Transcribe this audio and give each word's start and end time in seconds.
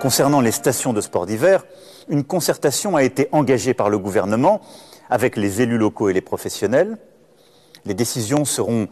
Concernant 0.00 0.40
les 0.40 0.50
stations 0.50 0.94
de 0.94 1.02
sport 1.02 1.26
d'hiver, 1.26 1.66
une 2.08 2.24
concertation 2.24 2.96
a 2.96 3.02
été 3.02 3.28
engagée 3.32 3.74
par 3.74 3.90
le 3.90 3.98
gouvernement 3.98 4.62
avec 5.10 5.36
les 5.36 5.60
élus 5.60 5.76
locaux 5.76 6.08
et 6.08 6.14
les 6.14 6.22
professionnels. 6.22 6.96
Les 7.84 7.92
décisions 7.92 8.46
seront 8.46 8.88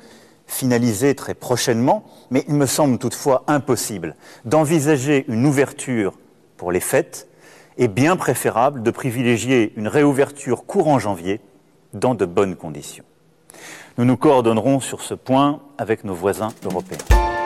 finalisées 0.46 1.14
très 1.14 1.32
prochainement, 1.32 2.04
mais 2.30 2.44
il 2.46 2.54
me 2.54 2.66
semble 2.66 2.98
toutefois 2.98 3.42
impossible 3.46 4.16
d'envisager 4.44 5.24
une 5.28 5.46
ouverture 5.46 6.12
pour 6.58 6.72
les 6.72 6.80
fêtes 6.80 7.26
et 7.78 7.88
bien 7.88 8.16
préférable 8.16 8.82
de 8.82 8.90
privilégier 8.90 9.72
une 9.76 9.88
réouverture 9.88 10.66
courant 10.66 10.98
janvier 10.98 11.40
dans 11.95 12.14
de 12.14 12.26
bonnes 12.26 12.56
conditions. 12.56 13.04
Nous 13.96 14.04
nous 14.04 14.18
coordonnerons 14.18 14.80
sur 14.80 15.00
ce 15.00 15.14
point 15.14 15.62
avec 15.78 16.04
nos 16.04 16.14
voisins 16.14 16.52
européens. 16.64 17.38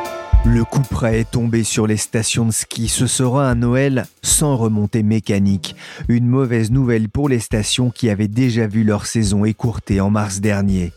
Le 0.45 0.65
coup 0.65 0.83
près 0.83 1.21
est 1.21 1.31
tombé 1.31 1.63
sur 1.63 1.87
les 1.87 1.97
stations 1.97 2.45
de 2.45 2.51
ski. 2.51 2.89
Ce 2.89 3.07
sera 3.07 3.49
un 3.49 3.55
Noël 3.55 4.07
sans 4.23 4.57
remontée 4.57 5.05
mécanique. 5.05 5.77
Une 6.09 6.27
mauvaise 6.27 6.73
nouvelle 6.73 7.09
pour 7.09 7.29
les 7.29 7.39
stations 7.39 7.91
qui 7.91 8.11
avaient 8.11 8.27
déjà 8.27 8.67
vu 8.67 8.83
leur 8.83 9.07
saison 9.07 9.45
écourtée 9.45 10.01
en 10.01 10.11
mars 10.11 10.41
dernier. 10.41 10.93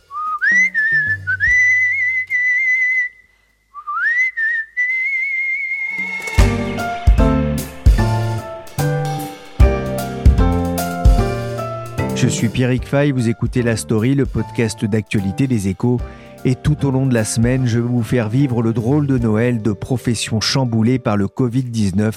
Je 12.15 12.27
suis 12.27 12.49
Pierrick 12.49 12.87
Fay, 12.87 13.11
vous 13.11 13.29
écoutez 13.29 13.61
La 13.61 13.77
Story, 13.77 14.15
le 14.15 14.25
podcast 14.25 14.83
d'actualité 14.83 15.45
des 15.45 15.67
échos. 15.67 15.99
Et 16.47 16.55
tout 16.55 16.85
au 16.85 16.91
long 16.91 17.07
de 17.07 17.13
la 17.13 17.25
semaine, 17.25 17.65
je 17.65 17.79
vais 17.79 17.87
vous 17.87 18.03
faire 18.03 18.29
vivre 18.29 18.61
le 18.61 18.71
drôle 18.71 19.07
de 19.07 19.17
Noël 19.17 19.61
de 19.63 19.71
professions 19.71 20.39
chamboulées 20.41 20.99
par 20.99 21.17
le 21.17 21.25
Covid-19. 21.25 22.13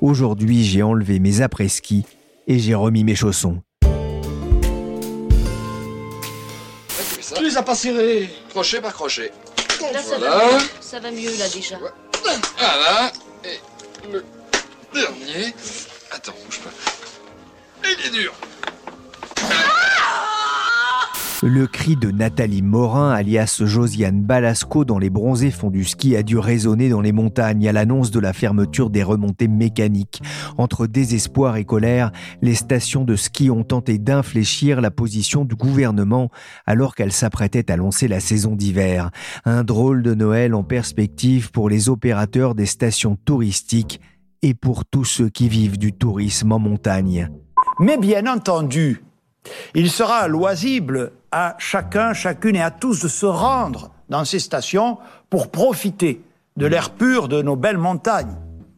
Aujourd'hui, 0.00 0.64
j'ai 0.64 0.82
enlevé 0.82 1.18
mes 1.18 1.40
après-ski 1.40 2.06
et 2.46 2.58
j'ai 2.60 2.74
remis 2.74 3.02
mes 3.02 3.16
chaussons. 3.16 3.62
Tu 7.36 7.42
les 7.42 7.56
as 7.56 7.62
pas 7.64 7.74
serrés 7.74 8.30
Crochet 8.50 8.80
par 8.80 8.92
crochet. 8.94 9.32
Là, 9.92 10.00
ça, 10.00 10.18
Voilà. 10.18 10.38
va 10.38 10.52
mieux. 10.52 10.58
ça 10.80 11.00
va 11.00 11.10
mieux, 11.10 11.36
là, 11.36 11.48
déjà. 11.52 11.76
Voilà. 11.78 13.12
Et 13.44 13.58
le 14.12 14.24
dernier. 14.94 15.52
Attends, 16.12 16.32
bouge 16.46 16.60
pas. 16.60 16.70
Il 17.82 18.06
est 18.06 18.10
dur. 18.10 18.32
Le 21.46 21.66
cri 21.66 21.94
de 21.94 22.10
Nathalie 22.10 22.62
Morin, 22.62 23.10
alias 23.10 23.60
Josiane 23.62 24.22
Balasco, 24.22 24.86
dans 24.86 24.98
les 24.98 25.10
bronzés 25.10 25.50
fonds 25.50 25.68
du 25.68 25.84
ski, 25.84 26.16
a 26.16 26.22
dû 26.22 26.38
résonner 26.38 26.88
dans 26.88 27.02
les 27.02 27.12
montagnes 27.12 27.68
à 27.68 27.72
l'annonce 27.72 28.10
de 28.10 28.18
la 28.18 28.32
fermeture 28.32 28.88
des 28.88 29.02
remontées 29.02 29.46
mécaniques. 29.46 30.22
Entre 30.56 30.86
désespoir 30.86 31.56
et 31.56 31.66
colère, 31.66 32.12
les 32.40 32.54
stations 32.54 33.04
de 33.04 33.14
ski 33.14 33.50
ont 33.50 33.62
tenté 33.62 33.98
d'infléchir 33.98 34.80
la 34.80 34.90
position 34.90 35.44
du 35.44 35.54
gouvernement 35.54 36.30
alors 36.64 36.94
qu'elle 36.94 37.12
s'apprêtait 37.12 37.70
à 37.70 37.76
lancer 37.76 38.08
la 38.08 38.20
saison 38.20 38.56
d'hiver. 38.56 39.10
Un 39.44 39.64
drôle 39.64 40.02
de 40.02 40.14
Noël 40.14 40.54
en 40.54 40.62
perspective 40.62 41.50
pour 41.50 41.68
les 41.68 41.90
opérateurs 41.90 42.54
des 42.54 42.64
stations 42.64 43.18
touristiques 43.22 44.00
et 44.40 44.54
pour 44.54 44.86
tous 44.86 45.04
ceux 45.04 45.28
qui 45.28 45.50
vivent 45.50 45.76
du 45.76 45.92
tourisme 45.92 46.52
en 46.52 46.58
montagne. 46.58 47.28
Mais 47.80 47.98
bien 47.98 48.32
entendu, 48.32 49.04
il 49.74 49.90
sera 49.90 50.26
loisible 50.26 51.12
à 51.34 51.56
chacun, 51.58 52.12
chacune 52.12 52.54
et 52.54 52.62
à 52.62 52.70
tous 52.70 53.02
de 53.02 53.08
se 53.08 53.26
rendre 53.26 53.90
dans 54.08 54.24
ces 54.24 54.38
stations 54.38 54.98
pour 55.30 55.50
profiter 55.50 56.22
de 56.56 56.64
l'air 56.64 56.90
pur 56.90 57.26
de 57.26 57.42
nos 57.42 57.56
belles 57.56 57.76
montagnes, 57.76 58.36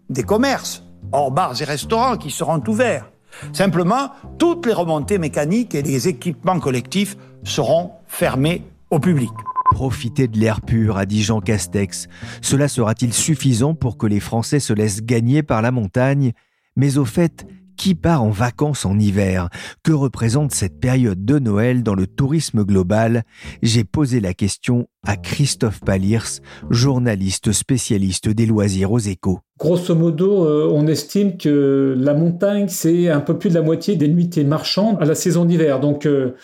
des 0.09 0.23
commerces, 0.23 0.83
hors 1.13 1.31
bars 1.31 1.61
et 1.61 1.67
restaurants 1.67 2.17
qui 2.17 2.31
seront 2.31 2.63
ouverts. 2.67 3.11
Simplement, 3.53 4.11
toutes 4.39 4.65
les 4.65 4.73
remontées 4.73 5.19
mécaniques 5.19 5.75
et 5.75 5.83
les 5.83 6.09
équipements 6.09 6.59
collectifs 6.59 7.19
seront 7.45 7.91
fermés 8.07 8.63
au 8.91 9.01
public. 9.01 9.33
Profiter 9.73 10.27
de 10.27 10.39
l'air 10.39 10.63
pur, 10.63 10.97
a 10.97 11.05
dit 11.05 11.23
Jean 11.23 11.43
Castex. 11.43 12.09
Cela 12.41 12.69
sera-t-il 12.69 13.13
suffisant 13.13 13.75
pour 13.75 13.99
que 13.99 14.07
les 14.07 14.21
Français 14.21 14.61
se 14.61 14.73
laissent 14.73 15.03
gagner 15.03 15.43
par 15.43 15.61
la 15.61 15.73
montagne? 15.73 16.33
Mais 16.75 16.97
au 16.97 17.05
fait, 17.05 17.47
qui 17.77 17.95
part 17.95 18.23
en 18.23 18.31
vacances 18.31 18.85
en 18.85 18.99
hiver 18.99 19.49
Que 19.83 19.93
représente 19.93 20.53
cette 20.53 20.81
période 20.81 21.25
de 21.25 21.39
Noël 21.39 21.83
dans 21.83 21.95
le 21.95 22.07
tourisme 22.07 22.65
global? 22.65 23.23
J'ai 23.63 23.85
posé 23.85 24.21
la 24.21 24.35
question 24.35 24.89
à 25.07 25.17
Christophe 25.17 25.81
Palirs, 25.81 26.41
journaliste 26.71 27.53
spécialiste 27.53 28.29
des 28.29 28.47
loisirs 28.47 28.91
aux 28.91 28.99
échos. 28.99 29.39
Grosso 29.59 29.95
modo, 29.95 30.45
euh, 30.45 30.69
on 30.73 30.87
estime 30.87 31.37
que 31.37 31.95
la 31.97 32.15
montagne, 32.15 32.67
c'est 32.69 33.09
un 33.09 33.21
peu 33.21 33.39
plus 33.39 33.51
de 33.51 33.55
la 33.55 33.63
moitié 33.63 33.97
des 33.97 34.09
nuitées 34.09 34.45
marchandes 34.45 34.97
à 35.01 35.05
la 35.05 35.15
saison 35.15 35.45
d'hiver. 35.45 35.81
Donc, 35.81 36.07
euh, 36.07 36.35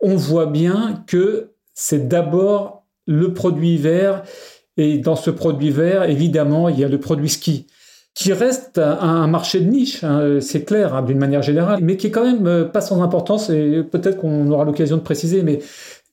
on 0.00 0.16
voit 0.16 0.46
bien 0.46 1.02
que 1.06 1.52
c'est 1.74 2.08
d'abord 2.08 2.86
le 3.06 3.32
produit 3.32 3.74
hiver. 3.74 4.22
Et 4.76 4.98
dans 4.98 5.16
ce 5.16 5.30
produit 5.30 5.68
hiver, 5.68 6.04
évidemment, 6.04 6.68
il 6.68 6.78
y 6.78 6.84
a 6.84 6.88
le 6.88 7.00
produit 7.00 7.28
ski 7.28 7.66
qui 8.14 8.32
reste 8.32 8.78
un, 8.78 9.26
marché 9.28 9.60
de 9.60 9.70
niche, 9.70 10.04
hein, 10.04 10.38
c'est 10.40 10.64
clair, 10.64 10.94
hein, 10.94 11.02
d'une 11.02 11.18
manière 11.18 11.42
générale, 11.42 11.78
mais 11.82 11.96
qui 11.96 12.08
est 12.08 12.10
quand 12.10 12.24
même 12.24 12.46
euh, 12.46 12.64
pas 12.64 12.80
sans 12.80 13.02
importance, 13.02 13.50
et 13.50 13.82
peut-être 13.82 14.18
qu'on 14.18 14.50
aura 14.50 14.64
l'occasion 14.64 14.96
de 14.96 15.02
préciser, 15.02 15.42
mais 15.42 15.60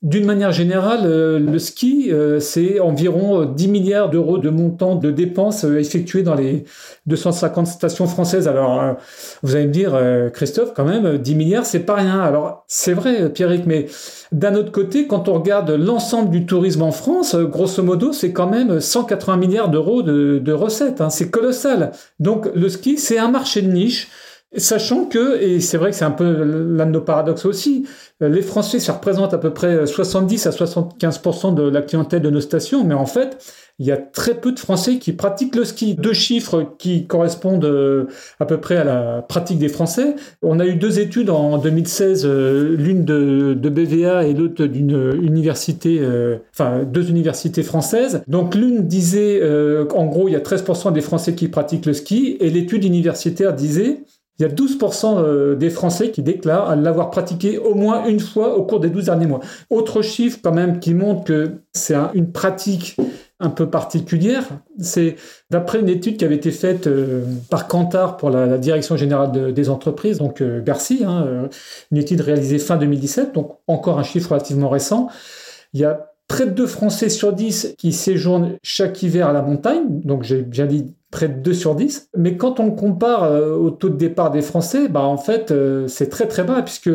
d'une 0.02 0.24
manière 0.24 0.52
générale, 0.52 1.00
euh, 1.06 1.40
le 1.40 1.58
ski, 1.58 2.10
euh, 2.12 2.38
c'est 2.38 2.78
environ 2.78 3.44
10 3.44 3.66
milliards 3.68 4.10
d'euros 4.10 4.38
de 4.38 4.48
montant 4.48 4.94
de 4.94 5.10
dépenses 5.10 5.64
euh, 5.64 5.78
effectuées 5.80 6.22
dans 6.22 6.34
les 6.36 6.64
250 7.06 7.66
stations 7.66 8.06
françaises. 8.06 8.46
Alors, 8.46 8.80
euh, 8.80 8.92
vous 9.42 9.56
allez 9.56 9.66
me 9.66 9.72
dire, 9.72 9.94
euh, 9.94 10.30
Christophe, 10.30 10.72
quand 10.74 10.84
même, 10.84 11.18
10 11.18 11.34
milliards, 11.34 11.66
c'est 11.66 11.80
pas 11.80 11.94
rien. 11.94 12.20
Alors, 12.20 12.64
c'est 12.68 12.92
vrai, 12.92 13.28
Pierrick, 13.30 13.66
mais 13.66 13.86
d'un 14.30 14.54
autre 14.54 14.70
côté, 14.70 15.08
quand 15.08 15.28
on 15.28 15.34
regarde 15.34 15.70
l'ensemble 15.70 16.30
du 16.30 16.46
tourisme 16.46 16.82
en 16.82 16.92
France, 16.92 17.34
euh, 17.34 17.44
grosso 17.46 17.82
modo, 17.82 18.12
c'est 18.12 18.32
quand 18.32 18.48
même 18.48 18.78
180 18.80 19.36
milliards 19.36 19.68
d'euros 19.68 20.02
de, 20.02 20.38
de 20.38 20.52
recettes. 20.52 21.00
hein. 21.00 21.10
C'est 21.10 21.30
colossal. 21.30 21.90
Donc, 22.20 22.48
le 22.54 22.68
ski, 22.68 22.98
c'est 22.98 23.18
un 23.18 23.30
marché 23.30 23.62
de 23.62 23.72
niche. 23.72 24.08
Sachant 24.56 25.04
que, 25.04 25.40
et 25.42 25.60
c'est 25.60 25.76
vrai 25.76 25.90
que 25.90 25.96
c'est 25.96 26.06
un 26.06 26.10
peu 26.10 26.42
l'un 26.42 26.86
de 26.86 26.90
nos 26.92 27.02
paradoxes 27.02 27.44
aussi, 27.44 27.86
euh, 28.22 28.28
les 28.28 28.42
Français, 28.42 28.80
ça 28.80 28.94
représente 28.94 29.34
à 29.34 29.38
peu 29.38 29.52
près 29.52 29.86
70 29.86 30.46
à 30.46 30.50
75% 30.50 31.54
de 31.54 31.62
la 31.62 31.82
clientèle 31.82 32.22
de 32.22 32.30
nos 32.30 32.40
stations, 32.40 32.82
mais 32.82 32.94
en 32.94 33.06
fait, 33.06 33.38
il 33.80 33.86
y 33.86 33.92
a 33.92 33.96
très 33.96 34.34
peu 34.34 34.50
de 34.50 34.58
Français 34.58 34.98
qui 34.98 35.12
pratiquent 35.12 35.54
le 35.54 35.64
ski. 35.64 35.94
Deux 35.94 36.12
chiffres 36.12 36.74
qui 36.78 37.06
correspondent 37.06 37.64
euh, 37.64 38.06
à 38.40 38.44
peu 38.44 38.58
près 38.58 38.76
à 38.76 38.82
la 38.82 39.22
pratique 39.22 39.58
des 39.58 39.68
Français. 39.68 40.16
On 40.42 40.58
a 40.58 40.66
eu 40.66 40.74
deux 40.74 40.98
études 40.98 41.30
en 41.30 41.58
2016, 41.58 42.26
euh, 42.26 42.74
l'une 42.76 43.04
de, 43.04 43.54
BVA 43.54 44.24
et 44.24 44.34
l'autre 44.34 44.64
d'une 44.64 45.14
université, 45.22 45.98
euh, 46.00 46.38
enfin 46.52 46.82
deux 46.84 47.08
universités 47.08 47.62
françaises. 47.62 48.22
Donc 48.26 48.56
l'une 48.56 48.88
disait, 48.88 49.38
euh, 49.42 49.86
en 49.94 50.06
gros, 50.06 50.28
il 50.28 50.32
y 50.32 50.36
a 50.36 50.40
13% 50.40 50.92
des 50.92 51.00
Français 51.00 51.34
qui 51.34 51.46
pratiquent 51.46 51.86
le 51.86 51.92
ski, 51.92 52.36
et 52.40 52.50
l'étude 52.50 52.84
universitaire 52.84 53.54
disait 53.54 54.00
il 54.38 54.42
y 54.42 54.44
a 54.44 54.48
12% 54.48 55.18
euh, 55.18 55.54
des 55.56 55.70
Français 55.70 56.10
qui 56.10 56.22
déclarent 56.22 56.76
l'avoir 56.76 57.10
pratiqué 57.10 57.58
au 57.58 57.74
moins 57.74 58.06
une 58.06 58.20
fois 58.20 58.56
au 58.56 58.64
cours 58.64 58.80
des 58.80 58.88
12 58.90 59.06
derniers 59.06 59.26
mois. 59.26 59.40
Autre 59.70 60.00
chiffre 60.02 60.38
quand 60.42 60.52
même 60.54 60.78
qui 60.80 60.94
montre 60.94 61.24
que 61.24 61.52
c'est 61.72 61.94
un- 61.94 62.10
une 62.14 62.30
pratique 62.30 62.96
un 63.40 63.50
peu 63.50 63.70
particulière, 63.70 64.44
c'est 64.80 65.14
d'après 65.50 65.78
une 65.80 65.88
étude 65.88 66.16
qui 66.16 66.24
avait 66.24 66.34
été 66.36 66.50
faite 66.50 66.86
euh, 66.88 67.22
par 67.50 67.68
Kantar 67.68 68.16
pour 68.16 68.30
la, 68.30 68.58
Direction 68.58 68.96
générale 68.96 69.30
de- 69.32 69.50
des 69.52 69.70
entreprises, 69.70 70.18
donc 70.18 70.40
euh, 70.40 70.60
Bercy, 70.60 71.04
hein, 71.06 71.48
une 71.92 71.98
étude 71.98 72.20
réalisée 72.20 72.58
fin 72.58 72.76
2017, 72.76 73.34
donc 73.34 73.58
encore 73.68 73.98
un 73.98 74.02
chiffre 74.02 74.30
relativement 74.32 74.68
récent. 74.68 75.08
Il 75.72 75.80
y 75.80 75.84
a 75.84 76.10
près 76.26 76.46
de 76.46 76.50
2 76.50 76.66
Français 76.66 77.08
sur 77.08 77.32
10 77.32 77.74
qui 77.78 77.92
séjournent 77.92 78.56
chaque 78.62 79.02
hiver 79.02 79.28
à 79.28 79.32
la 79.32 79.40
montagne, 79.42 80.00
donc 80.04 80.24
j'ai 80.24 80.42
bien 80.42 80.66
dit 80.66 80.94
près 81.10 81.28
de 81.28 81.40
2 81.40 81.54
sur 81.54 81.74
10. 81.74 82.10
Mais 82.16 82.36
quand 82.36 82.60
on 82.60 82.70
compare 82.70 83.24
euh, 83.24 83.54
au 83.54 83.70
taux 83.70 83.88
de 83.88 83.96
départ 83.96 84.30
des 84.30 84.42
Français, 84.42 84.88
bah 84.88 85.02
en 85.02 85.16
fait, 85.16 85.50
euh, 85.50 85.88
c'est 85.88 86.08
très 86.08 86.26
très 86.26 86.44
bas, 86.44 86.62
puisque 86.62 86.90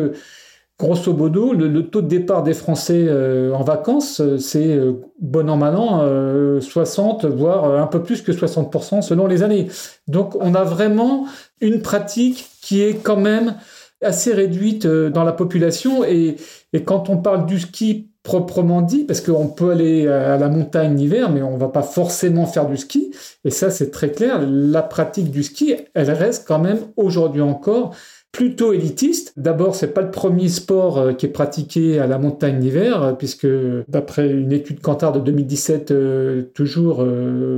grosso 0.78 1.12
modo, 1.12 1.52
le, 1.52 1.88
taux 1.88 2.02
de 2.02 2.08
départ 2.08 2.42
des 2.42 2.54
Français 2.54 3.08
en 3.54 3.62
vacances, 3.62 4.20
c'est 4.38 4.76
bon 5.20 5.48
an, 5.48 5.56
mal 5.56 5.76
an, 5.76 6.60
60, 6.60 7.26
voire 7.26 7.80
un 7.80 7.86
peu 7.86 8.02
plus 8.02 8.22
que 8.22 8.32
60% 8.32 9.00
selon 9.00 9.28
les 9.28 9.44
années. 9.44 9.68
Donc 10.08 10.34
on 10.40 10.52
a 10.56 10.64
vraiment 10.64 11.26
une 11.60 11.80
pratique 11.80 12.50
qui 12.60 12.82
est 12.82 12.94
quand 12.94 13.16
même 13.16 13.54
assez 14.04 14.32
réduite 14.32 14.86
dans 14.86 15.24
la 15.24 15.32
population. 15.32 16.04
Et, 16.04 16.36
quand 16.84 17.08
on 17.08 17.18
parle 17.18 17.46
du 17.46 17.60
ski 17.60 18.10
proprement 18.22 18.82
dit, 18.82 19.04
parce 19.04 19.20
qu'on 19.20 19.48
peut 19.48 19.70
aller 19.70 20.08
à 20.08 20.36
la 20.38 20.48
montagne 20.48 20.96
l'hiver, 20.96 21.30
mais 21.30 21.42
on 21.42 21.56
va 21.56 21.68
pas 21.68 21.82
forcément 21.82 22.46
faire 22.46 22.66
du 22.66 22.76
ski. 22.76 23.12
Et 23.44 23.50
ça, 23.50 23.70
c'est 23.70 23.90
très 23.90 24.10
clair. 24.10 24.40
La 24.46 24.82
pratique 24.82 25.30
du 25.30 25.42
ski, 25.42 25.76
elle 25.94 26.10
reste 26.10 26.46
quand 26.48 26.58
même 26.58 26.78
aujourd'hui 26.96 27.42
encore 27.42 27.94
plutôt 28.34 28.72
élitiste. 28.72 29.32
D'abord, 29.36 29.76
c'est 29.76 29.94
pas 29.94 30.00
le 30.00 30.10
premier 30.10 30.48
sport 30.48 30.98
euh, 30.98 31.12
qui 31.12 31.26
est 31.26 31.28
pratiqué 31.28 32.00
à 32.00 32.08
la 32.08 32.18
montagne 32.18 32.60
l'hiver, 32.60 33.00
euh, 33.00 33.12
puisque 33.12 33.46
d'après 33.86 34.28
une 34.28 34.50
étude 34.50 34.80
Cantar 34.80 35.12
de 35.12 35.20
2017, 35.20 35.92
euh, 35.92 36.42
toujours, 36.52 37.06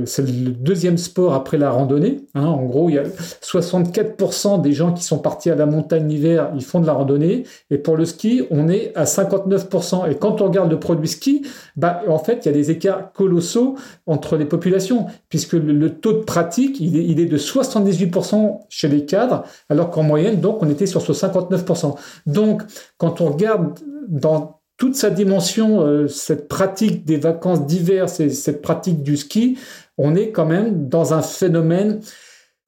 c'est 0.05 0.21
le 0.21 0.51
deuxième 0.51 0.99
sport 0.99 1.33
après 1.33 1.57
la 1.57 1.71
randonnée. 1.71 2.21
Hein. 2.35 2.45
En 2.45 2.63
gros, 2.65 2.89
il 2.89 2.95
y 2.95 2.99
a 2.99 3.03
64% 3.41 4.61
des 4.61 4.71
gens 4.71 4.93
qui 4.93 5.03
sont 5.03 5.17
partis 5.17 5.49
à 5.49 5.55
la 5.55 5.65
montagne 5.65 6.07
l'hiver, 6.07 6.51
ils 6.55 6.63
font 6.63 6.79
de 6.79 6.85
la 6.85 6.93
randonnée. 6.93 7.43
Et 7.71 7.79
pour 7.79 7.97
le 7.97 8.05
ski, 8.05 8.43
on 8.51 8.69
est 8.69 8.91
à 8.95 9.05
59%. 9.05 10.11
Et 10.11 10.15
quand 10.15 10.41
on 10.41 10.45
regarde 10.45 10.69
le 10.69 10.79
produit 10.79 11.07
ski, 11.07 11.41
bah, 11.75 12.03
en 12.07 12.19
fait, 12.19 12.45
il 12.45 12.49
y 12.49 12.49
a 12.49 12.53
des 12.53 12.69
écarts 12.69 13.11
colossaux 13.13 13.75
entre 14.05 14.37
les 14.37 14.45
populations, 14.45 15.07
puisque 15.29 15.53
le, 15.53 15.89
taux 15.89 16.13
de 16.13 16.23
pratique, 16.23 16.79
il 16.79 16.97
est, 16.97 17.23
est 17.23 17.25
de 17.25 17.37
78% 17.37 18.59
chez 18.69 18.87
les 18.87 19.05
cadres, 19.05 19.43
alors 19.69 19.89
qu'en 19.89 20.03
moyenne, 20.03 20.39
donc, 20.39 20.61
on 20.61 20.66
on 20.67 20.69
était 20.69 20.85
sur 20.85 21.01
ce 21.01 21.13
59%. 21.13 21.95
Donc, 22.25 22.63
quand 22.97 23.21
on 23.21 23.31
regarde 23.31 23.79
dans 24.07 24.61
toute 24.77 24.95
sa 24.95 25.09
dimension, 25.09 25.81
euh, 25.81 26.07
cette 26.07 26.47
pratique 26.47 27.03
des 27.05 27.17
vacances 27.17 27.65
d'hiver, 27.65 28.05
et 28.19 28.29
cette 28.29 28.61
pratique 28.61 29.01
du 29.01 29.17
ski, 29.17 29.57
on 29.97 30.15
est 30.15 30.31
quand 30.31 30.45
même 30.45 30.87
dans 30.87 31.13
un 31.13 31.21
phénomène 31.21 32.01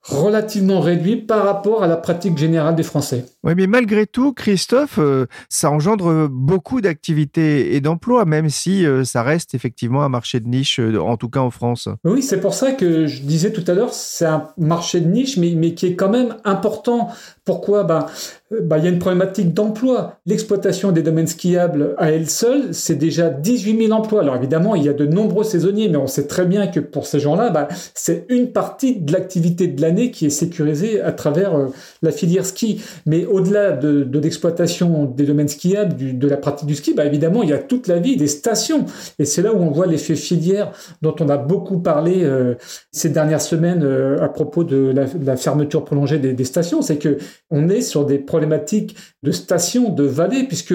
relativement 0.03 0.79
réduit 0.79 1.17
par 1.17 1.43
rapport 1.43 1.83
à 1.83 1.87
la 1.87 1.97
pratique 1.97 2.37
générale 2.37 2.75
des 2.75 2.83
Français. 2.83 3.25
Oui, 3.43 3.53
mais 3.55 3.67
malgré 3.67 4.07
tout, 4.07 4.33
Christophe, 4.33 4.97
euh, 4.97 5.25
ça 5.49 5.69
engendre 5.69 6.27
beaucoup 6.29 6.81
d'activités 6.81 7.75
et 7.75 7.81
d'emplois, 7.81 8.25
même 8.25 8.49
si 8.49 8.85
euh, 8.85 9.03
ça 9.03 9.23
reste 9.23 9.55
effectivement 9.55 10.03
un 10.03 10.09
marché 10.09 10.39
de 10.39 10.47
niche, 10.47 10.79
euh, 10.79 10.99
en 10.99 11.17
tout 11.17 11.29
cas 11.29 11.41
en 11.41 11.51
France. 11.51 11.89
Oui, 12.05 12.21
c'est 12.21 12.39
pour 12.39 12.53
ça 12.53 12.71
que 12.71 13.07
je 13.07 13.21
disais 13.21 13.51
tout 13.51 13.63
à 13.67 13.73
l'heure, 13.73 13.93
c'est 13.93 14.25
un 14.25 14.49
marché 14.57 15.01
de 15.01 15.07
niche, 15.07 15.37
mais, 15.37 15.53
mais 15.55 15.73
qui 15.73 15.87
est 15.87 15.95
quand 15.95 16.09
même 16.09 16.37
important. 16.43 17.09
Pourquoi? 17.45 17.83
Bah, 17.83 18.07
bah, 18.63 18.77
Il 18.77 18.83
y 18.83 18.87
a 18.87 18.89
une 18.89 18.99
problématique 18.99 19.53
d'emploi. 19.53 20.19
L'exploitation 20.25 20.91
des 20.91 21.03
domaines 21.03 21.27
skiables 21.27 21.95
à 21.97 22.11
elle 22.11 22.29
seule, 22.29 22.73
c'est 22.73 22.95
déjà 22.95 23.29
18 23.29 23.87
000 23.87 23.91
emplois. 23.91 24.21
Alors 24.21 24.35
évidemment, 24.35 24.75
il 24.75 24.83
y 24.83 24.89
a 24.89 24.93
de 24.93 25.05
nombreux 25.05 25.43
saisonniers, 25.43 25.89
mais 25.89 25.97
on 25.97 26.07
sait 26.07 26.27
très 26.27 26.45
bien 26.45 26.67
que 26.67 26.79
pour 26.79 27.05
ces 27.05 27.19
gens-là, 27.19 27.49
bah, 27.49 27.67
c'est 27.93 28.25
une 28.29 28.51
partie 28.51 28.95
de 28.99 29.11
l'activité 29.11 29.67
de 29.67 29.81
l'année 29.81 30.11
qui 30.11 30.25
est 30.25 30.31
sécurisée 30.31 31.01
à 31.01 31.11
travers 31.11 31.53
la 32.01 32.11
filière 32.11 32.45
ski. 32.45 32.81
Mais 33.05 33.25
au-delà 33.25 33.71
de, 33.71 34.19
l'exploitation 34.19 35.05
des 35.05 35.25
domaines 35.25 35.47
skiables, 35.47 35.95
de 36.17 36.27
la 36.27 36.37
pratique 36.37 36.67
du 36.67 36.75
ski, 36.75 36.93
bah 36.93 37.05
évidemment, 37.05 37.43
il 37.43 37.49
y 37.49 37.53
a 37.53 37.57
toute 37.57 37.87
la 37.87 37.99
vie 37.99 38.17
des 38.17 38.27
stations. 38.27 38.85
Et 39.17 39.25
c'est 39.25 39.41
là 39.41 39.53
où 39.53 39.57
on 39.57 39.71
voit 39.71 39.87
l'effet 39.87 40.15
filière 40.15 40.71
dont 41.01 41.15
on 41.19 41.29
a 41.29 41.37
beaucoup 41.37 41.79
parlé 41.79 42.23
euh, 42.23 42.55
ces 42.91 43.09
dernières 43.09 43.41
semaines 43.41 43.83
euh, 43.83 44.21
à 44.21 44.29
propos 44.29 44.63
de 44.63 44.93
la, 44.93 45.37
fermeture 45.37 45.85
prolongée 45.85 46.17
des, 46.17 46.43
stations. 46.43 46.81
C'est 46.81 46.97
que 46.97 47.17
on 47.49 47.69
est 47.69 47.81
sur 47.81 48.05
des 48.05 48.17
problématiques 48.39 48.95
de 49.21 49.31
stations, 49.31 49.89
de 49.89 50.03
vallées, 50.03 50.43
puisque 50.43 50.73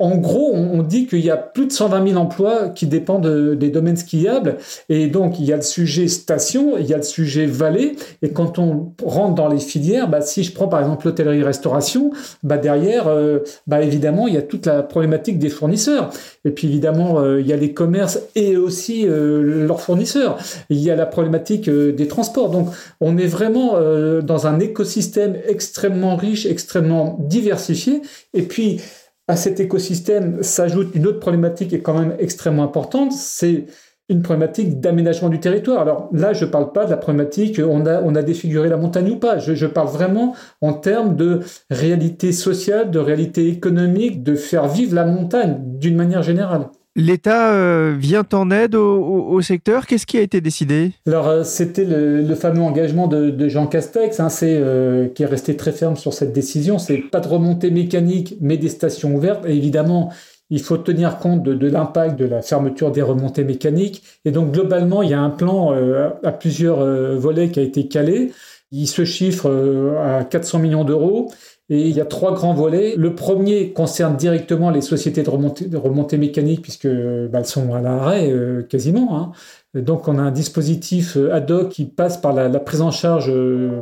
en 0.00 0.16
gros, 0.16 0.50
on, 0.52 0.82
dit 0.82 1.06
qu'il 1.06 1.24
y 1.24 1.30
a 1.30 1.36
plus 1.36 1.66
de 1.66 1.72
120 1.72 2.08
000 2.08 2.20
emplois 2.20 2.68
qui 2.68 2.86
dépendent 2.86 3.54
des 3.54 3.70
domaines 3.70 3.96
skiables. 3.96 4.56
Et 4.88 5.06
donc, 5.06 5.38
il 5.38 5.46
y 5.46 5.52
a 5.52 5.56
le 5.56 5.62
sujet 5.62 6.08
station, 6.08 6.76
il 6.78 6.86
y 6.86 6.94
a 6.94 6.96
le 6.96 7.04
sujet 7.04 7.46
vallée. 7.46 7.94
Et 8.20 8.30
quand 8.30 8.58
on 8.58 8.92
rentre 9.04 9.36
dans 9.36 9.46
les 9.46 9.60
filières, 9.60 10.08
bah, 10.08 10.20
si 10.20 10.42
je 10.42 10.52
prends 10.52 10.66
par 10.66 10.80
exemple 10.80 11.06
l'hôtellerie-restauration, 11.06 12.10
bah 12.42 12.58
derrière, 12.58 13.06
euh, 13.06 13.38
bah 13.68 13.82
évidemment, 13.82 14.26
il 14.26 14.34
y 14.34 14.36
a 14.36 14.42
toute 14.42 14.66
la 14.66 14.82
problématique 14.82 15.38
des 15.38 15.48
fournisseurs. 15.48 16.10
Et 16.44 16.50
puis 16.50 16.66
évidemment, 16.66 17.20
euh, 17.20 17.40
il 17.40 17.46
y 17.46 17.52
a 17.52 17.56
les 17.56 17.72
commerces 17.72 18.18
et 18.34 18.56
aussi 18.56 19.06
euh, 19.06 19.64
leurs 19.64 19.80
fournisseurs. 19.80 20.38
Il 20.70 20.78
y 20.78 20.90
a 20.90 20.96
la 20.96 21.06
problématique 21.06 21.70
des 21.70 22.08
transports. 22.08 22.50
Donc, 22.50 22.68
on 23.00 23.16
est 23.16 23.26
vraiment 23.26 23.74
dans 24.22 24.46
un 24.46 24.58
écosystème 24.58 25.36
extrêmement 25.46 26.16
riche, 26.16 26.46
extrêmement 26.46 27.03
diversifié. 27.18 28.02
Et 28.32 28.42
puis, 28.42 28.80
à 29.28 29.36
cet 29.36 29.60
écosystème 29.60 30.42
s'ajoute 30.42 30.94
une 30.94 31.06
autre 31.06 31.20
problématique 31.20 31.68
qui 31.68 31.76
est 31.76 31.82
quand 31.82 31.98
même 31.98 32.14
extrêmement 32.18 32.64
importante, 32.64 33.12
c'est 33.12 33.66
une 34.10 34.20
problématique 34.20 34.80
d'aménagement 34.80 35.30
du 35.30 35.40
territoire. 35.40 35.80
Alors 35.80 36.10
là, 36.12 36.34
je 36.34 36.44
ne 36.44 36.50
parle 36.50 36.72
pas 36.72 36.84
de 36.84 36.90
la 36.90 36.98
problématique 36.98 37.58
on 37.58 37.86
a, 37.86 38.02
on 38.02 38.14
a 38.14 38.22
défiguré 38.22 38.68
la 38.68 38.76
montagne 38.76 39.10
ou 39.10 39.16
pas. 39.16 39.38
Je, 39.38 39.66
parle 39.66 39.88
vraiment 39.88 40.34
en 40.60 40.74
termes 40.74 41.16
de 41.16 41.40
réalité 41.70 42.32
sociale, 42.32 42.90
de 42.90 42.98
réalité 42.98 43.48
économique, 43.48 44.22
de 44.22 44.34
faire 44.34 44.68
vivre 44.68 44.94
la 44.94 45.06
montagne 45.06 45.58
d'une 45.78 45.96
manière 45.96 46.22
générale. 46.22 46.68
L'État 46.96 47.52
euh, 47.52 47.96
vient 47.98 48.24
en 48.32 48.52
aide 48.52 48.76
au, 48.76 49.40
secteur. 49.42 49.86
Qu'est-ce 49.86 50.06
qui 50.06 50.16
a 50.16 50.20
été 50.20 50.40
décidé? 50.40 50.92
Alors, 51.08 51.26
euh, 51.26 51.42
c'était 51.42 51.84
le, 51.84 52.34
fameux 52.36 52.62
engagement 52.62 53.08
de, 53.08 53.48
Jean 53.48 53.66
Castex, 53.66 54.20
hein, 54.20 54.28
euh, 54.44 55.08
qui 55.08 55.24
est 55.24 55.26
resté 55.26 55.56
très 55.56 55.72
ferme 55.72 55.96
sur 55.96 56.14
cette 56.14 56.32
décision. 56.32 56.78
C'est 56.78 56.98
pas 56.98 57.18
de 57.18 57.26
remontée 57.26 57.72
mécanique, 57.72 58.36
mais 58.40 58.58
des 58.58 58.68
stations 58.68 59.12
ouvertes. 59.12 59.44
Évidemment, 59.44 60.12
il 60.50 60.60
faut 60.60 60.76
tenir 60.76 61.18
compte 61.18 61.42
de, 61.42 61.66
l'impact 61.66 62.16
de 62.16 62.26
la 62.26 62.42
fermeture 62.42 62.92
des 62.92 63.02
remontées 63.02 63.44
mécaniques. 63.44 64.04
Et 64.24 64.30
donc, 64.30 64.52
globalement, 64.52 65.02
il 65.02 65.10
y 65.10 65.14
a 65.14 65.20
un 65.20 65.30
plan 65.30 65.74
à 66.22 66.32
plusieurs 66.32 66.84
volets 67.16 67.48
qui 67.50 67.58
a 67.58 67.62
été 67.64 67.88
calé. 67.88 68.30
Il 68.70 68.86
se 68.86 69.04
chiffre 69.04 69.50
à 70.00 70.22
400 70.22 70.60
millions 70.60 70.84
d'euros. 70.84 71.32
Et 71.70 71.88
il 71.88 71.96
y 71.96 72.00
a 72.00 72.04
trois 72.04 72.34
grands 72.34 72.54
volets. 72.54 72.94
Le 72.96 73.14
premier 73.14 73.72
concerne 73.72 74.16
directement 74.16 74.70
les 74.70 74.82
sociétés 74.82 75.22
de 75.22 75.30
remontée, 75.76 76.18
mécanique, 76.18 76.62
puisque 76.62 76.86
bah, 76.86 77.38
elles 77.38 77.46
sont 77.46 77.72
à 77.72 77.80
l'arrêt 77.80 78.30
quasiment. 78.68 79.18
Hein. 79.18 79.32
Donc 79.74 80.06
on 80.06 80.18
a 80.18 80.22
un 80.22 80.30
dispositif 80.30 81.16
euh, 81.16 81.34
ad 81.34 81.50
hoc 81.50 81.70
qui 81.70 81.84
passe 81.84 82.16
par 82.16 82.32
la, 82.32 82.48
prise 82.60 82.80
en 82.80 82.92
charge 82.92 83.28
euh, 83.28 83.80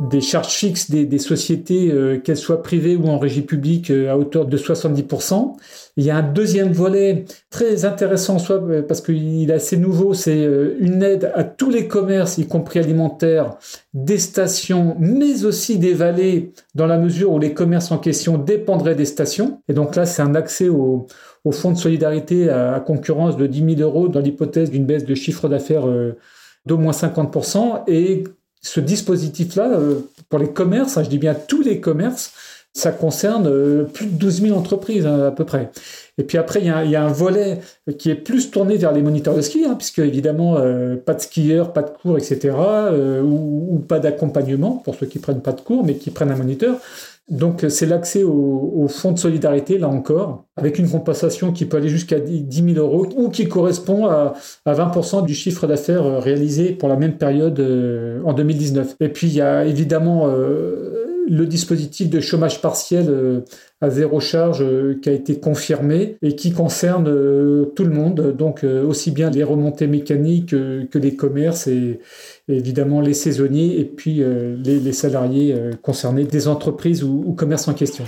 des 0.00 0.20
charges 0.20 0.52
fixes 0.52 0.90
des, 0.90 1.18
sociétés, 1.18 1.90
euh, 1.92 2.18
qu'elles 2.18 2.36
soient 2.36 2.62
privées 2.62 2.96
ou 2.96 3.06
en 3.08 3.18
régie 3.18 3.42
publique, 3.42 3.90
à 3.90 4.18
hauteur 4.18 4.46
de 4.46 4.58
70%. 4.58 5.54
Il 5.96 6.04
y 6.04 6.10
a 6.10 6.16
un 6.16 6.22
deuxième 6.22 6.72
volet 6.72 7.26
très 7.50 7.84
intéressant, 7.84 8.38
soit 8.38 8.60
parce 8.86 9.00
qu'il 9.00 9.50
est 9.50 9.52
assez 9.52 9.76
nouveau, 9.76 10.14
c'est 10.14 10.48
une 10.78 11.02
aide 11.02 11.30
à 11.34 11.44
tous 11.44 11.68
les 11.68 11.88
commerces, 11.88 12.38
y 12.38 12.46
compris 12.46 12.78
alimentaires, 12.78 13.56
des 13.92 14.18
stations, 14.18 14.96
mais 14.98 15.44
aussi 15.44 15.78
des 15.78 15.92
vallées, 15.92 16.52
dans 16.74 16.86
la 16.86 16.96
mesure 16.96 17.32
où 17.32 17.38
les 17.38 17.52
commerces 17.52 17.90
en 17.90 17.98
question 17.98 18.38
dépendraient 18.38 18.94
des 18.94 19.04
stations. 19.04 19.60
Et 19.68 19.74
donc 19.74 19.96
là, 19.96 20.06
c'est 20.06 20.22
un 20.22 20.34
accès 20.34 20.68
au 20.68 21.06
au 21.44 21.52
fonds 21.52 21.72
de 21.72 21.78
solidarité 21.78 22.50
à, 22.50 22.80
concurrence 22.80 23.36
de 23.36 23.46
10 23.46 23.76
000 23.76 23.80
euros 23.80 24.08
dans 24.08 24.20
l'hypothèse 24.20 24.70
d'une 24.70 24.84
baisse 24.84 25.04
de 25.04 25.14
chiffre 25.14 25.48
d'affaires 25.48 25.88
euh, 25.88 26.16
d'au 26.66 26.76
moins 26.76 26.92
50%. 26.92 27.84
Et 27.86 28.24
ce 28.60 28.80
dispositif-là, 28.80 29.72
euh, 29.72 30.00
pour 30.28 30.38
les 30.38 30.52
commerces, 30.52 30.96
hein, 30.96 31.02
je 31.02 31.08
dis 31.08 31.18
bien 31.18 31.34
tous 31.34 31.62
les 31.62 31.80
commerces, 31.80 32.32
ça 32.72 32.92
concerne 32.92 33.46
euh, 33.46 33.84
plus 33.84 34.06
de 34.06 34.12
12 34.12 34.42
000 34.42 34.58
entreprises 34.58 35.06
hein, 35.06 35.26
à 35.26 35.30
peu 35.30 35.44
près. 35.44 35.70
Et 36.18 36.22
puis 36.22 36.38
après, 36.38 36.60
il 36.60 36.66
y, 36.66 36.96
a, 36.96 37.02
un 37.02 37.12
volet 37.12 37.60
qui 37.98 38.10
est 38.10 38.14
plus 38.14 38.50
tourné 38.50 38.76
vers 38.76 38.92
les 38.92 39.00
moniteurs 39.00 39.34
de 39.34 39.40
ski, 39.40 39.64
hein, 39.66 39.74
puisque 39.74 40.00
évidemment, 40.00 40.56
pas 41.06 41.14
de 41.14 41.20
skieurs, 41.20 41.72
pas 41.72 41.80
de 41.80 41.88
cours, 41.88 42.18
etc., 42.18 42.54
ou, 43.24 43.68
ou, 43.70 43.78
pas 43.78 44.00
d'accompagnement 44.00 44.72
pour 44.84 44.96
ceux 44.96 45.06
qui 45.06 45.18
prennent 45.18 45.40
pas 45.40 45.52
de 45.52 45.62
cours, 45.62 45.82
mais 45.82 45.94
qui 45.94 46.10
prennent 46.10 46.30
un 46.30 46.36
moniteur. 46.36 46.78
Donc 47.30 47.64
c'est 47.68 47.86
l'accès 47.86 48.24
au, 48.24 48.88
fonds 48.88 49.12
de 49.12 49.18
solidarité, 49.18 49.78
là 49.78 49.88
encore, 49.88 50.46
avec 50.56 50.80
une 50.80 50.90
compensation 50.90 51.52
qui 51.52 51.64
peut 51.64 51.76
aller 51.76 51.88
jusqu'à 51.88 52.18
10 52.18 52.74
000 52.74 52.84
euros 52.84 53.06
ou 53.16 53.28
qui 53.28 53.48
correspond 53.48 54.06
à, 54.06 54.34
20% 54.66 55.24
du 55.24 55.34
chiffre 55.34 55.68
d'affaires 55.68 56.04
euh, 56.04 56.18
réalisé 56.18 56.72
pour 56.72 56.88
la 56.88 56.96
même 56.96 57.18
période 57.18 57.60
euh, 57.60 58.20
en 58.24 58.32
2019. 58.32 58.96
Et 58.98 59.08
puis 59.08 59.28
il 59.28 59.34
y 59.34 59.40
a 59.40 59.64
évidemment 59.64 60.26
euh, 60.26 60.89
le 61.30 61.46
dispositif 61.46 62.10
de 62.10 62.20
chômage 62.20 62.60
partiel 62.60 63.42
à 63.80 63.88
zéro 63.88 64.18
charge 64.20 64.64
qui 65.00 65.08
a 65.08 65.12
été 65.12 65.38
confirmé 65.38 66.18
et 66.22 66.34
qui 66.34 66.52
concerne 66.52 67.04
tout 67.74 67.84
le 67.84 67.90
monde, 67.90 68.34
donc 68.36 68.64
aussi 68.64 69.12
bien 69.12 69.30
les 69.30 69.44
remontées 69.44 69.86
mécaniques 69.86 70.50
que 70.50 70.98
les 70.98 71.14
commerces 71.14 71.68
et, 71.68 72.00
évidemment 72.48 73.00
les 73.00 73.14
saisonniers 73.14 73.78
et 73.78 73.84
puis 73.84 74.22
euh, 74.22 74.56
les, 74.62 74.92
salariés 74.92 75.54
euh, 75.54 75.72
concernés 75.82 76.24
des 76.24 76.48
entreprises 76.48 77.04
ou, 77.04 77.32
commerces 77.36 77.68
en 77.68 77.74
question. 77.74 78.04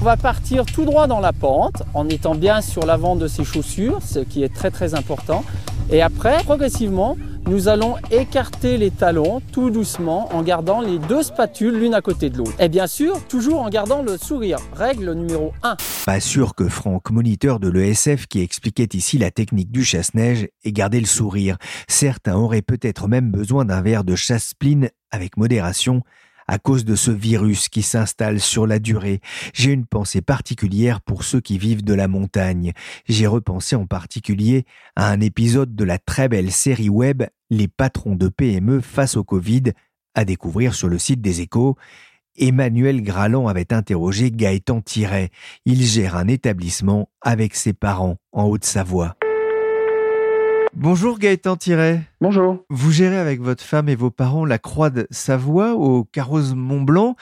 On 0.00 0.04
va 0.04 0.16
partir 0.16 0.64
tout 0.66 0.84
droit 0.84 1.06
dans 1.06 1.20
la 1.20 1.32
pente 1.32 1.82
en 1.94 2.08
étant 2.08 2.34
bien 2.34 2.60
sur 2.60 2.84
l'avant 2.84 3.14
de 3.14 3.28
ses 3.28 3.44
chaussures, 3.44 4.00
ce 4.02 4.18
qui 4.18 4.42
est 4.42 4.52
très 4.52 4.70
très 4.70 4.94
important. 4.94 5.44
Et 5.92 6.02
après, 6.02 6.42
progressivement, 6.42 7.16
Nous 7.52 7.68
allons 7.68 7.96
écarter 8.10 8.78
les 8.78 8.90
talons 8.90 9.42
tout 9.52 9.68
doucement 9.68 10.34
en 10.34 10.42
gardant 10.42 10.80
les 10.80 10.98
deux 10.98 11.22
spatules 11.22 11.78
l'une 11.78 11.92
à 11.92 12.00
côté 12.00 12.30
de 12.30 12.38
l'autre. 12.38 12.54
Et 12.58 12.70
bien 12.70 12.86
sûr, 12.86 13.22
toujours 13.26 13.60
en 13.60 13.68
gardant 13.68 14.02
le 14.02 14.16
sourire. 14.16 14.56
Règle 14.72 15.12
numéro 15.12 15.52
1. 15.62 15.76
Pas 16.06 16.20
sûr 16.20 16.54
que 16.54 16.66
Franck, 16.66 17.10
moniteur 17.10 17.60
de 17.60 17.68
l'ESF 17.68 18.26
qui 18.26 18.40
expliquait 18.40 18.88
ici 18.94 19.18
la 19.18 19.30
technique 19.30 19.70
du 19.70 19.84
chasse-neige, 19.84 20.48
ait 20.64 20.72
gardé 20.72 20.98
le 20.98 21.04
sourire. 21.04 21.58
Certains 21.88 22.36
auraient 22.36 22.62
peut-être 22.62 23.06
même 23.06 23.30
besoin 23.30 23.66
d'un 23.66 23.82
verre 23.82 24.04
de 24.04 24.14
chasse-spleen 24.14 24.88
avec 25.10 25.36
modération 25.36 26.00
à 26.52 26.58
cause 26.58 26.84
de 26.84 26.96
ce 26.96 27.10
virus 27.10 27.70
qui 27.70 27.80
s'installe 27.80 28.38
sur 28.38 28.66
la 28.66 28.78
durée. 28.78 29.20
J'ai 29.54 29.72
une 29.72 29.86
pensée 29.86 30.20
particulière 30.20 31.00
pour 31.00 31.24
ceux 31.24 31.40
qui 31.40 31.56
vivent 31.56 31.82
de 31.82 31.94
la 31.94 32.08
montagne. 32.08 32.72
J'ai 33.08 33.26
repensé 33.26 33.74
en 33.74 33.86
particulier 33.86 34.66
à 34.94 35.10
un 35.10 35.22
épisode 35.22 35.74
de 35.74 35.84
la 35.84 35.98
très 35.98 36.28
belle 36.28 36.52
série 36.52 36.90
web 36.90 37.22
Les 37.48 37.68
patrons 37.68 38.16
de 38.16 38.28
PME 38.28 38.82
face 38.82 39.16
au 39.16 39.24
Covid, 39.24 39.72
à 40.14 40.26
découvrir 40.26 40.74
sur 40.74 40.88
le 40.88 40.98
site 40.98 41.22
des 41.22 41.40
échos. 41.40 41.78
Emmanuel 42.36 43.00
Graland 43.00 43.48
avait 43.48 43.72
interrogé 43.72 44.30
Gaëtan 44.30 44.82
Tiret. 44.82 45.30
Il 45.64 45.82
gère 45.82 46.16
un 46.16 46.28
établissement 46.28 47.08
avec 47.22 47.54
ses 47.54 47.72
parents 47.72 48.18
en 48.32 48.44
Haute-Savoie. 48.44 49.16
Bonjour 50.74 51.18
Gaëtan 51.18 51.56
Tiret. 51.56 52.00
Bonjour. 52.22 52.64
Vous 52.70 52.90
gérez 52.90 53.18
avec 53.18 53.42
votre 53.42 53.62
femme 53.62 53.90
et 53.90 53.94
vos 53.94 54.10
parents 54.10 54.46
la 54.46 54.58
Croix 54.58 54.88
de 54.88 55.06
Savoie 55.10 55.74
au 55.74 56.04
Carrosse 56.04 56.54
Mont 56.54 56.80
Blanc. 56.80 57.14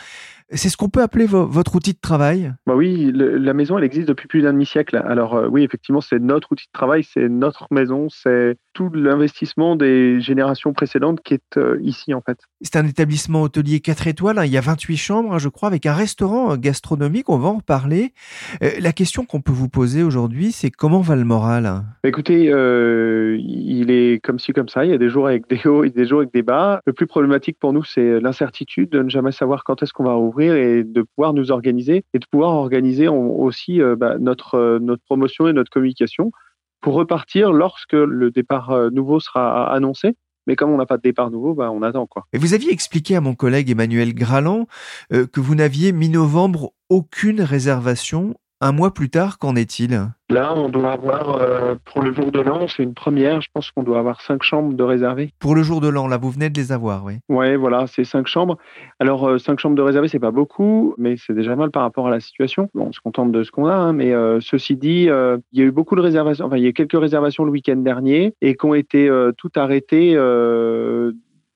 C'est 0.52 0.68
ce 0.68 0.76
qu'on 0.76 0.88
peut 0.88 1.02
appeler 1.02 1.26
votre 1.26 1.74
outil 1.74 1.92
de 1.92 1.98
travail? 2.00 2.52
Bah 2.66 2.74
Oui, 2.76 3.10
la 3.12 3.52
maison, 3.52 3.76
elle 3.76 3.84
existe 3.84 4.06
depuis 4.08 4.28
plus 4.28 4.42
d'un 4.42 4.52
demi-siècle. 4.52 5.02
Alors 5.04 5.34
euh, 5.34 5.48
oui, 5.48 5.64
effectivement, 5.64 6.00
c'est 6.00 6.20
notre 6.20 6.52
outil 6.52 6.66
de 6.66 6.72
travail, 6.72 7.02
c'est 7.02 7.28
notre 7.28 7.66
maison, 7.72 8.08
c'est 8.08 8.56
tout 8.72 8.90
l'investissement 8.90 9.76
des 9.76 10.20
générations 10.20 10.72
précédentes 10.72 11.20
qui 11.22 11.34
est 11.34 11.56
euh, 11.56 11.78
ici 11.82 12.14
en 12.14 12.20
fait. 12.20 12.38
C'est 12.62 12.76
un 12.76 12.86
établissement 12.86 13.42
hôtelier 13.42 13.80
4 13.80 14.06
étoiles, 14.06 14.38
hein. 14.38 14.44
il 14.44 14.52
y 14.52 14.56
a 14.56 14.60
28 14.60 14.96
chambres, 14.96 15.34
hein, 15.34 15.38
je 15.38 15.48
crois, 15.48 15.68
avec 15.68 15.86
un 15.86 15.94
restaurant 15.94 16.52
euh, 16.52 16.56
gastronomique, 16.56 17.28
on 17.28 17.38
va 17.38 17.48
en 17.48 17.56
reparler. 17.56 18.12
la 18.60 18.92
question 18.92 19.24
qu'on 19.24 19.40
peut 19.40 19.52
vous 19.52 19.68
poser 19.68 20.02
aujourd'hui, 20.02 20.52
c'est 20.52 20.70
comment 20.70 21.00
va 21.00 21.16
le 21.16 21.24
moral? 21.24 21.64
Bah, 22.02 22.08
Écoutez, 22.08 22.44
il 22.44 23.90
est 23.90 24.22
comme 24.22 24.38
ci, 24.38 24.52
comme 24.52 24.68
ça, 24.68 24.84
il 24.84 24.90
y 24.90 24.94
a 24.94 24.98
des 24.98 25.08
jours 25.08 25.26
avec 25.26 25.48
des 25.48 25.66
hauts 25.66 25.84
et 25.84 25.90
des 25.90 26.06
jours 26.06 26.20
avec 26.20 26.32
des 26.32 26.42
bas. 26.42 26.80
Le 26.86 26.92
plus 26.92 27.06
problématique 27.06 27.58
pour 27.58 27.72
nous, 27.72 27.84
c'est 27.84 28.20
l'incertitude 28.20 28.90
de 28.90 29.02
ne 29.02 29.08
jamais 29.08 29.32
savoir 29.32 29.64
quand 29.64 29.82
est-ce 29.82 29.92
qu'on 29.92 30.04
va 30.04 30.14
rouvrir 30.14 30.54
et 30.54 30.84
de 30.84 31.02
pouvoir 31.02 31.32
nous 31.32 31.50
organiser 31.50 32.04
et 32.14 32.18
de 32.18 32.26
pouvoir 32.30 32.54
organiser 32.54 33.08
aussi 33.08 33.80
euh, 33.80 33.96
bah, 33.96 34.16
notre, 34.18 34.54
euh, 34.54 34.78
notre 34.78 35.02
promotion 35.04 35.48
et 35.48 35.52
notre 35.52 35.70
communication 35.70 36.32
pour 36.80 36.94
repartir 36.94 37.52
lorsque 37.52 37.92
le 37.92 38.30
départ 38.30 38.70
euh, 38.70 38.90
nouveau 38.90 39.20
sera 39.20 39.72
annoncé. 39.72 40.16
Mais 40.46 40.56
comme 40.56 40.70
on 40.70 40.78
n'a 40.78 40.86
pas 40.86 40.96
de 40.96 41.02
départ 41.02 41.30
nouveau, 41.30 41.54
bah, 41.54 41.70
on 41.70 41.82
attend 41.82 42.06
quoi. 42.06 42.26
Et 42.32 42.38
vous 42.38 42.54
aviez 42.54 42.72
expliqué 42.72 43.14
à 43.14 43.20
mon 43.20 43.34
collègue 43.34 43.70
Emmanuel 43.70 44.14
Graland 44.14 44.66
que 45.10 45.38
vous 45.38 45.54
n'aviez 45.54 45.92
mi-novembre 45.92 46.72
aucune 46.88 47.42
réservation. 47.42 48.34
Un 48.62 48.72
mois 48.72 48.92
plus 48.92 49.08
tard, 49.08 49.38
qu'en 49.38 49.56
est-il? 49.56 49.98
Là, 50.28 50.52
on 50.54 50.68
doit 50.68 50.92
avoir, 50.92 51.36
euh, 51.36 51.76
pour 51.86 52.02
le 52.02 52.12
jour 52.12 52.30
de 52.30 52.40
l'an, 52.40 52.68
c'est 52.68 52.82
une 52.82 52.92
première, 52.92 53.40
je 53.40 53.48
pense 53.54 53.70
qu'on 53.70 53.82
doit 53.82 53.98
avoir 53.98 54.20
cinq 54.20 54.42
chambres 54.42 54.74
de 54.74 54.82
réservées. 54.82 55.32
Pour 55.38 55.54
le 55.54 55.62
jour 55.62 55.80
de 55.80 55.88
l'an, 55.88 56.06
là, 56.06 56.18
vous 56.18 56.30
venez 56.30 56.50
de 56.50 56.60
les 56.60 56.70
avoir, 56.70 57.06
oui 57.06 57.14
Oui, 57.30 57.56
voilà, 57.56 57.86
c'est 57.86 58.04
cinq 58.04 58.26
chambres. 58.26 58.58
Alors, 58.98 59.26
euh, 59.26 59.38
cinq 59.38 59.60
chambres 59.60 59.76
de 59.76 59.80
réservées, 59.82 60.08
c'est 60.08 60.18
pas 60.18 60.30
beaucoup, 60.30 60.94
mais 60.98 61.16
c'est 61.16 61.32
déjà 61.32 61.56
mal 61.56 61.70
par 61.70 61.84
rapport 61.84 62.06
à 62.06 62.10
la 62.10 62.20
situation. 62.20 62.68
Bon, 62.74 62.88
on 62.88 62.92
se 62.92 63.00
contente 63.00 63.32
de 63.32 63.42
ce 63.44 63.50
qu'on 63.50 63.64
a, 63.64 63.74
hein, 63.74 63.94
mais 63.94 64.12
euh, 64.12 64.40
ceci 64.42 64.76
dit, 64.76 65.08
il 65.08 65.58
y 65.58 65.62
a 65.62 65.64
eu 65.64 65.72
beaucoup 65.72 65.96
de 65.96 66.02
réservations, 66.02 66.44
enfin, 66.44 66.58
il 66.58 66.64
y 66.64 66.68
a 66.68 66.72
quelques 66.72 67.00
réservations 67.00 67.44
le 67.44 67.52
week-end 67.52 67.76
dernier 67.76 68.34
et 68.42 68.56
qui 68.56 68.66
ont 68.66 68.74
été 68.74 69.10
toutes 69.38 69.56
arrêtées 69.56 70.16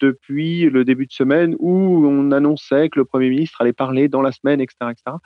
depuis 0.00 0.70
le 0.70 0.84
début 0.84 1.06
de 1.06 1.12
semaine 1.12 1.54
où 1.58 2.06
on 2.06 2.30
annonçait 2.30 2.88
que 2.88 2.98
le 2.98 3.04
Premier 3.04 3.28
ministre 3.28 3.60
allait 3.60 3.74
parler 3.74 4.08
dans 4.08 4.22
la 4.22 4.32
semaine, 4.32 4.60
etc. 4.60 4.76
etc. 4.90 5.18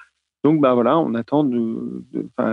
Donc, 0.45 0.61
bah 0.61 0.75
voilà, 0.75 0.99
on 0.99 1.14
attend 1.14 1.49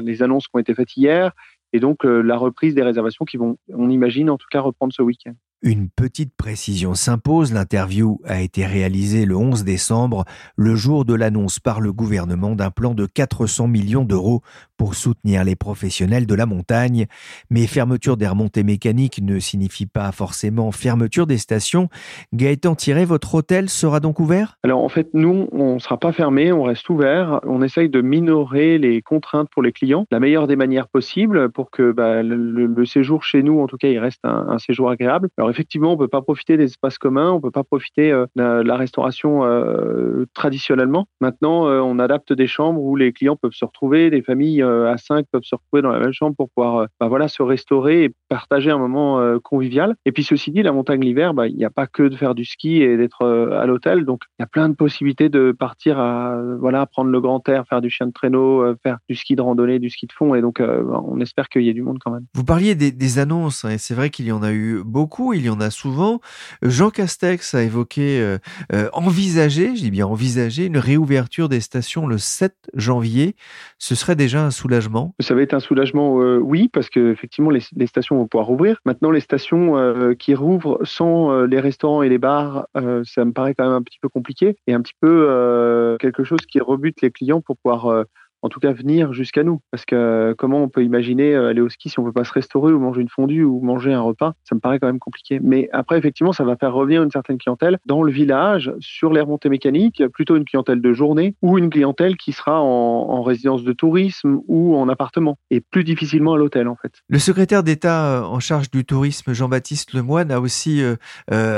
les 0.02 0.24
annonces 0.24 0.48
qui 0.48 0.56
ont 0.56 0.60
été 0.60 0.74
faites 0.74 0.96
hier 0.98 1.32
et 1.76 1.80
donc 1.82 2.06
euh, 2.06 2.22
la 2.22 2.38
reprise 2.38 2.74
des 2.74 2.84
réservations 2.84 3.26
qui 3.26 3.36
vont, 3.36 3.58
on 3.74 3.90
imagine 3.90 4.30
en 4.30 4.38
tout 4.38 4.48
cas, 4.50 4.62
reprendre 4.62 4.94
ce 4.94 5.02
week-end. 5.02 5.34
Une 5.62 5.90
petite 5.90 6.34
précision 6.36 6.94
s'impose. 6.94 7.52
L'interview 7.52 8.22
a 8.24 8.40
été 8.42 8.66
réalisée 8.66 9.26
le 9.26 9.36
11 9.36 9.66
décembre, 9.66 10.24
le 10.56 10.76
jour 10.76 11.04
de 11.04 11.14
l'annonce 11.14 11.60
par 11.60 11.82
le 11.82 11.92
gouvernement 11.92 12.56
d'un 12.56 12.72
plan 12.72 12.94
de 12.94 13.06
400 13.06 13.68
millions 13.68 14.06
d'euros 14.06 14.42
pour 14.78 14.96
soutenir 14.96 15.44
les 15.44 15.56
professionnels 15.56 16.26
de 16.26 16.36
la 16.36 16.46
montagne. 16.46 17.06
Mais 17.50 17.68
fermeture 17.68 18.18
des 18.18 18.28
remontées 18.28 18.64
mécaniques 18.64 19.22
ne 19.22 19.40
signifie 19.40 19.86
pas 19.86 20.12
forcément 20.12 20.72
fermeture 20.72 21.28
des 21.28 21.38
stations. 21.38 21.90
Gaëtan 22.34 22.76
Tiré, 22.76 23.06
votre 23.06 23.36
hôtel 23.36 23.70
sera 23.70 24.00
donc 24.00 24.20
ouvert? 24.20 24.58
Alors 24.64 24.84
en 24.84 24.90
fait, 24.90 25.10
nous, 25.14 25.48
on 25.52 25.76
ne 25.76 25.80
sera 25.80 25.98
pas 25.98 26.12
fermé, 26.12 26.52
on 26.52 26.64
reste 26.64 26.90
ouvert. 26.90 27.40
On 27.44 27.62
essaye 27.62 27.90
de 27.90 28.02
minorer 28.02 28.78
les 28.78 29.02
contraintes 29.02 29.50
pour 29.50 29.62
les 29.62 29.72
clients, 29.72 30.06
la 30.12 30.20
meilleure 30.20 30.48
des 30.48 30.56
manières 30.56 30.88
possibles 30.88 31.50
pour 31.50 31.72
que 31.72 31.92
bah, 31.92 32.24
le, 32.24 32.86
séjour 32.86 33.24
chez 33.24 33.42
nous, 33.42 33.60
en 33.60 33.68
tout 33.68 33.78
cas, 33.78 33.88
il 33.88 34.00
reste 34.00 34.22
un, 34.24 34.58
séjour 34.60 34.90
agréable. 34.90 35.30
Alors 35.38 35.50
effectivement, 35.50 35.92
on 35.92 35.98
peut 35.98 36.08
pas 36.08 36.22
profiter 36.22 36.58
des 36.58 36.66
espaces 36.66 36.98
communs, 36.98 37.32
on 37.32 37.42
peut 37.42 37.52
pas 37.52 37.64
profiter 37.64 38.12
euh, 38.12 38.26
de 38.36 38.62
la 38.62 38.76
restauration 38.78 39.44
euh, 39.44 40.26
traditionnellement. 40.34 41.08
Maintenant, 41.20 41.68
euh, 41.68 41.80
on 41.80 42.00
adapte 42.00 42.34
des 42.34 42.48
chambres 42.48 42.82
où 42.82 42.96
les 42.96 43.12
clients 43.12 43.36
peuvent 43.36 43.54
se 43.54 43.66
retrouver, 43.66 44.10
des 44.10 44.22
familles 44.22 44.65
à 44.66 44.98
cinq 44.98 45.26
peuvent 45.32 45.44
se 45.44 45.56
retrouver 45.56 45.82
dans 45.82 45.92
la 45.92 46.00
même 46.00 46.14
chambre 46.14 46.36
pour 46.36 46.50
pouvoir 46.50 46.88
bah, 47.00 47.08
voilà, 47.08 47.28
se 47.28 47.44
restaurer 47.44 48.06
et 48.06 48.14
partager 48.30 48.72
un 48.72 48.78
moment 48.78 49.40
convivial. 49.44 49.96
Et 50.06 50.12
puis 50.12 50.24
ceci 50.24 50.52
dit, 50.52 50.64
la 50.64 50.72
montagne 50.72 51.02
l'hiver, 51.02 51.34
bah, 51.34 51.48
il 51.48 51.56
n'y 51.56 51.66
a 51.66 51.70
pas 51.70 51.88
que 51.88 52.04
de 52.04 52.16
faire 52.16 52.36
du 52.36 52.46
ski 52.46 52.82
et 52.82 52.98
d'être 52.98 53.26
à 53.26 53.66
l'hôtel, 53.66 54.06
donc 54.06 54.22
il 54.40 54.42
y 54.42 54.44
a 54.44 54.48
plein 54.48 54.70
de 54.70 54.76
possibilités 54.76 55.30
de 55.30 55.52
partir 55.52 56.00
à 56.00 56.38
voilà 56.60 56.86
prendre 56.86 57.12
le 57.12 57.22
grand 57.22 57.48
air, 57.50 57.66
faire 57.68 57.82
du 57.82 57.90
chien 57.90 58.08
de 58.08 58.14
traîneau, 58.14 58.76
faire 58.84 58.98
du 59.10 59.16
ski 59.16 59.36
de 59.36 59.42
randonnée, 59.42 59.80
du 59.80 59.90
ski 59.90 60.08
de 60.08 60.14
fond, 60.14 60.36
et 60.36 60.42
donc 60.42 60.60
on 60.62 61.20
espère 61.20 61.50
qu'il 61.50 61.64
y 61.64 61.70
ait 61.70 61.74
du 61.74 61.84
monde 61.84 62.00
quand 62.04 62.12
même. 62.12 62.26
Vous 62.34 62.44
parliez 62.44 62.76
des, 62.76 63.20
annonces, 63.20 63.66
hein, 63.66 63.70
et 63.70 63.78
c'est 63.78 63.94
vrai 63.94 64.10
qu'il 64.10 64.26
y 64.26 64.32
en 64.32 64.44
a 64.44 64.52
eu 64.52 64.82
beaucoup 64.84 65.34
il 65.34 65.46
y 65.46 65.50
en 65.50 65.60
a 65.60 65.70
souvent. 65.70 66.20
Jean 66.62 66.90
Castex 66.90 67.54
a 67.54 67.64
évoqué 67.64 68.20
euh, 68.20 68.38
euh, 68.74 68.90
envisager, 68.94 69.76
je 69.76 69.82
dis 69.82 69.92
bien 69.92 70.08
envisager, 70.08 70.66
une 70.66 70.78
réouverture 70.78 71.50
des 71.50 71.62
stations 71.62 72.08
le 72.08 72.18
7 72.18 72.54
janvier. 72.74 73.36
Ce 73.78 73.96
serait 73.96 74.16
déjà 74.16 74.44
un 74.44 74.52
soulagement? 74.56 75.14
Ça 75.20 75.36
va 75.36 75.42
être 75.42 75.54
un 75.54 75.60
soulagement, 75.60 76.22
euh, 76.22 76.38
oui, 76.38 76.70
parce 76.72 76.90
que 76.90 77.12
effectivement 77.12 77.50
les, 77.50 77.88
stations 77.88 78.18
vont 78.18 78.28
pouvoir 78.28 78.48
rouvrir. 78.48 78.80
Maintenant, 78.86 79.12
les 79.12 79.20
stations 79.20 80.16
qui 80.18 80.36
rouvrent 80.36 80.80
sans 80.84 81.46
les 81.46 81.60
restaurants 81.60 82.02
et 82.02 82.10
les 82.10 82.18
bars, 82.18 82.68
ça 83.04 83.26
me 83.26 83.32
paraît 83.32 83.54
quand 83.54 83.66
même 83.66 83.74
un 83.74 83.82
petit 83.82 84.00
peu 84.00 84.10
compliqué 84.10 84.56
et 84.68 84.74
un 84.74 84.82
petit 84.82 84.96
peu 85.00 85.98
quelque 86.00 86.24
chose 86.24 86.42
qui 86.48 86.60
rebute 86.60 87.02
les 87.02 87.12
clients 87.12 87.42
pour 87.42 87.58
pouvoir 87.58 88.06
en 88.46 88.50
tout 88.50 88.60
cas 88.60 88.72
venir 88.72 89.12
jusqu'à 89.12 89.44
nous. 89.44 89.60
Parce 89.72 89.86
que 89.86 90.36
comment 90.38 90.62
on 90.62 90.70
peut 90.70 90.84
imaginer 90.84 91.34
euh, 91.34 91.50
aller 91.50 91.62
au 91.62 91.70
ski 91.70 91.90
si 91.90 91.98
on 91.98 92.04
ne 92.04 92.10
peut 92.10 92.14
pas 92.14 92.24
se 92.24 92.32
restaurer 92.32 92.72
ou 92.72 92.80
manger 92.80 93.02
une 93.02 93.10
fondue 93.10 93.44
ou 93.44 93.60
manger 93.60 93.92
un 93.92 94.02
repas? 94.02 94.34
Ça 94.44 94.54
me 94.54 94.60
paraît 94.60 94.80
quand 94.80 94.86
même 94.86 95.00
compliqué. 95.00 95.40
Mais 95.42 95.68
après, 95.74 95.98
effectivement, 95.98 96.32
ça 96.32 96.44
va 96.44 96.56
faire 96.56 96.72
revenir 96.72 97.02
une 97.02 97.10
certaine 97.10 97.40
clientèle 97.40 97.80
dans 97.88 98.04
le 98.04 98.12
village 98.12 98.72
sur 98.80 99.12
les 99.12 99.22
remontées 99.22 99.50
mécaniques, 99.50 100.04
plutôt 100.14 100.36
une 100.36 100.46
clientèle 100.46 100.80
de 100.80 100.94
journée 100.94 101.34
ou 101.42 101.58
une 101.58 101.72
clientèle 101.72 102.18
qui 102.18 102.34
sera 102.34 102.62
en, 102.62 103.24
résidence 103.26 103.64
de 103.64 103.74
tourisme 103.74 104.42
ou 104.48 104.76
en 104.76 104.88
appartement 104.88 105.40
et 105.50 105.60
plus 105.60 105.84
difficilement 105.84 106.34
à 106.34 106.38
l'hôtel 106.38 106.68
en 106.68 106.76
fait. 106.76 106.92
Le 107.08 107.18
secrétaire 107.18 107.64
d'État 107.64 108.20
euh, 108.20 108.22
en 108.22 108.40
charge 108.40 108.70
du 108.70 108.86
tourisme, 108.86 109.34
Jean-Baptiste 109.34 109.94
Lemoine, 109.94 110.32
a 110.32 110.40
aussi 110.40 110.84
euh, 110.84 110.96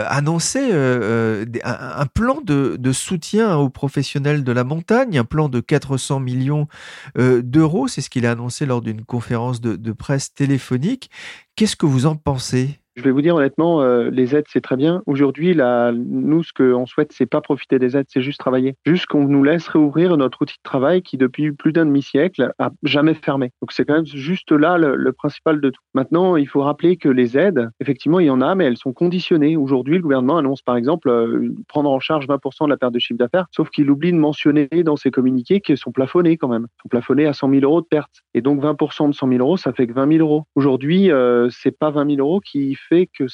annoncé 0.08 0.72
un, 0.72 2.06
plan 2.06 2.40
de, 2.42 2.92
soutien 2.94 3.58
aux 3.58 3.70
professionnels 3.70 4.46
de 4.46 4.52
la 4.54 4.64
montagne, 4.64 5.18
un 5.18 5.26
plan 5.26 5.50
de 5.50 5.60
400 5.60 6.22
millions 6.22 6.38
euh, 6.58 6.77
d'euros. 7.16 7.88
C'est 7.88 8.02
ce 8.02 8.10
qu'il 8.10 8.26
a 8.26 8.32
annoncé 8.32 8.66
lors 8.66 8.82
d'une 8.82 9.04
conférence 9.06 9.62
de 9.62 9.92
presse 9.92 10.34
téléphonique. 10.34 11.10
Qu'est-ce 11.56 11.76
que 11.76 11.86
vous 11.86 12.06
en 12.06 12.16
pensez? 12.16 12.80
Je 12.98 13.04
vais 13.04 13.12
vous 13.12 13.22
dire 13.22 13.36
honnêtement, 13.36 13.82
euh, 13.82 14.10
les 14.10 14.36
aides, 14.36 14.48
c'est 14.50 14.62
très 14.62 14.76
bien. 14.76 15.04
Aujourd'hui, 15.06 15.56
nous, 15.56 16.44
ce 16.44 16.52
qu'on 16.52 16.88
souhaite, 16.88 17.12
c'est 17.14 17.28
pas 17.28 17.42
profiter 17.42 17.78
des 17.78 17.96
aides, 17.96 18.08
c'est 18.10 18.24
juste 18.24 18.40
travailler. 18.40 18.76
Juste 18.86 19.06
qu'on 19.06 19.26
nous 19.26 19.44
laisse 19.44 19.68
réouvrir 19.68 20.18
notre 20.18 20.42
outil 20.42 20.56
de 20.56 20.64
travail 20.64 21.04
qui, 21.04 21.16
depuis 21.16 21.52
plus 21.52 21.72
d'un 21.72 21.86
demi-siècle, 21.86 22.52
a 22.58 22.72
jamais 22.82 23.14
fermé. 23.14 23.52
Donc, 23.62 23.72
c'est 23.72 23.86
quand 23.86 23.94
même 23.94 24.08
juste 24.08 24.52
là 24.52 24.80
le, 24.80 25.12
principal 25.14 25.62
de 25.62 25.70
tout. 25.70 25.82
Maintenant, 25.94 26.38
il 26.38 26.48
faut 26.48 26.62
rappeler 26.62 26.98
que 26.98 27.08
les 27.08 27.38
aides, 27.38 27.70
effectivement, 27.80 28.20
il 28.20 28.26
y 28.26 28.30
en 28.32 28.42
a, 28.42 28.56
mais 28.56 28.66
elles 28.66 28.78
sont 28.78 28.94
conditionnées. 28.94 29.58
Aujourd'hui, 29.58 29.98
le 29.98 30.02
gouvernement 30.02 30.38
annonce, 30.40 30.64
par 30.64 30.76
exemple, 30.76 31.10
euh, 31.10 31.54
prendre 31.68 31.92
en 31.92 32.00
charge 32.00 32.28
20% 32.28 32.66
de 32.66 32.70
la 32.70 32.78
perte 32.78 32.94
de 32.94 33.00
chiffre 33.00 33.20
d'affaires, 33.20 33.46
sauf 33.52 33.70
qu'il 33.70 33.92
oublie 33.92 34.12
de 34.12 34.18
mentionner 34.18 34.68
dans 34.84 34.96
ses 34.96 35.12
communiqués 35.12 35.62
qu'ils 35.62 35.78
sont 35.78 35.92
plafonnés 35.92 36.38
quand 36.38 36.48
même. 36.48 36.66
Ils 36.80 36.82
sont 36.84 36.90
plafonnés 36.90 37.28
à 37.28 37.34
100 37.34 37.50
000 37.52 37.62
euros 37.62 37.82
de 37.82 37.88
perte. 37.88 38.24
Et 38.34 38.42
donc, 38.42 38.60
20% 38.62 39.10
de 39.10 39.14
100 39.14 39.28
000 39.28 39.40
euros, 39.40 39.58
ça 39.58 39.72
fait 39.72 39.86
que 39.86 39.94
20 39.94 40.14
000 40.14 40.28
euros. 40.28 40.46
Aujourd'hui, 40.56 41.12
euh, 41.12 41.48
c'est 41.52 41.78
pas 41.78 41.92
20 41.92 42.16
000 42.16 42.20
euros 42.20 42.40
qui 42.40 42.76
que 42.90 43.28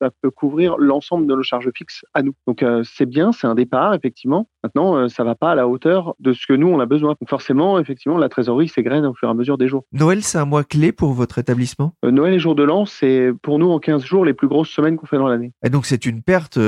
ça 0.00 0.10
peut 0.22 0.30
couvrir 0.30 0.76
l'ensemble 0.78 1.26
de 1.26 1.34
nos 1.34 1.42
charges 1.42 1.70
fixes 1.74 2.04
à 2.14 2.22
nous. 2.22 2.34
Donc 2.46 2.64
c'est 2.84 3.06
bien, 3.06 3.32
c'est 3.32 3.46
un 3.46 3.54
départ 3.54 3.94
effectivement. 3.94 4.48
Maintenant, 4.62 5.08
ça 5.08 5.24
va 5.24 5.34
pas 5.34 5.52
à 5.52 5.54
la 5.54 5.68
hauteur 5.68 6.14
de 6.20 6.32
ce 6.32 6.46
que 6.46 6.52
nous 6.52 6.68
on 6.68 6.80
a 6.80 6.86
besoin. 6.86 7.10
Donc 7.20 7.28
forcément, 7.28 7.78
effectivement, 7.78 8.18
la 8.18 8.28
trésorerie 8.28 8.68
s'égrène 8.68 9.06
au 9.06 9.14
fur 9.14 9.28
et 9.28 9.30
à 9.30 9.34
mesure 9.34 9.58
des 9.58 9.68
jours. 9.68 9.84
Noël, 9.92 10.22
c'est 10.22 10.38
un 10.38 10.44
mois 10.44 10.64
clé 10.64 10.92
pour 10.92 11.12
votre 11.12 11.38
établissement? 11.38 11.92
Noël 12.02 12.34
et 12.34 12.38
jour 12.38 12.54
de 12.54 12.62
l'an, 12.62 12.84
c'est 12.84 13.32
pour 13.42 13.58
nous 13.58 13.70
en 13.70 13.78
15 13.78 14.04
jours 14.04 14.24
les 14.24 14.34
plus 14.34 14.48
grosses 14.48 14.70
semaines 14.70 14.96
qu'on 14.96 15.06
fait 15.06 15.18
dans 15.18 15.28
l'année. 15.28 15.52
Et 15.64 15.70
donc 15.70 15.86
c'est 15.86 16.06
une 16.06 16.22
perte 16.22 16.58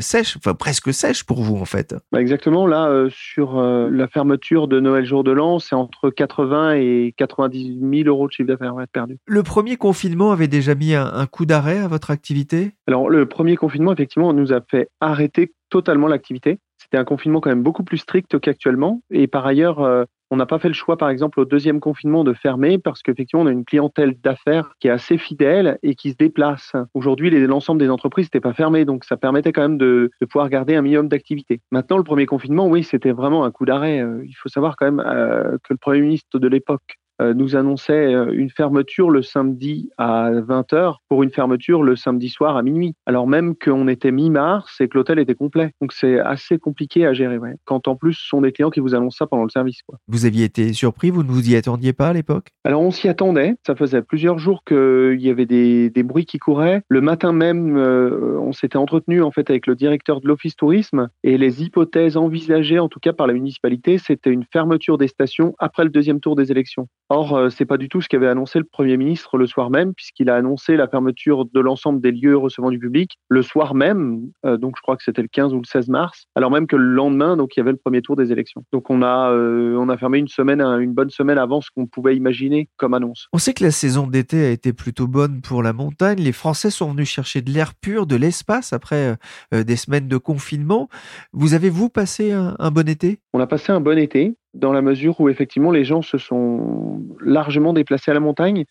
sèche, 0.00 0.36
enfin 0.36 0.54
presque 0.54 0.92
sèche 0.92 1.24
pour 1.24 1.42
vous 1.42 1.56
en 1.56 1.64
fait. 1.64 1.94
Bah 2.12 2.20
exactement, 2.20 2.66
là 2.66 3.06
sur 3.10 3.60
la 3.60 4.08
fermeture 4.08 4.68
de 4.68 4.80
Noël 4.80 5.04
jour 5.04 5.24
de 5.24 5.32
l'an, 5.32 5.58
c'est 5.58 5.74
entre 5.74 6.10
80 6.10 6.74
et 6.74 7.14
90 7.16 7.78
000 7.80 8.08
euros 8.08 8.26
de 8.26 8.32
chiffre 8.32 8.48
d'affaires 8.48 8.74
ouais, 8.74 8.86
perdu. 8.86 9.18
Le 9.26 9.42
premier 9.42 9.76
confinement 9.76 10.32
avait 10.32 10.48
déjà 10.48 10.74
mis 10.74 10.94
un, 10.94 11.26
coup 11.26 11.46
d'arrêt 11.46 11.78
à 11.78 11.88
votre 11.88 12.10
activité? 12.10 12.51
Alors, 12.86 13.10
le 13.10 13.26
premier 13.26 13.56
confinement, 13.56 13.92
effectivement, 13.92 14.32
nous 14.32 14.52
a 14.52 14.60
fait 14.60 14.88
arrêter 15.00 15.52
totalement 15.70 16.08
l'activité. 16.08 16.58
C'était 16.78 16.98
un 16.98 17.04
confinement 17.04 17.40
quand 17.40 17.50
même 17.50 17.62
beaucoup 17.62 17.84
plus 17.84 17.98
strict 17.98 18.38
qu'actuellement. 18.40 19.00
Et 19.10 19.26
par 19.26 19.46
ailleurs, 19.46 19.80
euh, 19.80 20.04
on 20.32 20.36
n'a 20.36 20.46
pas 20.46 20.58
fait 20.58 20.68
le 20.68 20.74
choix, 20.74 20.96
par 20.96 21.10
exemple, 21.10 21.40
au 21.40 21.44
deuxième 21.44 21.78
confinement 21.78 22.24
de 22.24 22.32
fermer 22.32 22.78
parce 22.78 23.02
qu'effectivement, 23.02 23.42
on 23.42 23.46
a 23.46 23.52
une 23.52 23.66
clientèle 23.66 24.18
d'affaires 24.18 24.72
qui 24.80 24.88
est 24.88 24.90
assez 24.90 25.18
fidèle 25.18 25.78
et 25.82 25.94
qui 25.94 26.10
se 26.10 26.16
déplace. 26.16 26.72
Aujourd'hui, 26.94 27.30
l'ensemble 27.46 27.80
des 27.80 27.90
entreprises 27.90 28.26
n'étaient 28.26 28.40
pas 28.40 28.54
fermées, 28.54 28.86
donc 28.86 29.04
ça 29.04 29.18
permettait 29.18 29.52
quand 29.52 29.60
même 29.60 29.76
de, 29.76 30.10
pouvoir 30.30 30.48
garder 30.48 30.74
un 30.74 30.80
minimum 30.80 31.08
d'activité. 31.08 31.60
Maintenant, 31.70 31.98
le 31.98 32.02
premier 32.02 32.24
confinement, 32.24 32.66
oui, 32.66 32.82
c'était 32.82 33.12
vraiment 33.12 33.44
un 33.44 33.50
coup 33.50 33.66
d'arrêt. 33.66 34.00
Euh, 34.00 34.24
il 34.24 34.32
faut 34.32 34.48
savoir 34.48 34.76
quand 34.76 34.86
même 34.86 35.04
euh, 35.06 35.58
que 35.64 35.74
le 35.74 35.76
Premier 35.76 36.00
ministre 36.00 36.38
de 36.38 36.48
l'époque 36.48 36.98
nous 37.34 37.56
annonçait 37.56 38.14
euh, 38.14 38.32
une 38.32 38.50
fermeture 38.50 39.10
le 39.10 39.22
samedi 39.22 39.90
à 39.98 40.30
20h 40.30 40.96
pour 41.08 41.22
une 41.22 41.30
fermeture 41.30 41.82
le 41.82 41.96
samedi 41.96 42.28
soir 42.28 42.56
à 42.56 42.62
minuit. 42.62 42.94
Alors 43.06 43.26
même 43.26 43.54
qu'on 43.56 43.88
était 43.88 44.10
mi-mars 44.10 44.80
et 44.80 44.88
que 44.88 44.96
l'hôtel 44.96 45.18
était 45.18 45.34
complet. 45.34 45.72
Donc 45.80 45.92
c'est 45.92 46.18
assez 46.18 46.58
compliqué 46.58 47.06
à 47.06 47.12
gérer. 47.12 47.38
Quand 47.64 47.88
en 47.88 47.96
plus 47.96 48.14
ce 48.14 48.28
sont 48.28 48.40
des 48.40 48.52
clients 48.52 48.70
qui 48.70 48.80
vous 48.80 48.94
annoncent 48.94 49.16
ça 49.18 49.26
pendant 49.26 49.44
le 49.44 49.50
service. 49.50 49.80
Quoi. 49.86 49.98
Vous 50.08 50.26
aviez 50.26 50.44
été 50.44 50.72
surpris, 50.72 51.10
vous 51.10 51.22
ne 51.22 51.28
vous 51.28 51.50
y 51.50 51.56
attendiez 51.56 51.92
pas 51.92 52.08
à 52.08 52.12
l'époque? 52.12 52.48
Alors 52.64 52.82
on 52.82 52.90
s'y 52.90 53.08
attendait. 53.08 53.54
Ça 53.66 53.74
faisait 53.74 54.02
plusieurs 54.02 54.38
jours 54.38 54.64
qu'il 54.64 55.20
y 55.20 55.30
avait 55.30 55.46
des, 55.46 55.90
des, 55.90 56.02
bruits 56.02 56.26
qui 56.26 56.38
couraient. 56.38 56.82
Le 56.88 57.00
matin 57.00 57.32
même, 57.32 57.76
euh, 57.76 58.38
on 58.40 58.52
s'était 58.52 58.76
entretenu 58.76 59.22
en 59.22 59.30
fait 59.30 59.48
avec 59.50 59.66
le 59.66 59.74
directeur 59.74 60.20
de 60.20 60.28
l'office 60.28 60.56
tourisme 60.56 61.08
et 61.22 61.38
les 61.38 61.62
hypothèses 61.62 62.16
envisagées 62.16 62.78
en 62.78 62.88
tout 62.88 63.00
cas 63.00 63.12
par 63.12 63.26
la 63.26 63.32
municipalité, 63.32 63.98
c'était 63.98 64.30
une 64.30 64.44
fermeture 64.52 64.98
des 64.98 65.08
stations 65.08 65.54
après 65.58 65.84
le 65.84 65.90
deuxième 65.90 66.20
tour 66.20 66.36
des 66.36 66.50
élections. 66.50 66.88
Or, 67.14 67.36
euh, 67.36 67.50
c'est 67.50 67.66
pas 67.66 67.76
du 67.76 67.90
tout 67.90 68.00
ce 68.00 68.08
qu'avait 68.08 68.26
annoncé 68.26 68.58
le 68.58 68.64
Premier 68.64 68.96
ministre 68.96 69.36
le 69.36 69.46
soir 69.46 69.68
même, 69.68 69.92
puisqu'il 69.92 70.30
a 70.30 70.36
annoncé 70.36 70.78
la 70.78 70.88
fermeture 70.88 71.44
de 71.44 71.60
l'ensemble 71.60 72.00
des 72.00 72.10
lieux 72.10 72.38
recevant 72.38 72.70
du 72.70 72.78
public 72.78 73.18
le 73.28 73.42
soir 73.42 73.74
même, 73.74 74.30
euh, 74.46 74.56
donc 74.56 74.76
je 74.78 74.80
crois 74.80 74.96
que 74.96 75.02
c'était 75.02 75.20
le 75.20 75.28
15 75.28 75.52
ou 75.52 75.58
le 75.58 75.66
16 75.66 75.88
mars, 75.88 76.24
alors 76.36 76.50
même 76.50 76.66
que 76.66 76.74
le 76.74 76.86
lendemain, 76.86 77.36
donc 77.36 77.54
il 77.54 77.60
y 77.60 77.62
avait 77.62 77.72
le 77.72 77.76
premier 77.76 78.00
tour 78.00 78.16
des 78.16 78.32
élections. 78.32 78.64
Donc 78.72 78.88
on 78.88 79.02
a, 79.02 79.30
euh, 79.30 79.76
on 79.76 79.90
a 79.90 79.98
fermé 79.98 80.20
une 80.20 80.28
semaine, 80.28 80.62
une 80.62 80.94
bonne 80.94 81.10
semaine 81.10 81.36
avant 81.36 81.60
ce 81.60 81.68
qu'on 81.76 81.86
pouvait 81.86 82.16
imaginer 82.16 82.70
comme 82.78 82.94
annonce. 82.94 83.28
On 83.34 83.38
sait 83.38 83.52
que 83.52 83.62
la 83.62 83.72
saison 83.72 84.06
d'été 84.06 84.46
a 84.46 84.50
été 84.50 84.72
plutôt 84.72 85.06
bonne 85.06 85.42
pour 85.42 85.62
la 85.62 85.74
montagne. 85.74 86.18
Les 86.18 86.32
Français 86.32 86.70
sont 86.70 86.92
venus 86.92 87.10
chercher 87.10 87.42
de 87.42 87.50
l'air 87.50 87.74
pur, 87.74 88.06
de 88.06 88.16
l'espace 88.16 88.72
après 88.72 89.18
des 89.52 89.76
semaines 89.76 90.08
de 90.08 90.16
confinement. 90.16 90.88
Vous 91.34 91.52
avez, 91.52 91.68
vous, 91.68 91.90
passé 91.90 92.32
un 92.32 92.70
bon 92.70 92.88
été? 92.88 93.18
On 93.34 93.40
a 93.40 93.46
passé 93.46 93.70
un 93.70 93.80
bon 93.80 93.98
été 93.98 94.34
dans 94.54 94.72
la 94.72 94.82
mesure 94.82 95.20
où 95.20 95.28
effectivement 95.28 95.70
les 95.70 95.84
gens 95.84 96.02
se 96.02 96.18
sont 96.18 97.02
largement 97.20 97.72
déplacés 97.72 98.10
à 98.10 98.14
la 98.14 98.20
montagne. 98.20 98.64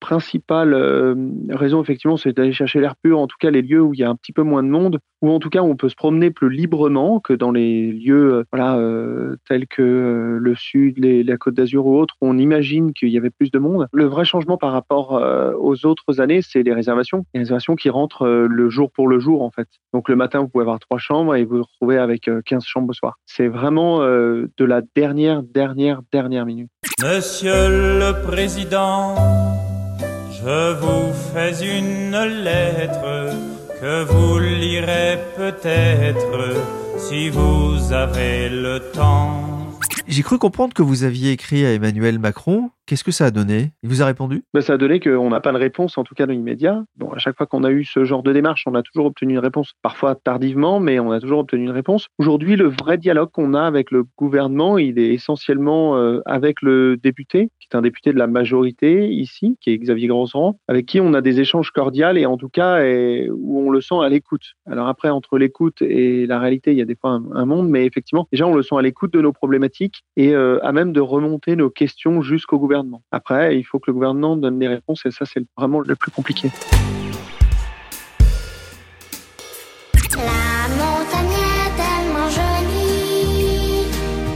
Principale 0.00 0.74
euh, 0.74 1.14
raison, 1.50 1.82
effectivement, 1.82 2.16
c'est 2.16 2.32
d'aller 2.32 2.52
chercher 2.52 2.80
l'air 2.80 2.96
pur, 2.96 3.18
en 3.18 3.26
tout 3.26 3.36
cas 3.38 3.50
les 3.50 3.62
lieux 3.62 3.82
où 3.82 3.94
il 3.94 4.00
y 4.00 4.04
a 4.04 4.10
un 4.10 4.14
petit 4.14 4.32
peu 4.32 4.42
moins 4.42 4.62
de 4.62 4.68
monde, 4.68 4.98
ou 5.22 5.30
en 5.30 5.38
tout 5.38 5.50
cas 5.50 5.60
on 5.62 5.76
peut 5.76 5.88
se 5.88 5.96
promener 5.96 6.30
plus 6.30 6.50
librement 6.50 7.20
que 7.20 7.32
dans 7.32 7.50
les 7.50 7.92
lieux 7.92 8.34
euh, 8.34 8.44
voilà, 8.52 8.76
euh, 8.76 9.36
tels 9.48 9.66
que 9.66 10.38
le 10.40 10.54
sud, 10.54 10.98
la 10.98 11.36
côte 11.36 11.54
d'Azur 11.54 11.86
ou 11.86 11.98
autres, 11.98 12.14
où 12.20 12.28
on 12.28 12.38
imagine 12.38 12.92
qu'il 12.92 13.08
y 13.08 13.18
avait 13.18 13.30
plus 13.30 13.50
de 13.50 13.58
monde. 13.58 13.86
Le 13.92 14.04
vrai 14.04 14.24
changement 14.24 14.56
par 14.56 14.72
rapport 14.72 15.20
aux 15.58 15.86
autres 15.86 16.20
années, 16.20 16.40
c'est 16.42 16.62
les 16.62 16.72
réservations. 16.72 17.24
Les 17.34 17.40
réservations 17.40 17.74
qui 17.74 17.90
rentrent 17.90 18.26
le 18.26 18.70
jour 18.70 18.90
pour 18.90 19.08
le 19.08 19.18
jour, 19.18 19.42
en 19.42 19.50
fait. 19.50 19.68
Donc 19.92 20.08
le 20.08 20.16
matin, 20.16 20.40
vous 20.40 20.48
pouvez 20.48 20.62
avoir 20.62 20.78
trois 20.78 20.98
chambres 20.98 21.34
et 21.34 21.44
vous 21.44 21.58
vous 21.58 21.62
retrouvez 21.62 21.98
avec 21.98 22.30
15 22.44 22.64
chambres 22.64 22.90
au 22.90 22.92
soir. 22.92 23.16
C'est 23.26 23.48
vraiment 23.48 24.00
de 24.00 24.64
la 24.64 24.82
dernière, 24.94 25.42
dernière, 25.42 26.02
dernière 26.12 26.46
minute. 26.46 26.68
Monsieur 27.02 27.68
le 27.68 28.22
Président, 28.26 29.14
je 30.40 30.72
vous 30.74 31.12
fais 31.32 31.52
une 31.78 32.16
lettre 32.44 33.34
que 33.80 34.04
vous 34.04 34.38
lirez 34.38 35.18
peut-être 35.36 36.56
si 36.98 37.28
vous 37.28 37.92
avez 37.92 38.48
le 38.48 38.78
temps. 38.92 39.42
J'ai 40.06 40.22
cru 40.22 40.38
comprendre 40.38 40.74
que 40.74 40.82
vous 40.82 41.04
aviez 41.04 41.32
écrit 41.32 41.66
à 41.66 41.72
Emmanuel 41.72 42.18
Macron 42.18 42.70
Qu'est-ce 42.88 43.04
que 43.04 43.10
ça 43.10 43.26
a 43.26 43.30
donné? 43.30 43.72
Il 43.82 43.90
vous 43.90 44.00
a 44.00 44.06
répondu? 44.06 44.44
Ben, 44.54 44.62
Ça 44.62 44.72
a 44.72 44.76
donné 44.78 44.98
qu'on 44.98 45.28
n'a 45.28 45.40
pas 45.40 45.52
de 45.52 45.58
réponse, 45.58 45.98
en 45.98 46.04
tout 46.04 46.14
cas 46.14 46.24
dans 46.24 46.32
l'immédiat. 46.32 46.86
Bon, 46.96 47.12
à 47.12 47.18
chaque 47.18 47.36
fois 47.36 47.44
qu'on 47.44 47.62
a 47.62 47.70
eu 47.70 47.84
ce 47.84 48.04
genre 48.04 48.22
de 48.22 48.32
démarche, 48.32 48.64
on 48.66 48.74
a 48.74 48.82
toujours 48.82 49.04
obtenu 49.04 49.34
une 49.34 49.40
réponse, 49.40 49.74
parfois 49.82 50.14
tardivement, 50.14 50.80
mais 50.80 50.98
on 50.98 51.12
a 51.12 51.20
toujours 51.20 51.40
obtenu 51.40 51.64
une 51.64 51.70
réponse. 51.70 52.06
Aujourd'hui, 52.16 52.56
le 52.56 52.68
vrai 52.68 52.96
dialogue 52.96 53.28
qu'on 53.30 53.52
a 53.52 53.60
avec 53.60 53.90
le 53.90 54.04
gouvernement, 54.16 54.78
il 54.78 54.98
est 54.98 55.12
essentiellement 55.12 55.98
euh, 55.98 56.22
avec 56.24 56.62
le 56.62 56.96
député, 56.96 57.50
qui 57.60 57.68
est 57.70 57.76
un 57.76 57.82
député 57.82 58.14
de 58.14 58.18
la 58.18 58.26
majorité 58.26 59.10
ici, 59.10 59.58
qui 59.60 59.68
est 59.68 59.76
Xavier 59.76 60.08
Grosrand, 60.08 60.58
avec 60.66 60.86
qui 60.86 60.98
on 60.98 61.12
a 61.12 61.20
des 61.20 61.40
échanges 61.40 61.72
cordiaux 61.72 62.16
et 62.16 62.24
en 62.24 62.38
tout 62.38 62.48
cas 62.48 62.82
où 63.30 63.66
on 63.66 63.70
le 63.70 63.82
sent 63.82 63.96
à 64.02 64.08
l'écoute. 64.08 64.54
Alors 64.66 64.88
après, 64.88 65.10
entre 65.10 65.36
l'écoute 65.36 65.82
et 65.82 66.26
la 66.26 66.38
réalité, 66.38 66.72
il 66.72 66.78
y 66.78 66.82
a 66.82 66.86
des 66.86 66.96
fois 66.96 67.20
un, 67.34 67.44
monde, 67.44 67.68
mais 67.68 67.84
effectivement, 67.84 68.26
déjà 68.32 68.46
on 68.46 68.54
le 68.54 68.62
sent 68.62 68.76
à 68.78 68.82
l'écoute 68.82 69.12
de 69.12 69.20
nos 69.20 69.32
problématiques 69.32 70.04
et 70.16 70.34
euh, 70.34 70.58
à 70.64 70.72
même 70.72 70.94
de 70.94 71.02
remonter 71.02 71.54
nos 71.54 71.68
questions 71.68 72.22
jusqu'au 72.22 72.58
gouvernement 72.58 72.77
après, 73.10 73.58
il 73.58 73.64
faut 73.64 73.78
que 73.78 73.90
le 73.90 73.94
gouvernement 73.94 74.36
donne 74.36 74.58
des 74.58 74.68
réponses 74.68 75.04
et 75.06 75.10
ça, 75.10 75.24
c'est 75.26 75.44
vraiment 75.56 75.80
le 75.80 75.96
plus 75.96 76.10
compliqué. 76.10 76.50
La 80.16 80.68
montagne 80.74 81.38
est 81.38 81.76
tellement 81.76 82.28
jolie 82.28 83.86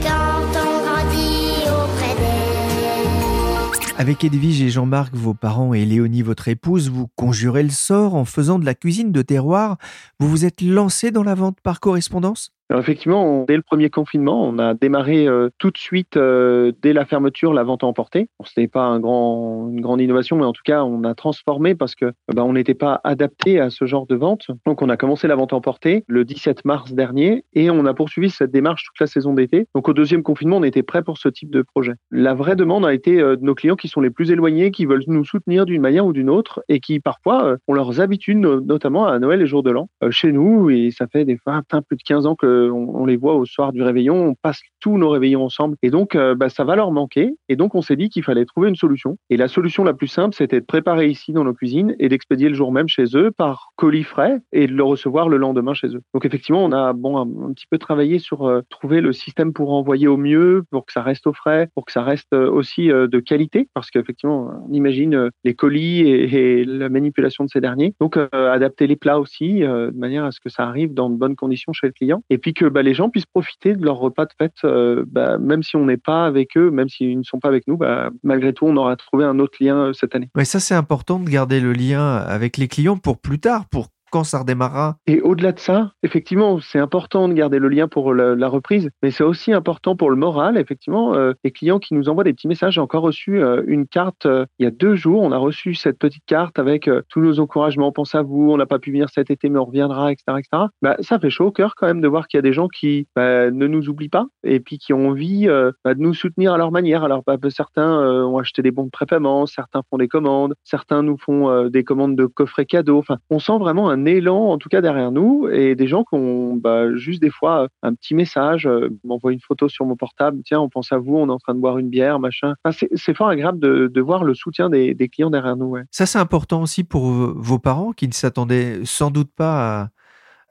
quand 0.03 0.45
on 0.55 0.83
grandit 0.85 1.65
auprès 1.67 2.15
d'elle. 2.15 3.95
Avec 3.99 4.25
Edwige 4.25 4.63
et 4.63 4.71
Jean-Marc, 4.71 5.15
vos 5.15 5.35
parents, 5.35 5.75
et 5.75 5.85
Léonie, 5.85 6.23
votre 6.23 6.49
épouse, 6.49 6.89
vous 6.89 7.09
conjurez 7.17 7.63
le 7.63 7.71
sort 7.71 8.15
en 8.15 8.25
faisant 8.25 8.59
de 8.59 8.65
la 8.65 8.75
cuisine 8.75 9.13
de 9.13 9.23
terroir. 9.23 9.77
Vous 10.21 10.29
vous 10.29 10.45
êtes 10.45 10.61
lancé 10.61 11.11
dans 11.11 11.25
la 11.25 11.35
vente 11.35 11.61
par 11.63 11.81
correspondance? 11.81 12.53
Effectivement, 12.79 13.45
dès 13.47 13.57
le 13.57 13.63
premier 13.63 13.91
confinement, 13.91 14.45
on 14.45 14.59
a 14.59 14.75
démarré 14.75 15.27
euh, 15.27 15.49
tout 15.59 15.71
de 15.71 15.79
suite, 15.79 16.17
euh, 16.17 16.73
dès 16.81 16.93
la 16.93 17.05
fermeture, 17.05 17.53
la 17.53 17.65
vente 17.65 17.83
à 17.83 17.87
emporter. 17.87 18.29
ce 18.45 18.61
n'est 18.61 18.69
pas 18.69 18.87
une 18.87 19.81
grande 19.81 20.01
innovation, 20.01 20.37
mais 20.37 20.45
en 20.45 20.53
tout 20.53 20.63
cas, 20.65 20.85
on 20.85 21.05
a 21.05 21.15
transformé 21.15 21.75
parce 21.75 21.95
que 21.95 22.13
bah, 22.33 22.45
on 22.45 22.53
n'était 22.53 22.75
pas 22.75 23.01
adapté 23.05 23.61
à 23.61 23.71
ce 23.71 23.85
genre 23.87 24.07
de 24.07 24.15
vente. 24.15 24.47
Donc, 24.67 24.83
on 24.83 24.89
a 24.89 24.97
commencé 24.97 25.27
la 25.29 25.35
vente 25.35 25.53
à 25.53 25.57
emporter 25.57 26.05
le 26.07 26.25
17 26.25 26.65
mars 26.65 26.93
dernier 26.93 27.45
et 27.53 27.71
on 27.71 27.85
a 27.87 27.95
poursuivi 27.95 28.31
cette 28.31 28.51
démarche 28.51 28.85
toute 28.85 29.01
la 29.01 29.07
saison 29.07 29.35
d'été. 29.35 29.67
Donc, 29.75 29.89
au 29.89 29.93
deuxième 29.93 30.23
confinement, 30.23 30.59
on 30.59 30.65
était 30.65 30.83
prêt 30.83 31.03
pour 31.03 31.19
ce 31.19 31.29
type 31.29 31.51
de 31.51 31.63
projet. 31.63 31.95
La 32.11 32.35
vraie 32.35 32.57
demande 32.57 32.87
a 32.87 32.95
été 32.95 33.21
euh, 33.21 33.37
de 33.37 33.45
nos 33.45 33.55
clients 33.55 33.77
qui 33.77 33.89
sont 33.89 34.01
les 34.01 34.11
plus 34.11 34.31
éloignés, 34.31 34.71
qui 34.71 34.87
veulent 34.87 35.05
nous 35.07 35.25
soutenir 35.25 35.67
d'une 35.67 35.83
manière 35.83 36.07
ou 36.07 36.13
d'une 36.13 36.31
autre 36.31 36.63
et 36.69 36.81
qui 36.81 37.01
parfois 37.01 37.57
ont 37.67 37.75
leurs 37.75 38.01
habitudes, 38.01 38.39
notamment 38.39 39.07
à 39.07 39.19
Noël 39.19 39.43
et 39.43 39.47
jour 39.47 39.63
de 39.63 39.71
l'an, 39.71 39.89
chez 40.11 40.33
nous. 40.33 40.71
Et 40.71 40.91
ça 40.91 41.07
fait 41.07 41.25
des 41.25 41.37
fois 41.37 41.63
plus 41.89 41.97
de 41.97 42.03
15 42.03 42.27
ans 42.27 42.35
que 42.35 42.62
on, 42.71 43.05
les 43.07 43.17
voit 43.17 43.35
au 43.35 43.45
soir 43.45 43.73
du 43.73 43.83
réveillon, 43.83 44.29
on 44.29 44.35
passe 44.35 44.61
tous 44.81 44.99
nos 44.99 45.11
réveillons 45.11 45.45
ensemble. 45.45 45.77
Et 45.83 45.91
donc, 45.91 46.15
euh, 46.15 46.35
bah, 46.35 46.49
ça 46.49 46.65
va 46.65 46.77
leur 46.77 46.91
manquer. 46.93 47.35
Et 47.49 47.57
donc, 47.57 47.75
on 47.75 47.83
s'est 47.83 47.97
dit 47.97 48.09
qu'il 48.09 48.23
fallait 48.23 48.45
trouver 48.45 48.69
une 48.69 48.77
solution. 48.77 49.17
Et 49.31 49.37
la 49.37 49.49
solution 49.49 49.85
la 49.85 49.95
plus 49.95 50.09
simple, 50.09 50.35
c'était 50.35 50.61
de 50.61 50.67
préparer 50.67 51.09
ici 51.09 51.33
dans 51.33 51.45
nos 51.45 51.55
cuisines 51.55 51.95
et 51.99 52.09
d'expédier 52.09 52.49
le 52.49 52.55
jour 52.55 52.73
même 52.73 52.89
chez 52.89 53.05
eux 53.15 53.31
par 53.31 53.73
colis 53.77 54.05
frais 54.05 54.41
et 54.53 54.67
de 54.67 54.73
le 54.73 54.83
recevoir 54.83 55.29
le 55.29 55.37
lendemain 55.37 55.75
chez 55.75 55.89
eux. 55.89 56.03
Donc, 56.15 56.25
effectivement, 56.25 56.65
on 56.65 56.73
a 56.73 56.93
bon, 56.93 57.19
un, 57.19 57.53
petit 57.53 57.67
peu 57.71 57.79
travaillé 57.79 58.19
sur 58.19 58.47
euh, 58.47 58.61
trouver 58.71 59.01
le 59.01 59.13
système 59.13 59.53
pour 59.53 59.73
envoyer 59.73 60.09
au 60.09 60.17
mieux, 60.17 60.65
pour 60.71 60.87
que 60.87 60.93
ça 60.93 61.03
reste 61.03 61.27
au 61.27 61.33
frais, 61.33 61.69
pour 61.75 61.85
que 61.85 61.93
ça 61.93 62.03
reste 62.03 62.33
euh, 62.33 62.51
aussi 62.51 62.89
de 62.89 63.21
qualité, 63.21 63.69
parce 63.75 63.91
qu'effectivement, 63.91 64.51
on 64.69 64.73
imagine 64.73 65.31
les 65.45 65.55
colis 65.55 66.01
et, 66.01 66.65
la 66.65 66.89
manipulation 66.89 67.45
de 67.45 67.51
ces 67.51 67.61
derniers. 67.61 67.95
Donc, 68.01 68.19
adapter 68.33 68.87
les 68.87 68.97
plats 68.97 69.19
aussi, 69.19 69.61
de 69.61 69.97
manière 69.97 70.25
à 70.25 70.33
ce 70.33 70.41
que 70.41 70.49
ça 70.49 70.65
arrive 70.65 70.95
dans 70.95 71.11
de 71.11 71.17
bonnes 71.17 71.37
conditions 71.37 71.73
chez 71.73 71.87
le 71.87 71.93
client. 71.93 72.23
Puis 72.43 72.53
que 72.53 72.67
bah, 72.67 72.83
les 72.83 72.93
gens 72.93 73.09
puissent 73.09 73.27
profiter 73.27 73.75
de 73.75 73.85
leur 73.85 73.97
repas 73.97 74.27
de 74.27 74.33
fête, 74.37 74.53
euh, 74.65 75.05
bah, 75.07 75.39
même 75.39 75.63
si 75.63 75.77
on 75.77 75.87
n'est 75.87 75.97
pas 75.97 76.27
avec 76.27 76.57
eux, 76.57 76.71
même 76.71 76.89
s'ils 76.89 77.19
ne 77.19 77.23
sont 77.23 77.39
pas 77.39 77.49
avec 77.49 77.67
nous, 77.67 77.79
bah, 77.79 78.11
malgré 78.23 78.53
tout, 78.53 78.67
on 78.67 78.77
aura 78.77 78.97
trouvé 78.97 79.25
un 79.25 79.39
autre 79.39 79.57
lien 79.61 79.77
euh, 79.77 79.93
cette 79.95 80.15
année. 80.15 80.29
Ouais, 80.35 80.45
ça 80.45 80.61
c'est 80.61 80.75
important 80.75 81.19
de 81.19 81.31
garder 81.31 81.61
le 81.61 81.73
lien 81.73 82.17
avec 82.17 82.59
les 82.59 82.69
clients 82.69 82.99
pour 82.99 83.19
plus 83.19 83.39
tard, 83.39 83.67
pour 83.71 83.89
quand 84.13 84.25
ça 84.25 84.41
redémarrera 84.41 84.99
Et 85.07 85.21
au-delà 85.23 85.53
de 85.53 85.59
ça, 85.59 85.93
effectivement, 86.03 86.61
c'est 86.61 86.79
important 86.79 87.29
de 87.29 87.33
garder 87.33 87.59
le 87.59 87.69
lien 87.69 87.89
pour 87.89 88.15
la, 88.15 88.49
reprise, 88.49 88.91
mais 89.03 89.11
c'est 89.11 89.25
aussi 89.25 89.53
important 89.53 89.97
pour 89.97 90.11
le 90.11 90.17
moral. 90.17 90.59
Effectivement, 90.59 91.15
euh, 91.15 91.33
les 91.43 91.51
clients 91.51 91.79
qui 91.79 91.95
nous 91.95 92.11
envoient 92.11 92.23
des 92.23 92.35
petits 92.35 92.49
messages. 92.49 92.75
J'ai 92.75 92.81
encore 92.83 93.03
reçu 93.03 93.43
euh, 93.43 93.63
une 93.67 93.87
carte 93.87 94.27
euh, 94.27 94.45
il 94.59 94.65
y 94.65 94.67
a 94.67 94.71
deux 94.71 94.95
jours. 94.95 95.23
On 95.23 95.33
a 95.33 95.39
reçu 95.39 95.75
cette 95.75 95.99
petite 95.99 96.27
carte 96.27 96.59
avec 96.59 96.91
tous 97.09 97.21
nos 97.21 97.41
encouragements. 97.41 97.89
On 97.89 97.93
pense 97.93 98.15
à 98.15 98.21
vous. 98.21 98.51
On 98.51 98.59
n'a 98.59 98.67
pas 98.67 98.79
pu 98.79 98.91
venir 98.91 99.09
cet 99.09 99.31
été, 99.31 99.49
mais 99.49 99.59
on 99.59 99.65
reviendra, 99.65 100.13
etc., 100.13 100.25
etc. 100.39 100.65
Bah, 100.83 100.97
ça 101.01 101.19
fait 101.19 101.31
chaud 101.31 101.47
au 101.47 101.51
cœur 101.51 101.75
quand 101.75 101.87
même 101.87 102.03
de 102.03 102.09
voir 102.09 102.29
qu'il 102.29 102.37
y 102.37 102.41
a 102.41 102.43
des 102.43 102.53
gens 102.53 102.69
qui 102.69 103.07
bah, 103.17 103.51
ne 103.51 103.67
nous 103.67 103.89
oublient 103.89 104.11
pas 104.11 104.27
et 104.45 104.61
puis 104.61 104.77
qui 104.77 104.93
ont 104.93 105.09
envie 105.09 105.47
bah, 105.85 105.95
de 105.95 106.01
nous 106.01 106.13
soutenir 106.13 106.53
à 106.53 106.59
leur 106.59 106.71
manière. 106.71 107.03
Alors, 107.05 107.23
bah, 107.27 107.39
certains 107.49 107.99
ont 108.27 108.37
acheté 108.37 108.61
des 108.61 108.71
bons 108.71 108.85
de 108.85 108.91
prépaiement, 108.91 109.47
certains 109.47 109.81
font 109.89 109.97
des 109.97 110.09
commandes, 110.09 110.55
certains 110.65 111.03
nous 111.03 111.17
font 111.17 111.69
des 111.69 111.85
commandes 111.85 112.17
de 112.17 112.27
coffrets 112.27 112.67
cadeaux. 112.67 112.99
Enfin, 112.99 113.17
on 113.31 113.39
sent 113.39 113.59
vraiment 113.59 113.89
un 113.89 114.02
élan, 114.07 114.51
en 114.51 114.59
tout 114.59 114.69
cas 114.69 114.81
derrière 114.81 115.11
nous, 115.13 115.49
et 115.49 115.75
des 115.75 115.87
gens 115.87 116.05
qui 116.05 116.15
ont 116.15 116.57
bah, 116.57 116.95
juste 116.95 117.21
des 117.21 117.31
fois 117.31 117.69
un 117.83 117.95
petit 117.95 118.15
message, 118.15 118.67
euh, 118.67 118.89
m'envoient 119.05 119.33
une 119.33 119.41
photo 119.41 119.69
sur 119.69 119.87
mon 119.87 119.97
portable. 119.97 120.43
Tiens, 120.45 120.61
on 120.61 120.69
pense 120.69 120.93
à 120.93 120.99
vous, 120.99 121.17
on 121.17 121.29
est 121.29 121.33
en 121.33 121.39
train 121.39 121.55
de 121.55 121.61
boire 121.61 121.79
une 121.79 121.89
bière, 121.89 122.19
machin. 122.19 122.55
C'est- 122.71 123.13
fort 123.13 123.29
agréable 123.29 123.59
de, 123.61 124.01
voir 124.01 124.25
le 124.25 124.35
soutien 124.35 124.71
des, 124.71 124.95
clients 125.13 125.29
derrière 125.29 125.57
nous. 125.57 125.77
Ça, 125.91 126.07
c'est 126.07 126.19
important 126.19 126.63
aussi 126.63 126.83
pour 126.83 127.03
vos 127.03 127.59
parents 127.59 127.93
qui 127.93 128.09
ne 128.09 128.13
s'attendaient 128.13 128.81
sans 128.85 129.11
doute 129.11 129.31
pas 129.37 129.83
à, 129.83 129.89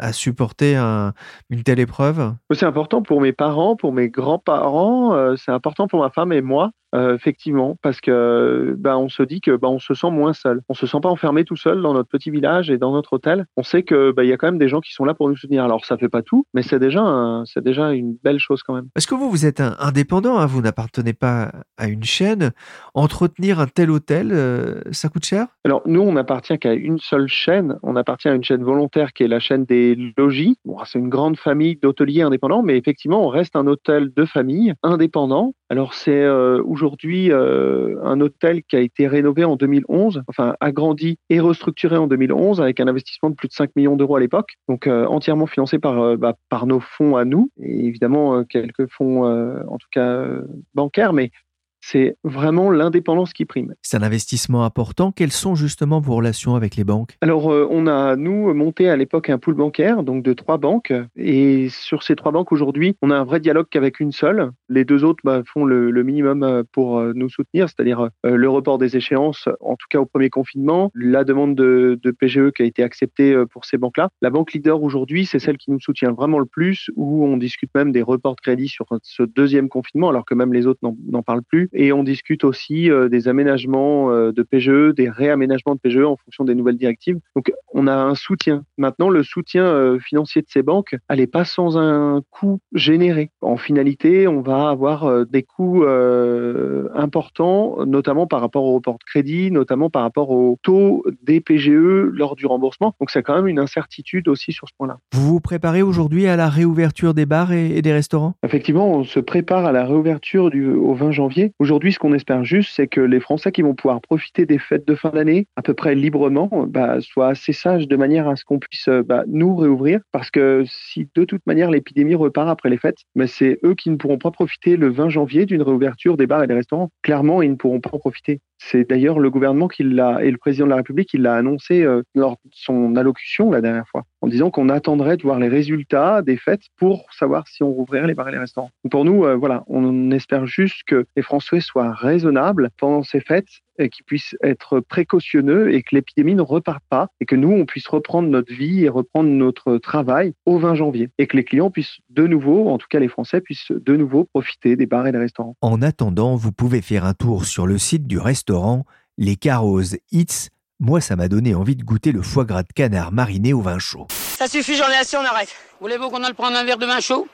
à 0.01 0.11
supporter 0.11 0.75
un- 0.75 1.13
une 1.49 1.63
telle 1.63 1.79
épreuve? 1.79 2.33
C'est 2.51 2.65
important 2.65 3.01
pour 3.01 3.21
mes 3.21 3.31
parents, 3.31 3.75
pour 3.77 3.93
mes 3.93 4.09
grands-parents, 4.09 5.13
euh, 5.13 5.35
c'est 5.37 5.51
important 5.51 5.87
pour 5.87 6.01
ma 6.01 6.09
femme 6.09 6.33
et 6.33 6.41
moi, 6.41 6.71
euh, 6.93 7.15
effectivement, 7.15 7.77
parce 7.81 8.01
que 8.01 8.75
ben, 8.77 8.97
on 8.97 9.07
se 9.07 9.23
dit 9.23 9.39
que 9.39 9.55
ben, 9.55 9.69
on 9.69 9.79
se 9.79 9.93
sent 9.93 10.09
moins 10.11 10.33
seul. 10.33 10.61
On 10.67 10.73
se 10.73 10.85
sent 10.85 10.97
pas 11.01 11.07
enfermé 11.07 11.45
tout 11.45 11.55
seul 11.55 11.81
dans 11.81 11.93
notre 11.93 12.09
petit 12.09 12.29
village 12.31 12.69
et 12.69 12.77
dans 12.77 12.91
notre 12.91 13.13
hôtel. 13.13 13.45
On 13.55 13.63
sait 13.63 13.83
que 13.83 14.11
ben, 14.11 14.23
il 14.23 14.29
y 14.29 14.33
a 14.33 14.37
quand 14.37 14.47
même 14.47 14.57
des 14.57 14.67
gens 14.67 14.81
qui 14.81 14.91
sont 14.91 15.05
là 15.05 15.13
pour 15.13 15.29
nous 15.29 15.37
soutenir. 15.37 15.63
Alors 15.63 15.85
ça 15.85 15.97
fait 15.97 16.09
pas 16.09 16.21
tout, 16.21 16.45
mais 16.53 16.63
c'est 16.63 16.79
déjà 16.79 17.01
un- 17.01 17.45
c'est 17.45 17.63
déjà 17.63 17.91
une 17.93 18.17
belle 18.23 18.39
chose 18.39 18.61
quand 18.63 18.73
même. 18.73 18.89
Parce 18.93 19.05
que 19.05 19.15
vous, 19.15 19.29
vous 19.29 19.45
êtes 19.45 19.61
un 19.61 19.75
indépendant, 19.79 20.37
hein, 20.37 20.45
vous 20.47 20.61
n'appartenez 20.61 21.13
pas 21.13 21.51
à 21.77 21.87
une 21.87 22.03
chaîne. 22.03 22.51
Entretenir 22.93 23.59
un 23.61 23.67
tel 23.67 23.89
hôtel, 23.89 24.31
euh, 24.33 24.81
ça 24.91 25.07
coûte 25.07 25.23
cher? 25.25 25.47
Alors 25.63 25.81
nous, 25.85 26.01
on 26.01 26.11
n'appartient 26.13 26.57
qu'à 26.59 26.73
une 26.73 26.97
seule 26.99 27.27
chaîne. 27.27 27.77
On 27.83 27.95
appartient 27.95 28.27
à 28.27 28.33
une 28.33 28.43
chaîne 28.43 28.63
volontaire 28.63 29.13
qui 29.13 29.23
est 29.23 29.27
la 29.29 29.39
chaîne 29.39 29.63
des 29.63 29.90
logis. 30.17 30.57
Bon, 30.65 30.77
c'est 30.85 30.99
une 30.99 31.09
grande 31.09 31.37
famille 31.37 31.75
d'hôteliers 31.75 32.21
indépendants, 32.21 32.63
mais 32.63 32.77
effectivement, 32.77 33.25
on 33.25 33.29
reste 33.29 33.55
un 33.55 33.67
hôtel 33.67 34.11
de 34.15 34.25
famille 34.25 34.73
indépendant. 34.83 35.53
Alors 35.71 35.93
c'est 35.93 36.21
euh, 36.23 36.61
aujourd'hui 36.65 37.31
euh, 37.31 37.95
un 38.03 38.19
hôtel 38.19 38.61
qui 38.63 38.75
a 38.75 38.81
été 38.81 39.07
rénové 39.07 39.45
en 39.45 39.55
2011, 39.55 40.23
enfin 40.27 40.53
agrandi 40.59 41.17
et 41.29 41.39
restructuré 41.39 41.95
en 41.95 42.07
2011 42.07 42.59
avec 42.59 42.81
un 42.81 42.89
investissement 42.89 43.29
de 43.29 43.35
plus 43.35 43.47
de 43.47 43.53
5 43.53 43.71
millions 43.77 43.95
d'euros 43.95 44.17
à 44.17 44.19
l'époque, 44.19 44.49
donc 44.67 44.85
euh, 44.85 45.05
entièrement 45.05 45.47
financé 45.47 45.79
par 45.79 46.17
bah, 46.17 46.35
par 46.49 46.65
nos 46.65 46.81
fonds 46.81 47.15
à 47.15 47.23
nous 47.23 47.51
et 47.61 47.85
évidemment 47.85 48.43
quelques 48.43 48.87
fonds 48.91 49.23
en 49.23 49.77
tout 49.77 49.87
cas 49.91 50.25
bancaires, 50.73 51.13
mais 51.13 51.31
c'est 51.81 52.15
vraiment 52.23 52.69
l'indépendance 52.69 53.33
qui 53.33 53.45
prime. 53.45 53.73
C'est 53.81 53.97
un 53.97 54.03
investissement 54.03 54.63
important. 54.63 55.11
Quelles 55.11 55.31
sont 55.31 55.55
justement 55.55 55.99
vos 55.99 56.15
relations 56.15 56.55
avec 56.55 56.75
les 56.75 56.83
banques? 56.83 57.17
Alors, 57.21 57.51
euh, 57.51 57.67
on 57.69 57.87
a, 57.87 58.15
nous, 58.15 58.53
monté 58.53 58.89
à 58.89 58.95
l'époque 58.95 59.29
un 59.29 59.37
pool 59.37 59.55
bancaire, 59.55 60.03
donc 60.03 60.23
de 60.23 60.33
trois 60.33 60.57
banques. 60.57 60.93
Et 61.15 61.69
sur 61.69 62.03
ces 62.03 62.15
trois 62.15 62.31
banques, 62.31 62.51
aujourd'hui, 62.51 62.95
on 63.01 63.11
a 63.11 63.15
un 63.15 63.23
vrai 63.23 63.39
dialogue 63.39 63.67
qu'avec 63.69 63.99
une 63.99 64.11
seule. 64.11 64.51
Les 64.69 64.85
deux 64.85 65.03
autres 65.03 65.21
bah, 65.23 65.41
font 65.45 65.65
le, 65.65 65.91
le 65.91 66.03
minimum 66.03 66.43
euh, 66.43 66.63
pour 66.71 66.99
euh, 66.99 67.13
nous 67.15 67.29
soutenir, 67.29 67.67
c'est-à-dire 67.67 68.09
le 68.23 68.49
report 68.49 68.77
des 68.77 68.95
échéances, 68.95 69.49
en 69.59 69.75
tout 69.75 69.87
cas 69.89 69.99
au 69.99 70.05
premier 70.05 70.29
confinement, 70.29 70.91
la 70.93 71.23
demande 71.23 71.55
de, 71.55 71.99
de 72.01 72.11
PGE 72.11 72.51
qui 72.55 72.61
a 72.61 72.65
été 72.65 72.83
acceptée 72.83 73.35
pour 73.51 73.65
ces 73.65 73.77
banques-là. 73.77 74.09
La 74.21 74.29
banque 74.29 74.53
leader 74.53 74.81
aujourd'hui, 74.81 75.25
c'est 75.25 75.39
celle 75.39 75.57
qui 75.57 75.71
nous 75.71 75.79
soutient 75.79 76.11
vraiment 76.11 76.39
le 76.39 76.45
plus, 76.45 76.89
où 76.95 77.25
on 77.25 77.37
discute 77.37 77.71
même 77.75 77.91
des 77.91 78.01
reports 78.01 78.35
de 78.35 78.41
crédit 78.41 78.67
sur 78.67 78.85
ce 79.01 79.23
deuxième 79.23 79.69
confinement, 79.69 80.09
alors 80.09 80.25
que 80.25 80.35
même 80.35 80.53
les 80.53 80.67
autres 80.67 80.79
n'en 80.83 81.23
parlent 81.23 81.43
plus. 81.43 81.69
Et 81.73 81.93
on 81.93 82.03
discute 82.03 82.43
aussi 82.43 82.89
euh, 82.89 83.09
des 83.09 83.27
aménagements 83.27 84.11
euh, 84.11 84.31
de 84.31 84.43
PGE, 84.43 84.93
des 84.95 85.09
réaménagements 85.09 85.75
de 85.75 85.79
PGE 85.79 86.03
en 86.03 86.17
fonction 86.17 86.43
des 86.43 86.55
nouvelles 86.55 86.77
directives. 86.77 87.19
Donc, 87.35 87.51
on 87.73 87.87
a 87.87 87.95
un 87.95 88.15
soutien. 88.15 88.63
Maintenant, 88.77 89.09
le 89.09 89.23
soutien 89.23 89.63
euh, 89.63 89.99
financier 89.99 90.41
de 90.41 90.47
ces 90.49 90.61
banques, 90.61 90.95
elle 91.09 91.19
n'est 91.19 91.27
pas 91.27 91.45
sans 91.45 91.77
un 91.77 92.21
coût 92.29 92.59
généré. 92.73 93.31
En 93.41 93.57
finalité, 93.57 94.27
on 94.27 94.41
va 94.41 94.69
avoir 94.69 95.05
euh, 95.05 95.25
des 95.25 95.43
coûts 95.43 95.83
euh, 95.83 96.89
importants, 96.95 97.85
notamment 97.85 98.27
par 98.27 98.41
rapport 98.41 98.63
au 98.63 98.73
report 98.73 98.95
de 98.95 99.03
crédit, 99.05 99.51
notamment 99.51 99.89
par 99.89 100.03
rapport 100.03 100.31
au 100.31 100.57
taux 100.63 101.03
des 101.23 101.41
PGE 101.41 101.69
lors 101.69 102.35
du 102.35 102.45
remboursement. 102.45 102.95
Donc, 102.99 103.11
c'est 103.11 103.23
quand 103.23 103.35
même 103.35 103.47
une 103.47 103.59
incertitude 103.59 104.27
aussi 104.27 104.51
sur 104.51 104.67
ce 104.67 104.73
point-là. 104.77 104.97
Vous 105.13 105.27
vous 105.27 105.39
préparez 105.39 105.81
aujourd'hui 105.81 106.27
à 106.27 106.35
la 106.35 106.49
réouverture 106.49 107.13
des 107.13 107.25
bars 107.25 107.51
et, 107.51 107.77
et 107.77 107.81
des 107.81 107.93
restaurants? 107.93 108.35
Effectivement, 108.43 108.91
on 108.91 109.03
se 109.03 109.19
prépare 109.19 109.65
à 109.65 109.71
la 109.71 109.85
réouverture 109.85 110.49
du, 110.49 110.69
au 110.71 110.93
20 110.93 111.11
janvier. 111.11 111.53
Aujourd'hui, 111.61 111.93
ce 111.93 111.99
qu'on 111.99 112.15
espère 112.15 112.43
juste, 112.43 112.71
c'est 112.73 112.87
que 112.87 113.01
les 113.01 113.19
Français 113.19 113.51
qui 113.51 113.61
vont 113.61 113.75
pouvoir 113.75 114.01
profiter 114.01 114.47
des 114.47 114.57
fêtes 114.57 114.87
de 114.87 114.95
fin 114.95 115.11
d'année 115.11 115.45
à 115.55 115.61
peu 115.61 115.75
près 115.75 115.93
librement 115.93 116.49
bah, 116.67 116.99
soient 117.01 117.27
assez 117.27 117.53
sages 117.53 117.87
de 117.87 117.95
manière 117.95 118.27
à 118.27 118.35
ce 118.35 118.43
qu'on 118.43 118.57
puisse 118.57 118.87
euh, 118.87 119.03
bah, 119.03 119.25
nous 119.27 119.55
réouvrir. 119.55 119.99
Parce 120.11 120.31
que 120.31 120.63
si 120.65 121.07
de 121.13 121.23
toute 121.23 121.45
manière 121.45 121.69
l'épidémie 121.69 122.15
repart 122.15 122.49
après 122.49 122.71
les 122.71 122.77
fêtes, 122.77 122.97
c'est 123.27 123.59
eux 123.63 123.75
qui 123.75 123.91
ne 123.91 123.97
pourront 123.97 124.17
pas 124.17 124.31
profiter 124.31 124.75
le 124.75 124.89
20 124.89 125.09
janvier 125.09 125.45
d'une 125.45 125.61
réouverture 125.61 126.17
des 126.17 126.25
bars 126.25 126.43
et 126.43 126.47
des 126.47 126.55
restaurants. 126.55 126.89
Clairement, 127.03 127.43
ils 127.43 127.51
ne 127.51 127.57
pourront 127.57 127.79
pas 127.79 127.91
en 127.93 127.99
profiter. 127.99 128.41
C'est 128.63 128.87
d'ailleurs 128.87 129.19
le 129.19 129.31
gouvernement 129.31 129.67
qui 129.67 129.83
l'a 129.83 130.23
et 130.23 130.29
le 130.29 130.37
président 130.37 130.65
de 130.65 130.69
la 130.69 130.75
République 130.77 131.09
qui 131.09 131.17
l'a 131.17 131.35
annoncé 131.35 131.81
euh, 131.81 132.03
lors 132.13 132.33
de 132.33 132.51
son 132.51 132.95
allocution 132.95 133.49
la 133.49 133.59
dernière 133.59 133.87
fois, 133.87 134.03
en 134.21 134.27
disant 134.27 134.51
qu'on 134.51 134.69
attendrait 134.69 135.17
de 135.17 135.23
voir 135.23 135.39
les 135.39 135.47
résultats 135.47 136.21
des 136.21 136.37
fêtes 136.37 136.65
pour 136.77 137.05
savoir 137.11 137.47
si 137.47 137.63
on 137.63 137.71
rouvrirait 137.71 138.07
les 138.07 138.13
bars 138.13 138.29
et 138.29 138.31
les 138.31 138.37
restaurants. 138.37 138.69
Pour 138.89 139.03
nous, 139.03 139.25
euh, 139.25 139.35
voilà, 139.35 139.63
on 139.67 140.11
espère 140.11 140.45
juste 140.45 140.83
que 140.85 141.05
les 141.15 141.23
Français 141.23 141.59
soient 141.59 141.91
raisonnables 141.91 142.69
pendant 142.77 143.01
ces 143.01 143.19
fêtes 143.19 143.49
et 143.81 143.89
qu'ils 143.89 144.05
puissent 144.05 144.35
être 144.43 144.79
précautionneux 144.79 145.73
et 145.73 145.83
que 145.83 145.95
l'épidémie 145.95 146.35
ne 146.35 146.41
reparte 146.41 146.83
pas 146.89 147.07
et 147.19 147.25
que 147.25 147.35
nous, 147.35 147.51
on 147.51 147.65
puisse 147.65 147.87
reprendre 147.87 148.29
notre 148.29 148.53
vie 148.53 148.83
et 148.83 148.89
reprendre 148.89 149.29
notre 149.29 149.77
travail 149.77 150.33
au 150.45 150.59
20 150.59 150.75
janvier 150.75 151.09
et 151.17 151.27
que 151.27 151.37
les 151.37 151.43
clients 151.43 151.71
puissent 151.71 151.99
de 152.09 152.27
nouveau, 152.27 152.69
en 152.69 152.77
tout 152.77 152.87
cas 152.89 152.99
les 152.99 153.07
Français, 153.07 153.41
puissent 153.41 153.71
de 153.71 153.95
nouveau 153.95 154.25
profiter 154.25 154.75
des 154.75 154.85
bars 154.85 155.07
et 155.07 155.11
des 155.11 155.17
restaurants. 155.17 155.55
En 155.61 155.81
attendant, 155.81 156.35
vous 156.35 156.51
pouvez 156.51 156.81
faire 156.81 157.05
un 157.05 157.13
tour 157.13 157.45
sur 157.45 157.67
le 157.67 157.77
site 157.77 158.07
du 158.07 158.17
restaurant 158.17 158.85
Les 159.17 159.35
Carros 159.35 159.81
Hits. 160.11 160.49
Moi, 160.79 160.99
ça 160.99 161.15
m'a 161.15 161.27
donné 161.27 161.53
envie 161.53 161.75
de 161.75 161.83
goûter 161.83 162.11
le 162.11 162.21
foie 162.21 162.45
gras 162.45 162.63
de 162.63 162.73
canard 162.73 163.11
mariné 163.11 163.53
au 163.53 163.61
vin 163.61 163.77
chaud. 163.77 164.07
Ça 164.09 164.47
suffit, 164.47 164.75
j'en 164.75 164.89
ai 164.89 164.95
assez, 164.95 165.15
on 165.15 165.21
arrête. 165.21 165.53
Voulez-vous 165.79 166.09
qu'on 166.09 166.23
aille 166.23 166.33
prendre 166.33 166.57
un 166.57 166.63
verre 166.63 166.79
de 166.79 166.85
vin 166.85 166.99
chaud? 166.99 167.27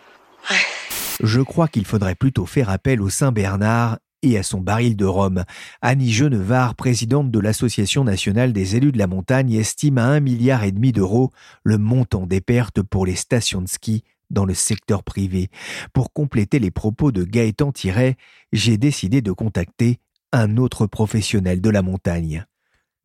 Je 1.24 1.42
crois 1.42 1.68
qu'il 1.68 1.86
faudrait 1.86 2.16
plutôt 2.16 2.46
faire 2.46 2.70
appel 2.70 3.02
au 3.02 3.10
Saint-Bernard 3.10 3.98
et 4.24 4.38
à 4.38 4.44
son 4.44 4.60
baril 4.60 4.96
de 4.96 5.06
rhum. 5.06 5.44
Annie 5.82 6.12
Genevard, 6.12 6.76
présidente 6.76 7.32
de 7.32 7.40
l'Association 7.40 8.04
nationale 8.04 8.54
des 8.54 8.76
élus 8.76 8.92
de 8.92 8.98
la 8.98 9.08
montagne, 9.08 9.54
estime 9.54 9.98
à 9.98 10.06
un 10.06 10.20
milliard 10.20 10.64
et 10.64 10.72
demi 10.72 10.92
d'euros 10.92 11.32
le 11.64 11.78
montant 11.78 12.26
des 12.26 12.42
pertes 12.42 12.82
pour 12.82 13.06
les 13.06 13.16
stations 13.16 13.62
de 13.62 13.68
ski 13.68 14.04
dans 14.30 14.46
le 14.46 14.54
secteur 14.54 15.04
privé. 15.04 15.50
Pour 15.94 16.12
compléter 16.12 16.60
les 16.60 16.72
propos 16.72 17.12
de 17.12 17.24
Gaëtan 17.24 17.72
Tiret, 17.72 18.18
j'ai 18.52 18.78
décidé 18.78 19.22
de 19.22 19.32
contacter 19.32 20.00
un 20.32 20.58
autre 20.58 20.88
professionnel 20.88 21.62
de 21.62 21.70
la 21.70 21.82
montagne. 21.82 22.46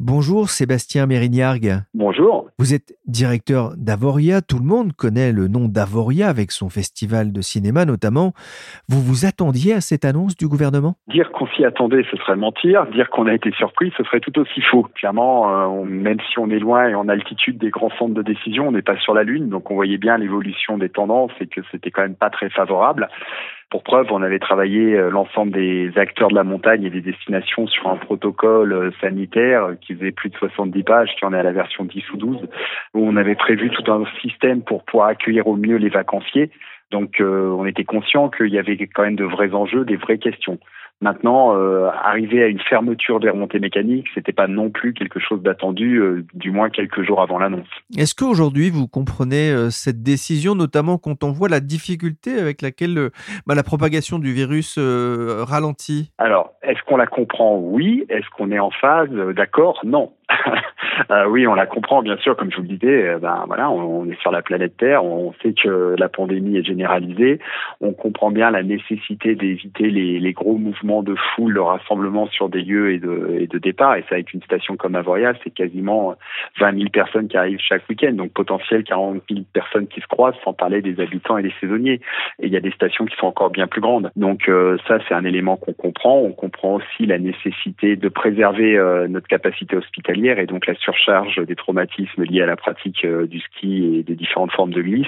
Bonjour 0.05 0.49
Sébastien 0.49 1.07
Mérignargues. 1.07 1.77
Bonjour. 1.95 2.49
Vous 2.59 2.75
êtes 2.75 2.93
directeur 3.07 3.75
d'Avoria. 3.77 4.43
Tout 4.43 4.59
le 4.59 4.65
monde 4.65 4.93
connaît 4.95 5.31
le 5.31 5.47
nom 5.47 5.69
d'Avoria 5.69 6.29
avec 6.29 6.51
son 6.51 6.69
festival 6.69 7.33
de 7.33 7.41
cinéma 7.41 7.85
notamment. 7.85 8.33
Vous 8.89 9.01
vous 9.01 9.27
attendiez 9.27 9.75
à 9.75 9.81
cette 9.81 10.05
annonce 10.05 10.37
du 10.37 10.49
gouvernement? 10.49 10.97
Dire 11.07 11.31
qu'on 11.31 11.47
s'y 11.47 11.65
attendait, 11.65 12.03
ce 12.11 12.17
serait 12.17 12.35
mentir. 12.35 12.85
Dire 12.87 13.11
qu'on 13.11 13.29
a 13.29 13.33
été 13.33 13.53
surpris, 13.53 13.93
ce 13.97 14.03
serait 14.03 14.19
tout 14.19 14.37
aussi 14.41 14.61
faux. 14.63 14.89
Clairement, 14.97 15.49
euh, 15.49 15.67
on, 15.67 15.85
même 15.85 16.19
si 16.33 16.37
on 16.41 16.51
est 16.51 16.59
loin 16.59 16.89
et 16.89 16.97
en 16.97 17.09
altitude 17.09 17.59
des 17.59 17.71
grands 17.71 17.93
centres 17.97 18.15
de 18.15 18.23
décision, 18.23 18.67
on 18.67 18.73
n'est 18.73 18.83
pas 18.83 18.99
sur 18.99 19.15
la 19.15 19.23
Lune, 19.23 19.51
donc 19.51 19.71
on 19.71 19.77
voyait 19.77 19.99
bien 19.99 20.19
l'évolution 20.19 20.79
des 20.79 20.89
tendances 20.89 21.31
et 21.39 21.47
que 21.47 21.61
c'était 21.71 21.93
quand 21.93 22.03
même 22.03 22.17
pas 22.17 22.31
très 22.31 22.51
favorable. 22.51 23.09
Pour 23.73 23.85
preuve, 23.85 24.09
on 24.11 24.21
avait 24.21 24.39
travaillé 24.39 24.99
euh, 24.99 25.09
l'ensemble 25.09 25.51
des 25.51 25.93
acteurs 25.97 26.29
de 26.29 26.35
la 26.35 26.45
montagne 26.45 26.85
et 26.85 26.91
des 26.91 27.01
destinations 27.01 27.67
sur 27.67 27.89
un 27.89 27.97
protocole 27.97 28.71
euh, 28.75 28.91
sanitaire 29.01 29.69
qui 29.81 29.95
faisait 29.95 30.13
plus 30.13 30.29
de 30.29 30.37
70 30.37 30.83
pages, 30.83 31.09
qui 31.19 31.25
en 31.25 31.33
est 31.33 31.39
à 31.39 31.43
la 31.43 31.53
version 31.53 31.87
10 31.87 32.11
ou 32.13 32.17
12, 32.19 32.37
où 32.93 33.09
on 33.09 33.17
avait 33.17 33.35
prévu 33.35 33.71
tout 33.71 33.91
un 33.91 34.05
système 34.21 34.61
pour 34.61 34.85
pouvoir 34.85 35.09
accueillir 35.09 35.47
au 35.47 35.57
mieux 35.57 35.77
les 35.77 35.89
vacanciers. 35.89 36.51
Donc 36.91 37.19
euh, 37.23 37.49
on 37.49 37.65
était 37.65 37.85
conscient 37.85 38.29
qu'il 38.29 38.49
y 38.49 38.59
avait 38.59 38.77
quand 38.77 39.05
même 39.05 39.17
de 39.17 39.25
vrais 39.25 39.55
enjeux, 39.55 39.87
des 39.87 39.97
vraies 39.97 40.19
questions. 40.19 40.59
Maintenant, 41.03 41.57
euh, 41.57 41.89
arriver 41.89 42.45
à 42.45 42.47
une 42.47 42.61
fermeture 42.61 43.19
des 43.19 43.29
remontées 43.29 43.59
mécaniques, 43.59 44.07
c'était 44.15 44.33
pas 44.33 44.47
non 44.47 44.71
plus 44.71 44.95
quelque 44.95 45.19
chose 45.19 45.43
d'attendu, 45.43 45.97
euh, 45.97 46.25
du 46.33 46.53
moins 46.53 46.71
quelques 46.71 47.03
jours 47.03 47.21
avant 47.21 47.41
l'annonce. 47.41 47.67
Est-ce 47.99 48.15
qu'aujourd'hui 48.15 48.71
vous 48.71 48.87
comprenez 48.87 49.51
euh, 49.51 49.71
cette 49.71 50.05
décision, 50.05 50.55
notamment 50.55 50.99
quand 50.99 51.25
on 51.25 51.33
voit 51.33 51.49
la 51.49 51.59
difficulté 51.59 52.39
avec 52.39 52.63
laquelle 52.63 53.11
bah, 53.49 53.57
la 53.57 53.65
propagation 53.65 54.21
du 54.21 54.33
virus 54.33 54.79
ralentit? 54.79 56.13
Alors, 56.19 56.53
est-ce 56.63 56.79
qu'on 56.87 56.97
la 56.97 57.09
comprend? 57.09 57.59
Oui. 57.59 58.07
Est-ce 58.09 58.27
qu'on 58.37 58.53
est 58.53 58.61
en 58.61 58.71
phase? 58.71 59.11
D'accord? 59.35 59.81
Non. 59.85 60.13
Euh, 61.11 61.27
oui, 61.27 61.47
on 61.47 61.55
la 61.55 61.67
comprend, 61.67 62.03
bien 62.03 62.17
sûr. 62.19 62.37
Comme 62.37 62.51
je 62.51 62.57
vous 62.57 62.63
le 62.63 62.69
disais, 62.69 63.09
euh, 63.09 63.19
ben 63.19 63.45
voilà, 63.47 63.71
on, 63.71 64.07
est 64.09 64.21
sur 64.21 64.31
la 64.31 64.43
planète 64.43 64.77
Terre. 64.77 65.05
On 65.05 65.33
sait 65.43 65.53
que 65.53 65.95
la 65.99 66.09
pandémie 66.09 66.57
est 66.57 66.65
généralisée. 66.65 67.39
On 67.81 67.93
comprend 67.93 68.31
bien 68.31 68.51
la 68.51 68.63
nécessité 68.63 69.35
d'éviter 69.35 69.91
les, 69.91 70.33
gros 70.33 70.57
mouvements 70.57 71.03
de 71.03 71.15
foule, 71.15 71.53
le 71.53 71.63
rassemblement 71.63 72.27
sur 72.29 72.49
des 72.49 72.63
lieux 72.63 72.93
et 72.93 72.99
de, 72.99 73.59
départ. 73.59 73.97
Et 73.97 74.03
ça, 74.03 74.15
avec 74.15 74.33
une 74.33 74.43
station 74.43 74.77
comme 74.77 74.95
Avoria, 74.95 75.35
c'est 75.43 75.51
quasiment 75.51 76.15
20 76.59 76.77
000 76.77 76.91
personnes 76.91 77.29
qui 77.29 77.37
arrivent 77.37 77.61
chaque 77.61 77.89
week-end. 77.89 78.13
Donc 78.13 78.33
potentiel 78.33 78.85
40 78.85 79.23
000 79.31 79.43
personnes 79.53 79.87
qui 79.87 80.01
se 80.01 80.07
croisent, 80.07 80.39
sans 80.45 80.53
parler 80.53 80.83
des 80.83 81.01
habitants 81.01 81.39
et 81.39 81.43
des 81.43 81.53
saisonniers. 81.61 82.01
Et 82.41 82.47
il 82.47 82.53
y 82.53 82.57
a 82.57 82.61
des 82.61 82.73
stations 82.73 83.05
qui 83.05 83.17
sont 83.17 83.27
encore 83.27 83.51
bien 83.51 83.67
plus 83.67 83.81
grandes. 83.81 84.11
Donc 84.17 84.49
euh, 84.49 84.79
ça, 84.89 84.99
c'est 85.07 85.15
un 85.15 85.25
élément 85.25 85.57
qu'on 85.57 85.73
comprend. 85.73 86.19
On 86.19 86.33
comprend 86.33 86.75
aussi 86.75 87.07
la 87.07 87.19
nécessité 87.19 87.97
de 87.97 88.09
préserver 88.09 88.79
notre 89.09 89.29
capacité 89.29 89.77
hospitalière 89.77 90.22
et 90.31 90.47
donc 90.47 90.67
la 90.67 90.75
surcharge 90.75 91.45
des 91.45 91.57
traumatismes 91.57 92.25
liés 92.25 92.43
à 92.43 92.47
la 92.47 92.57
pratique 92.57 93.05
euh, 93.05 93.27
du 93.27 93.41
ski 93.41 93.99
et 93.99 94.03
des 94.03 94.15
différentes 94.15 94.53
formes 94.53 94.73
de 94.73 94.83
glisse 94.83 95.07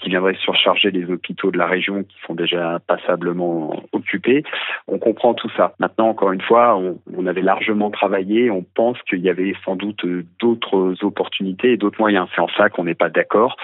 qui 0.00 0.08
viendraient 0.08 0.36
surcharger 0.42 0.90
les 0.90 1.08
hôpitaux 1.10 1.52
de 1.52 1.58
la 1.58 1.66
région 1.66 2.02
qui 2.02 2.16
sont 2.26 2.34
déjà 2.34 2.80
passablement 2.88 3.84
occupés. 3.92 4.42
On 4.88 4.98
comprend 4.98 5.34
tout 5.34 5.50
ça. 5.56 5.74
Maintenant, 5.78 6.08
encore 6.08 6.32
une 6.32 6.40
fois, 6.40 6.76
on, 6.76 7.26
avait 7.26 7.42
largement 7.42 7.90
travaillé. 7.90 8.50
On 8.50 8.62
pense 8.62 9.00
qu'il 9.08 9.20
y 9.20 9.30
avait 9.30 9.54
sans 9.64 9.76
doute 9.76 10.04
d'autres 10.40 10.96
opportunités 11.02 11.72
et 11.72 11.76
d'autres 11.76 12.00
moyens. 12.00 12.28
C'est 12.34 12.40
en 12.40 12.48
ça 12.56 12.68
qu'on 12.68 12.84
n'est 12.84 12.94
pas 12.94 13.10
d'accord. 13.10 13.56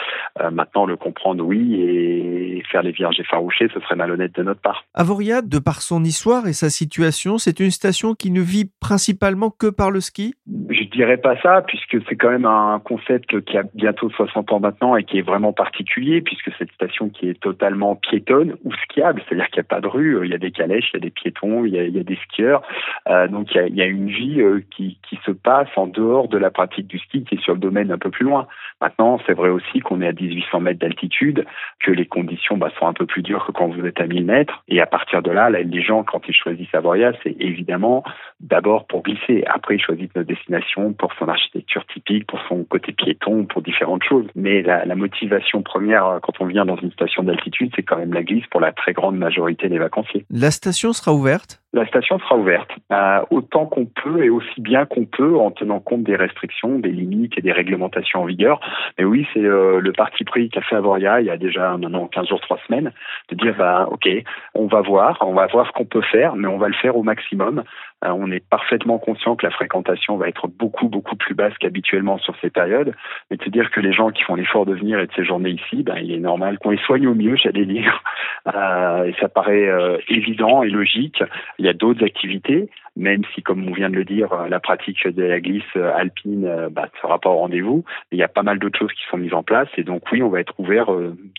maintenant, 0.53 0.87
le 0.87 0.97
comprendre, 0.97 1.45
oui, 1.45 1.75
et 1.81 2.63
faire 2.71 2.83
les 2.83 2.93
vierges 2.93 3.19
effarouchées, 3.19 3.69
ce 3.75 3.81
serait 3.81 3.97
malhonnête 3.97 4.35
de 4.35 4.43
notre 4.43 4.61
part. 4.61 4.85
Avoria, 4.95 5.43
de 5.43 5.59
par 5.59 5.83
son 5.83 6.05
histoire 6.05 6.47
et 6.47 6.53
sa 6.53 6.71
situation, 6.71 7.39
c'est 7.39 7.61
une 7.61 7.71
station 7.71 8.15
qui 8.15 8.31
ne 8.31 8.41
vit 8.41 8.71
principalement 8.81 9.51
que 9.51 9.69
par 9.69 9.91
le 9.91 10.01
ski? 10.01 10.35
Je 10.73 10.85
dirais 10.85 11.19
pas 11.19 11.37
ça, 11.43 11.63
puisque 11.67 11.99
c'est 12.09 12.17
quand 12.17 12.31
même 12.31 12.47
un 12.47 12.81
concept 12.83 13.41
qui 13.43 13.59
a 13.59 13.63
bientôt 13.75 14.09
60 14.09 14.53
ans 14.53 14.61
maintenant 14.61 14.97
et 14.97 15.05
qui 15.05 15.19
est 15.19 15.23
vraiment 15.23 15.53
particulier, 15.53 16.23
puisque 16.23 16.51
cette 16.59 16.73
station 16.73 17.11
qui 17.11 17.29
est 17.29 17.39
totalement 17.39 17.95
piétonne 17.97 18.57
ou 18.65 18.73
skiable, 18.85 19.23
c'est-à-dire 19.29 19.49
qu'il 19.49 19.61
n'y 19.61 19.67
a 19.67 19.69
pas 19.69 19.81
de 19.81 19.87
rue, 19.87 20.25
il 20.25 20.31
y 20.31 20.35
a 20.35 20.39
des 20.39 20.51
calèches, 20.51 20.91
il 20.93 20.97
y 20.97 20.97
a 20.97 21.01
des 21.01 21.11
piétons, 21.11 21.65
il 21.65 21.75
y 21.75 21.99
a, 21.99 22.03
des 22.03 22.19
skieurs, 22.25 22.63
euh, 23.09 23.29
donc 23.29 23.55
il 23.55 23.75
y, 23.75 23.83
a, 23.83 23.87
une 23.87 24.09
vie 24.09 24.41
euh, 24.41 24.61
qui, 24.71 24.99
se 25.27 25.31
passe 25.31 25.69
en 25.77 25.87
dehors 25.87 26.27
de 26.27 26.39
la 26.39 26.51
pratique 26.51 26.89
du 26.89 26.99
ski, 26.99 27.23
qui 27.25 27.37
est 27.37 27.43
sur 27.43 27.53
le 27.53 27.61
domaine 27.61 27.93
un 27.93 27.99
peu 27.99 28.11
plus 28.11 28.25
loin. 28.25 28.49
Maintenant, 28.81 29.21
c'est 29.27 29.35
vrai 29.35 29.51
aussi 29.51 29.81
qu'on 29.81 30.01
est 30.01 30.09
à 30.09 30.13
1800 30.13 30.61
mètres 30.61 30.81
d'altitude, 30.81 31.45
que 31.85 31.93
les 31.93 32.07
conditions 32.07 32.57
bah, 32.57 32.71
sont 32.79 32.87
un 32.87 32.93
peu 32.93 33.07
plus 33.07 33.23
dures 33.23 33.47
que 33.47 33.53
quand 33.53 33.69
vous 33.69 33.87
êtes 33.87 34.01
à 34.01 34.07
1000 34.07 34.25
mètres, 34.25 34.65
et 34.69 34.81
à 34.81 34.87
partir 34.87 35.23
de 35.23 35.31
là, 35.31 35.51
les 35.51 35.83
gens, 35.83 36.03
quand 36.03 36.23
ils 36.27 36.35
choisissent 36.35 36.71
Savoria, 36.71 37.13
c'est 37.23 37.37
évidemment 37.39 38.03
d'abord 38.41 38.87
pour 38.87 39.03
glisser. 39.03 39.45
Après, 39.47 39.77
ils 39.77 39.83
choisissent 39.83 40.15
notre 40.17 40.29
destination 40.29 40.52
pour 40.99 41.13
son 41.19 41.29
architecture 41.29 41.85
typique, 41.87 42.27
pour 42.27 42.41
son 42.49 42.65
côté 42.65 42.93
piéton, 42.93 43.45
pour 43.45 43.63
différentes 43.63 44.03
choses. 44.03 44.27
Mais 44.35 44.63
la, 44.63 44.85
la 44.85 44.95
motivation 44.95 45.63
première 45.63 46.07
euh, 46.07 46.19
quand 46.21 46.41
on 46.41 46.47
vient 46.47 46.65
dans 46.65 46.77
une 46.77 46.93
station 46.93 47.23
d'altitude, 47.23 47.73
c'est 47.75 47.83
quand 47.83 47.97
même 47.97 48.13
la 48.13 48.23
glisse 48.23 48.47
pour 48.47 48.61
la 48.61 48.73
très 48.73 48.93
grande 48.93 49.17
majorité 49.17 49.69
des 49.69 49.79
vacanciers. 49.79 50.25
La 50.31 50.51
station 50.51 50.93
sera 50.93 51.13
ouverte? 51.13 51.61
La 51.75 51.87
station 51.87 52.19
sera 52.19 52.37
ouverte 52.37 52.71
euh, 52.93 53.21
autant 53.31 53.65
qu'on 53.65 53.87
peut 53.87 54.25
et 54.25 54.29
aussi 54.29 54.61
bien 54.61 54.85
qu'on 54.85 55.07
peut 55.07 55.39
en 55.39 55.51
tenant 55.51 55.81
compte 55.81 56.03
des 56.03 56.17
restrictions, 56.17 56.79
des 56.79 56.91
limites 56.91 57.33
et 57.39 57.41
des 57.41 57.53
réglementations 57.53 58.21
en 58.21 58.27
vigueur. 58.27 58.61
Mais 58.99 59.05
oui, 59.05 59.27
c'est 59.33 59.41
euh, 59.41 59.81
le 59.81 59.93
parti 59.93 60.25
pris 60.25 60.51
qu'a 60.51 60.61
fait 60.61 60.77
Avoria 60.77 61.21
il 61.21 61.27
y 61.27 61.31
a 61.31 61.39
déjà 61.39 61.77
maintenant 61.79 62.09
15 62.09 62.29
jours, 62.29 62.41
3 62.41 62.59
semaines, 62.67 62.93
de 63.31 63.37
dire 63.37 63.55
bah 63.57 63.89
ok, 63.91 64.07
on 64.55 64.67
va 64.67 64.83
voir, 64.83 65.17
on 65.23 65.33
va 65.33 65.47
voir 65.47 65.67
ce 65.67 65.73
qu'on 65.73 65.87
peut 65.87 66.03
faire, 66.03 66.37
mais 66.37 66.47
on 66.47 66.59
va 66.59 66.69
le 66.69 66.75
faire 66.75 66.97
au 66.97 67.03
maximum. 67.03 67.65
Euh, 68.05 68.11
on 68.11 68.31
est 68.31 68.45
parfaitement 68.49 68.99
conscient 68.99 69.37
que 69.37 69.47
la 69.47 69.53
fréquentation 69.53 70.17
va 70.17 70.29
être 70.29 70.49
beaucoup 70.49 70.89
beaucoup 70.89 71.17
plus 71.17 71.35
basse 71.35 71.57
qu'habituellement 71.59 72.19
sur 72.19 72.35
ces 72.41 72.51
périodes, 72.51 72.95
mais 73.31 73.37
de 73.37 73.45
se 73.45 73.51
dire 73.51 73.71
que 73.71 73.81
les 73.81 73.93
gens 73.93 74.11
qui 74.11 74.23
font 74.23 74.35
l'effort 74.35 74.67
de 74.67 74.75
venir 74.75 74.99
et 74.99 75.07
de 75.07 75.13
séjourner 75.13 75.51
ici, 75.51 75.83
ben, 75.83 75.97
il 75.97 76.13
est 76.13 76.21
normal 76.21 76.59
qu'on 76.59 76.71
les 76.71 76.79
soigne 76.79 77.07
au 77.07 77.15
mieux, 77.15 77.37
j'allais 77.37 77.67
dire. 77.67 78.03
et 78.47 79.15
ça 79.21 79.29
paraît 79.29 79.69
évident 80.09 80.63
et 80.63 80.71
logique. 80.71 81.23
Il 81.59 81.67
y 81.67 81.69
a 81.69 81.73
d'autres 81.73 82.05
activités, 82.05 82.71
même 82.97 83.23
si, 83.35 83.43
comme 83.43 83.67
on 83.67 83.73
vient 83.73 83.89
de 83.89 83.97
le 83.97 84.05
dire, 84.05 84.33
euh, 84.33 84.49
la 84.49 84.61
pratique 84.61 85.07
de 85.07 85.23
la 85.23 85.41
glisse 85.41 85.63
euh, 85.77 85.93
alpine 85.95 86.45
euh, 86.45 86.69
bah, 86.69 86.89
ne 86.93 87.01
sera 87.01 87.19
pas 87.19 87.31
au 87.31 87.37
rendez-vous. 87.37 87.85
Il 88.11 88.19
y 88.19 88.23
a 88.23 88.29
pas 88.29 88.43
mal 88.43 88.59
d'autres 88.59 88.79
choses 88.79 88.93
qui 88.93 89.03
sont 89.11 89.17
mises 89.17 89.33
en 89.33 89.43
place. 89.43 89.69
Et 89.77 89.83
donc, 89.83 90.03
oui, 90.13 90.23
on 90.23 90.29
va 90.29 90.41
être 90.41 90.59
ouvert 90.59 90.87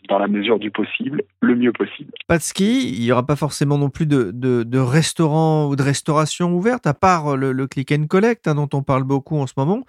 dans 0.10 0.18
la 0.18 0.28
mesure 0.28 0.58
du 0.60 0.72
possible, 0.72 1.24
le 1.42 1.56
mieux 1.56 1.72
possible. 1.72 2.12
Pas 2.28 2.38
de 2.38 2.44
ski, 2.44 2.96
il 2.98 3.04
n'y 3.04 3.12
aura 3.12 3.26
pas 3.26 3.36
forcément 3.36 3.78
non 3.78 3.90
plus 3.90 4.06
de, 4.06 4.32
de, 4.34 4.64
de 4.64 4.80
restaurants 4.80 5.68
ou 5.68 5.76
de 5.76 5.84
restauration 5.84 6.54
ouverte, 6.54 6.88
à 6.88 6.94
part 6.94 7.38
le, 7.38 7.68
click 7.68 7.92
and 7.92 8.08
collect 8.08 8.48
hein, 8.48 8.56
dont 8.56 8.70
on 8.74 8.82
parle 8.82 9.04
beaucoup 9.04 9.38
en 9.38 9.48
ce 9.48 9.54
moment. 9.58 9.82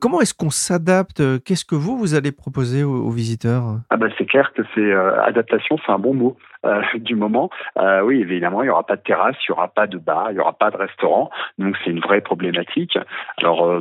comment 0.00 0.20
est-ce 0.20 0.34
qu'on 0.34 0.50
s'adapte 0.50 1.22
Qu'est-ce 1.44 1.64
que 1.64 1.74
vous, 1.74 1.96
vous 1.96 2.14
allez 2.14 2.32
proposer 2.32 2.82
aux, 2.82 3.10
visiteurs? 3.10 3.80
Ah 3.90 3.96
bah, 3.96 4.08
C'est 4.18 4.26
clair 4.26 4.52
que 4.54 4.62
c'est 4.74 4.92
adaptation, 4.92 5.76
c'est 5.84 5.92
un 5.92 5.98
bon 5.98 6.14
mot. 6.14 6.36
Du 6.94 7.14
moment. 7.14 7.50
oui, 8.04 8.20
évidemment, 8.20 8.62
il 8.62 8.66
n'y 8.66 8.70
aura 8.70 8.86
pas 8.86 8.96
de 8.96 9.02
terrasse, 9.02 9.36
il 9.48 9.52
n'y 9.52 9.54
aura 9.54 9.68
pas 9.68 9.86
de 9.86 9.98
bar, 9.98 10.30
il 10.30 10.34
n'y 10.34 10.40
aura 10.40 10.52
pas 10.52 10.70
de 10.70 10.76
restaurant. 10.76 11.30
Donc 11.58 11.76
c'est 11.84 11.90
une 11.90 12.00
vraie 12.00 12.20
problématique. 12.20 12.98
Alors 13.38 13.66
euh, 13.66 13.80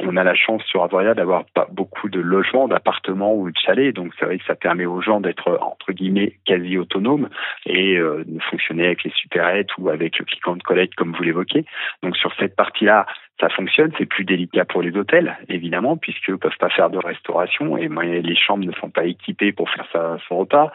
on 0.00 0.16
a 0.16 0.24
la 0.24 0.34
chance 0.34 0.62
sur 0.64 0.82
Avoria 0.82 1.14
d'avoir 1.14 1.44
pas 1.54 1.66
beaucoup 1.70 2.08
de 2.08 2.20
logements, 2.20 2.68
d'appartements 2.68 3.34
ou 3.34 3.50
de 3.50 3.56
chalets. 3.56 3.94
Donc 3.94 4.12
c'est 4.18 4.24
vrai 4.24 4.38
que 4.38 4.44
ça 4.44 4.54
permet 4.54 4.86
aux 4.86 5.00
gens 5.00 5.20
d'être 5.20 5.58
entre 5.60 5.92
guillemets 5.92 6.38
quasi 6.44 6.78
autonomes 6.78 7.28
et 7.66 7.96
euh, 7.96 8.24
de 8.26 8.40
fonctionner 8.50 8.86
avec 8.86 9.04
les 9.04 9.10
supérettes 9.10 9.76
ou 9.78 9.88
avec 9.88 10.18
le 10.18 10.24
click 10.24 10.42
de 10.46 10.62
collecte 10.62 10.94
comme 10.94 11.12
vous 11.12 11.22
l'évoquez. 11.22 11.64
Donc 12.02 12.16
sur 12.16 12.32
cette 12.38 12.56
partie-là, 12.56 13.06
ça 13.42 13.48
fonctionne. 13.48 13.92
C'est 13.98 14.06
plus 14.06 14.24
délicat 14.24 14.64
pour 14.64 14.82
les 14.82 14.96
hôtels, 14.96 15.36
évidemment, 15.48 15.96
puisqu'ils 15.96 16.32
ne 16.32 16.36
peuvent 16.36 16.56
pas 16.58 16.70
faire 16.70 16.90
de 16.90 16.98
restauration 16.98 17.76
et 17.76 17.88
les 17.88 18.36
chambres 18.36 18.64
ne 18.64 18.72
sont 18.72 18.90
pas 18.90 19.04
équipées 19.04 19.52
pour 19.52 19.68
faire 19.70 19.86
son 20.28 20.38
repas. 20.38 20.72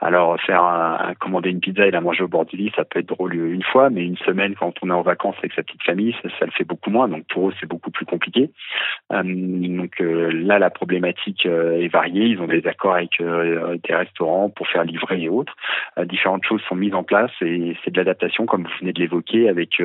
Alors, 0.00 0.40
faire 0.40 1.14
commander 1.20 1.50
une 1.50 1.60
pizza 1.60 1.86
et 1.86 1.90
la 1.90 2.00
manger 2.00 2.24
au 2.24 2.28
bord 2.28 2.46
du 2.46 2.56
lit, 2.56 2.72
ça 2.74 2.84
peut 2.84 3.00
être 3.00 3.06
drôle 3.06 3.34
une 3.34 3.62
fois, 3.62 3.90
mais 3.90 4.04
une 4.04 4.16
semaine, 4.18 4.54
quand 4.54 4.72
on 4.82 4.90
est 4.90 4.94
en 4.94 5.02
vacances 5.02 5.36
avec 5.38 5.52
sa 5.52 5.62
petite 5.62 5.82
famille, 5.82 6.16
ça, 6.22 6.46
le 6.46 6.50
fait 6.52 6.64
beaucoup 6.64 6.90
moins. 6.90 7.08
Donc, 7.08 7.26
pour 7.28 7.48
eux, 7.48 7.54
c'est 7.60 7.68
beaucoup 7.68 7.90
plus 7.90 8.06
compliqué. 8.06 8.50
Euh, 9.12 9.22
donc 9.22 10.00
euh, 10.00 10.30
là, 10.32 10.58
la 10.58 10.70
problématique 10.70 11.46
euh, 11.46 11.80
est 11.80 11.88
variée. 11.88 12.26
Ils 12.26 12.40
ont 12.40 12.46
des 12.46 12.66
accords 12.66 12.94
avec 12.94 13.20
des 13.20 13.94
restaurants 13.94 14.48
pour 14.50 14.68
faire 14.68 14.84
livrer 14.84 15.22
et 15.22 15.28
autres. 15.28 15.54
différentes 16.04 16.44
choses 16.44 16.62
sont 16.68 16.74
mises 16.74 16.94
en 16.94 17.02
place 17.02 17.30
et 17.40 17.76
c'est 17.84 17.90
de 17.90 17.98
l'adaptation, 17.98 18.46
comme 18.46 18.64
vous 18.64 18.78
venez 18.80 18.92
de 18.92 19.00
l'évoquer, 19.00 19.48
avec 19.48 19.82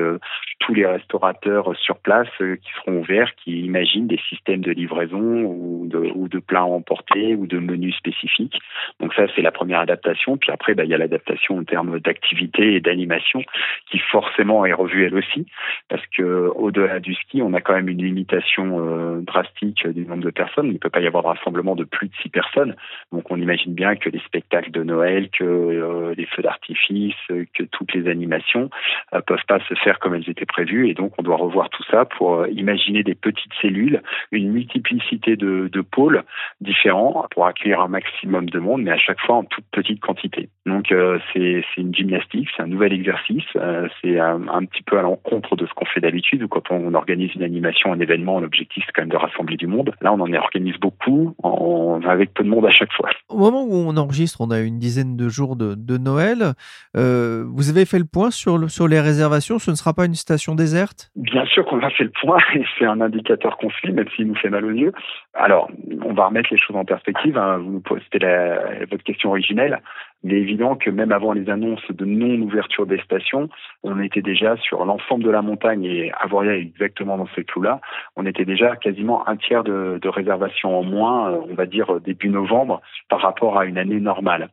tous 0.60 0.74
les 0.74 0.86
restaurateurs 0.86 1.76
sur 1.76 1.98
place 1.98 2.21
euh, 2.40 2.56
qui 2.56 2.70
seront 2.78 2.98
ouverts, 2.98 3.34
qui 3.36 3.60
imaginent 3.60 4.06
des 4.06 4.20
systèmes 4.28 4.60
de 4.60 4.72
livraison 4.72 5.44
ou 5.44 5.86
de, 5.88 5.98
ou 6.14 6.28
de 6.28 6.38
plats 6.38 6.64
emportés 6.64 7.34
ou 7.34 7.46
de 7.46 7.58
menus 7.58 7.96
spécifiques. 7.96 8.58
Donc 9.00 9.14
ça, 9.14 9.26
c'est 9.34 9.42
la 9.42 9.52
première 9.52 9.80
adaptation. 9.80 10.36
Puis 10.36 10.50
après, 10.50 10.74
bah, 10.74 10.84
il 10.84 10.90
y 10.90 10.94
a 10.94 10.98
l'adaptation 10.98 11.58
en 11.58 11.64
termes 11.64 11.98
d'activité 12.00 12.74
et 12.74 12.80
d'animation 12.80 13.42
qui 13.90 13.98
forcément 13.98 14.64
est 14.66 14.72
revue 14.72 15.06
elle 15.06 15.14
aussi, 15.14 15.46
parce 15.88 16.04
que 16.16 16.50
au-delà 16.54 17.00
du 17.00 17.14
ski, 17.14 17.42
on 17.42 17.54
a 17.54 17.60
quand 17.60 17.74
même 17.74 17.88
une 17.88 18.02
limitation 18.02 18.78
euh, 18.80 19.20
drastique 19.20 19.86
du 19.86 20.06
nombre 20.06 20.24
de 20.24 20.30
personnes. 20.30 20.66
Il 20.66 20.74
ne 20.74 20.78
peut 20.78 20.90
pas 20.90 21.00
y 21.00 21.06
avoir 21.06 21.22
de 21.22 21.28
rassemblement 21.28 21.74
de 21.74 21.84
plus 21.84 22.08
de 22.08 22.14
six 22.22 22.28
personnes. 22.28 22.76
Donc 23.12 23.30
on 23.30 23.36
imagine 23.36 23.74
bien 23.74 23.96
que 23.96 24.08
les 24.08 24.20
spectacles 24.20 24.70
de 24.70 24.82
Noël, 24.82 25.28
que 25.30 25.44
euh, 25.44 26.14
les 26.16 26.26
feux 26.26 26.42
d'artifice, 26.42 27.14
que 27.28 27.62
toutes 27.64 27.92
les 27.94 28.08
animations 28.08 28.70
euh, 29.14 29.20
peuvent 29.20 29.44
pas 29.46 29.60
se 29.68 29.74
faire 29.74 29.98
comme 29.98 30.14
elles 30.14 30.28
étaient 30.28 30.46
prévues. 30.46 30.88
Et 30.88 30.94
donc 30.94 31.12
on 31.18 31.22
doit 31.22 31.36
revoir 31.36 31.70
tout 31.70 31.84
ça 31.90 32.01
pour 32.04 32.34
euh, 32.34 32.48
imaginer 32.50 33.02
des 33.02 33.14
petites 33.14 33.52
cellules, 33.60 34.02
une 34.30 34.50
multiplicité 34.50 35.36
de, 35.36 35.68
de, 35.72 35.80
pôles 35.80 36.22
différents 36.60 37.26
pour 37.30 37.46
accueillir 37.46 37.80
un 37.80 37.88
maximum 37.88 38.48
de 38.48 38.58
monde, 38.58 38.82
mais 38.82 38.90
à 38.90 38.98
chaque 38.98 39.20
fois 39.20 39.36
en 39.36 39.44
toute 39.44 39.64
petite 39.72 40.00
quantité. 40.00 40.48
Donc 40.66 40.92
euh, 40.92 41.18
c'est 41.32 41.64
une 41.76 41.94
gymnastique, 41.94 42.48
c'est 42.56 42.62
un 42.62 42.66
nouvel 42.66 42.92
exercice, 42.92 43.44
euh, 43.56 43.88
c'est 44.00 44.18
un, 44.18 44.48
un, 44.48 44.64
petit 44.64 44.82
peu 44.82 44.98
à 44.98 45.02
l'encontre 45.02 45.56
de 45.56 45.66
ce 45.66 45.72
qu'on 45.74 45.84
fait 45.86 46.00
d'habitude, 46.00 46.42
où 46.42 46.48
quand 46.48 46.70
on 46.70 46.94
organise 46.94 47.34
une 47.34 47.42
animation, 47.42 47.92
un 47.92 48.00
événement, 48.00 48.40
l'objectif 48.40 48.82
c'est 48.86 48.92
quand 48.92 49.02
même 49.02 49.10
de 49.10 49.16
rassembler 49.16 49.56
du 49.56 49.66
monde. 49.66 49.92
Là, 50.00 50.12
on 50.12 50.20
en 50.20 50.32
organise 50.32 50.76
beaucoup, 50.78 51.34
en, 51.42 52.00
avec 52.06 52.34
peu 52.34 52.44
de 52.44 52.48
monde 52.48 52.66
à 52.66 52.70
chaque 52.70 52.92
fois. 52.92 53.10
Au 53.28 53.38
moment 53.38 53.64
où 53.64 53.74
on 53.74 53.96
enregistre, 53.96 54.40
on 54.40 54.50
a 54.50 54.60
une 54.60 54.78
dizaine 54.78 55.16
de 55.16 55.28
jours 55.28 55.56
de, 55.56 55.74
de 55.74 55.98
Noël. 55.98 56.52
Euh, 56.96 57.44
vous 57.48 57.70
avez 57.70 57.84
fait 57.84 57.98
le 57.98 58.04
point 58.04 58.30
sur, 58.30 58.58
le, 58.58 58.68
sur 58.68 58.88
les 58.88 59.00
réservations 59.00 59.58
Ce 59.58 59.70
ne 59.70 59.76
sera 59.76 59.94
pas 59.94 60.06
une 60.06 60.14
station 60.14 60.54
déserte? 60.54 61.10
Bien 61.16 61.44
sûr 61.46 61.64
qu'on 61.66 61.80
a 61.80 61.90
fait 61.92 62.04
le 62.04 62.10
point 62.10 62.38
et 62.54 62.64
c'est 62.78 62.84
un 62.84 63.00
indicateur 63.00 63.56
qu'on 63.56 63.70
suit, 63.70 63.92
même 63.92 64.08
s'il 64.16 64.26
nous 64.26 64.34
fait 64.34 64.50
mal 64.50 64.64
aux 64.64 64.70
yeux. 64.70 64.92
Alors, 65.34 65.70
on 66.04 66.12
va 66.12 66.26
remettre 66.26 66.48
les 66.50 66.58
choses 66.58 66.76
en 66.76 66.84
perspective. 66.84 67.38
Hein. 67.38 67.58
Vous 67.58 67.82
c'était 68.02 68.86
votre 68.90 69.04
question 69.04 69.30
originelle. 69.30 69.80
Il 70.24 70.32
est 70.32 70.38
évident 70.38 70.76
que 70.76 70.88
même 70.90 71.10
avant 71.10 71.32
les 71.32 71.50
annonces 71.50 71.90
de 71.90 72.04
non-ouverture 72.04 72.86
des 72.86 72.98
stations, 73.00 73.48
on 73.82 74.00
était 74.00 74.22
déjà 74.22 74.56
sur 74.58 74.84
l'ensemble 74.84 75.24
de 75.24 75.30
la 75.30 75.42
montagne 75.42 75.84
et 75.84 76.12
Avoria 76.20 76.54
est 76.54 76.60
exactement 76.60 77.16
dans 77.16 77.28
ces 77.34 77.44
clous-là. 77.44 77.80
On 78.16 78.24
était 78.26 78.44
déjà 78.44 78.76
quasiment 78.76 79.28
un 79.28 79.36
tiers 79.36 79.64
de, 79.64 80.00
réservations 80.04 80.78
en 80.78 80.84
moins, 80.84 81.30
euh, 81.30 81.40
on 81.50 81.54
va 81.54 81.66
dire 81.66 82.00
début 82.00 82.28
novembre, 82.28 82.82
par 83.08 83.20
rapport 83.20 83.58
à 83.58 83.64
une 83.64 83.78
année 83.78 83.98
normale. 83.98 84.50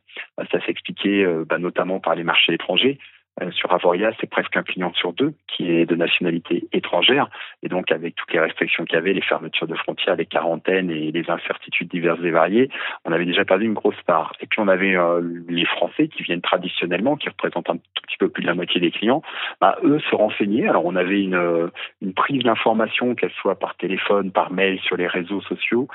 Ça 0.50 0.60
s'expliquait 0.64 1.22
euh, 1.22 1.44
bah, 1.48 1.58
notamment 1.58 2.00
par 2.00 2.14
les 2.14 2.24
marchés 2.24 2.54
étrangers 2.54 2.98
Euh, 3.42 3.50
sur 3.52 3.72
Avoria, 3.72 4.12
c'est 4.20 4.28
presque 4.28 4.56
un 4.56 4.62
client 4.62 4.92
sur 4.94 5.12
deux 5.12 5.34
qui 5.46 5.70
est 5.70 5.86
de 5.86 5.94
nationalité 5.94 6.68
étrangère. 6.72 7.28
Et 7.62 7.68
donc, 7.68 7.90
avec 7.92 8.14
toutes 8.14 8.32
les 8.32 8.40
restrictions 8.40 8.84
qu'il 8.84 8.94
y 8.94 8.98
avait, 8.98 9.12
les 9.12 9.22
fermetures 9.22 9.66
de 9.66 9.74
frontières, 9.74 10.16
les 10.16 10.26
quarantaines 10.26 10.90
et 10.90 11.10
les 11.12 11.30
incertitudes 11.30 11.88
diverses 11.88 12.20
et 12.22 12.30
variées, 12.30 12.68
on 13.04 13.12
avait 13.12 13.24
déjà 13.24 13.44
perdu 13.44 13.66
une 13.66 13.74
grosse 13.74 14.00
part. 14.06 14.32
Et 14.40 14.46
puis, 14.46 14.60
on 14.60 14.68
avait 14.68 14.96
euh, 14.96 15.20
les 15.48 15.64
Français 15.64 16.08
qui 16.08 16.22
viennent 16.22 16.42
traditionnellement, 16.42 17.16
qui 17.16 17.28
représentent 17.28 17.70
un 17.70 17.76
tout 17.76 18.02
petit 18.06 18.16
peu 18.18 18.28
plus 18.28 18.42
de 18.42 18.48
la 18.48 18.54
moitié 18.54 18.80
des 18.80 18.90
clients. 18.90 19.22
Bah, 19.60 19.78
eux 19.84 20.00
se 20.10 20.14
renseignaient. 20.14 20.68
Alors, 20.68 20.84
on 20.84 20.96
avait 20.96 21.22
une, 21.22 21.34
euh, 21.34 21.68
une 22.02 22.14
prise 22.14 22.42
d'information, 22.42 23.14
qu'elle 23.14 23.32
soit 23.40 23.58
par 23.58 23.76
téléphone, 23.76 24.32
par 24.32 24.52
mail, 24.52 24.78
sur 24.80 24.96
les 24.96 25.06
réseaux 25.06 25.40
sociaux, 25.42 25.88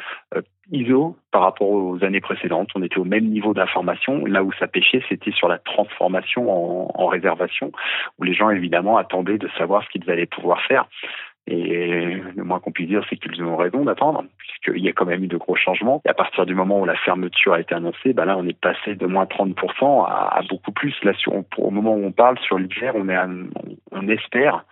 ISO 0.72 1.18
par 1.36 1.44
rapport 1.44 1.70
aux 1.70 2.02
années 2.02 2.22
précédentes. 2.22 2.70
On 2.76 2.82
était 2.82 2.98
au 2.98 3.04
même 3.04 3.26
niveau 3.26 3.54
d'information. 3.54 4.26
Là 4.26 4.42
où 4.42 4.54
ça 4.54 4.68
pêchait, 4.68 5.04
c'était 5.10 5.32
sur 5.32 5.50
la 5.50 5.58
transformation 5.58 6.98
en, 6.98 7.08
réservation, 7.08 7.74
où 8.18 8.24
les 8.24 8.34
gens 8.34 8.50
évidemment 8.52 8.96
attendaient 8.96 9.38
de 9.38 9.50
savoir 9.58 9.84
ce 9.84 9.90
qu'ils 9.90 10.10
allaient 10.10 10.28
pouvoir 10.28 10.62
faire. 10.62 10.88
Et 11.46 12.22
le 12.36 12.44
moins 12.46 12.62
qu'on 12.62 12.72
puisse 12.72 12.88
dire, 12.88 13.04
c'est 13.10 13.18
qu'ils 13.18 13.44
ont 13.44 13.58
raison 13.58 13.84
d'attendre, 13.84 14.24
puisqu'il 14.38 14.82
y 14.82 14.88
a 14.88 14.94
quand 14.94 15.06
même 15.06 15.26
eu 15.26 15.28
de 15.28 15.36
gros 15.36 15.58
changements. 15.58 16.02
Et 16.06 16.10
à 16.10 16.14
partir 16.14 16.46
du 16.46 16.56
moment 16.56 16.80
où 16.80 16.86
la 16.86 16.96
fermeture 16.96 17.54
a 17.54 17.60
été 17.60 17.76
annoncée, 17.76 18.14
bah 18.14 18.24
là, 18.24 18.38
on 18.38 18.48
est 18.48 18.58
passé 18.58 18.96
de 18.96 19.06
moins 19.06 19.26
30% 19.26 20.06
à, 20.08 20.40
beaucoup 20.50 20.72
plus. 20.72 20.96
Là, 21.04 21.12
au 21.58 21.70
moment 21.70 21.96
où 21.96 22.06
on 22.06 22.14
parle 22.14 22.40
sur 22.40 22.58
l'hiver, 22.58 22.94
on, 22.96 24.08
espère, 24.08 24.64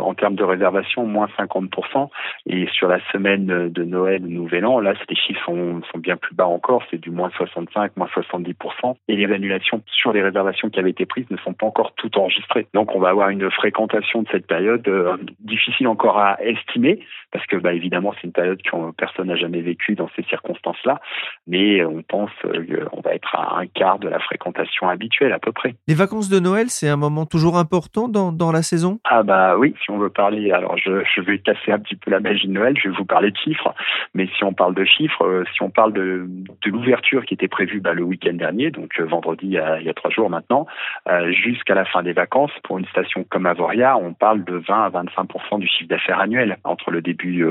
en 0.00 0.14
termes 0.14 0.34
de 0.34 0.44
réservation, 0.44 1.06
moins 1.06 1.28
50%. 1.38 2.08
Et 2.46 2.66
sur 2.72 2.88
la 2.88 3.00
semaine 3.12 3.68
de 3.68 3.84
Noël, 3.84 4.22
Nouvel 4.22 4.66
An, 4.66 4.80
là, 4.80 4.94
les 5.08 5.16
chiffres 5.16 5.44
sont, 5.44 5.80
sont 5.92 5.98
bien 5.98 6.16
plus 6.16 6.34
bas 6.34 6.46
encore. 6.46 6.82
C'est 6.90 7.00
du 7.00 7.10
moins 7.10 7.30
65, 7.36 7.96
moins 7.96 8.08
70%. 8.14 8.96
Et 9.08 9.16
les 9.16 9.32
annulations 9.32 9.82
sur 9.86 10.12
les 10.12 10.22
réservations 10.22 10.70
qui 10.70 10.78
avaient 10.78 10.90
été 10.90 11.06
prises 11.06 11.30
ne 11.30 11.36
sont 11.38 11.54
pas 11.54 11.66
encore 11.66 11.92
toutes 11.96 12.16
enregistrées. 12.16 12.66
Donc, 12.74 12.94
on 12.94 13.00
va 13.00 13.10
avoir 13.10 13.30
une 13.30 13.50
fréquentation 13.50 14.22
de 14.22 14.28
cette 14.30 14.46
période 14.46 14.86
euh, 14.88 15.16
difficile 15.40 15.88
encore 15.88 16.18
à 16.18 16.42
estimer, 16.42 17.00
parce 17.32 17.46
que 17.46 17.56
bah, 17.56 17.72
évidemment 17.72 18.12
c'est 18.14 18.24
une 18.24 18.32
période 18.32 18.60
que 18.62 18.90
personne 18.92 19.28
n'a 19.28 19.36
jamais 19.36 19.60
vécue 19.60 19.94
dans 19.94 20.08
ces 20.16 20.22
circonstances-là, 20.24 21.00
mais 21.46 21.84
on 21.84 22.02
pense 22.02 22.30
qu'on 22.42 23.00
va 23.00 23.14
être 23.14 23.34
à 23.34 23.58
un 23.58 23.66
quart 23.66 23.98
de 23.98 24.08
la 24.08 24.18
fréquentation 24.18 24.88
habituelle 24.88 25.32
à 25.32 25.38
peu 25.38 25.52
près. 25.52 25.74
Les 25.86 25.94
vacances 25.94 26.28
de 26.28 26.40
Noël, 26.40 26.68
c'est 26.68 26.88
un 26.88 26.96
moment 26.96 27.26
toujours 27.26 27.56
important 27.56 28.08
dans, 28.08 28.32
dans 28.32 28.52
la 28.52 28.62
saison? 28.62 29.00
Ah 29.04 29.22
bah 29.22 29.56
oui, 29.56 29.74
si 29.82 29.90
on 29.90 29.98
veut 29.98 30.10
parler, 30.10 30.52
alors 30.52 30.76
je, 30.78 31.20
vais 31.20 31.38
casser 31.38 31.72
un 31.72 31.78
petit 31.78 31.96
peu 31.96 32.10
la 32.10 32.20
magie 32.20 32.48
de 32.48 32.52
Noël, 32.52 32.74
je 32.76 32.88
vais 32.88 32.96
vous 32.96 33.04
parler 33.04 33.30
de 33.30 33.36
chiffres, 33.36 33.74
mais 34.14 34.26
si 34.36 34.44
on 34.44 34.52
parle 34.52 34.74
de 34.74 34.84
chiffres, 34.84 35.24
euh, 35.24 35.44
si 35.54 35.62
on 35.62 35.70
parle 35.70 35.92
de, 35.92 36.28
l'ouverture 36.66 37.24
qui 37.24 37.34
était 37.34 37.48
prévue 37.48 37.80
bah, 37.80 37.94
le 37.94 38.02
week-end 38.02 38.34
dernier, 38.34 38.70
donc 38.70 38.98
euh, 39.00 39.04
vendredi 39.04 39.46
il 39.46 39.52
y, 39.52 39.58
a, 39.58 39.94
trois 39.94 40.10
jours 40.10 40.30
maintenant, 40.30 40.66
euh, 41.08 41.32
jusqu'à 41.32 41.74
la 41.74 41.84
fin 41.84 42.02
des 42.02 42.12
vacances, 42.12 42.52
pour 42.62 42.78
une 42.78 42.86
station 42.86 43.24
comme 43.28 43.46
Avoria, 43.46 43.96
on 43.96 44.12
parle 44.14 44.44
de 44.44 44.56
20 44.56 44.84
à 44.84 44.90
25% 44.90 45.58
du 45.58 45.66
chiffre 45.66 45.88
d'affaires 45.88 46.20
annuel 46.20 46.58
entre 46.64 46.90
le 46.90 47.00
début 47.02 47.44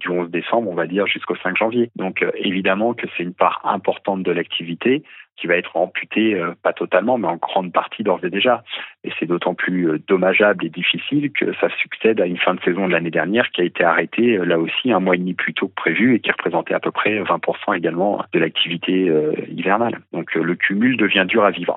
du 0.00 0.08
11 0.08 0.30
décembre, 0.30 0.70
on 0.70 0.74
va 0.74 0.86
dire, 0.86 1.06
jusqu'au 1.06 1.36
5 1.36 1.56
janvier. 1.56 1.90
Donc 1.96 2.24
évidemment 2.36 2.94
que 2.94 3.06
c'est 3.16 3.22
une 3.22 3.34
part 3.34 3.60
importante 3.64 4.22
de 4.22 4.30
l'activité 4.30 5.02
qui 5.36 5.46
va 5.46 5.56
être 5.56 5.76
amputée, 5.76 6.34
euh, 6.34 6.52
pas 6.62 6.72
totalement, 6.72 7.18
mais 7.18 7.28
en 7.28 7.36
grande 7.36 7.72
partie 7.72 8.02
d'ores 8.02 8.24
et 8.24 8.30
déjà. 8.30 8.62
Et 9.04 9.10
c'est 9.18 9.26
d'autant 9.26 9.54
plus 9.54 10.00
dommageable 10.06 10.64
et 10.64 10.70
difficile 10.70 11.30
que 11.32 11.52
ça 11.54 11.68
succède 11.78 12.20
à 12.20 12.26
une 12.26 12.38
fin 12.38 12.54
de 12.54 12.60
saison 12.60 12.86
de 12.86 12.92
l'année 12.92 13.10
dernière 13.10 13.50
qui 13.50 13.60
a 13.60 13.64
été 13.64 13.84
arrêtée 13.84 14.38
là 14.38 14.58
aussi 14.58 14.92
un 14.92 15.00
mois 15.00 15.14
et 15.14 15.18
demi 15.18 15.34
plus 15.34 15.54
tôt 15.54 15.68
que 15.68 15.74
prévu 15.74 16.14
et 16.14 16.20
qui 16.20 16.30
représentait 16.30 16.74
à 16.74 16.80
peu 16.80 16.90
près 16.90 17.22
20% 17.22 17.76
également 17.76 18.22
de 18.32 18.38
l'activité 18.38 19.12
hivernale. 19.48 20.00
Donc 20.12 20.34
le 20.34 20.54
cumul 20.54 20.96
devient 20.96 21.26
dur 21.28 21.44
à 21.44 21.50
vivre. 21.50 21.76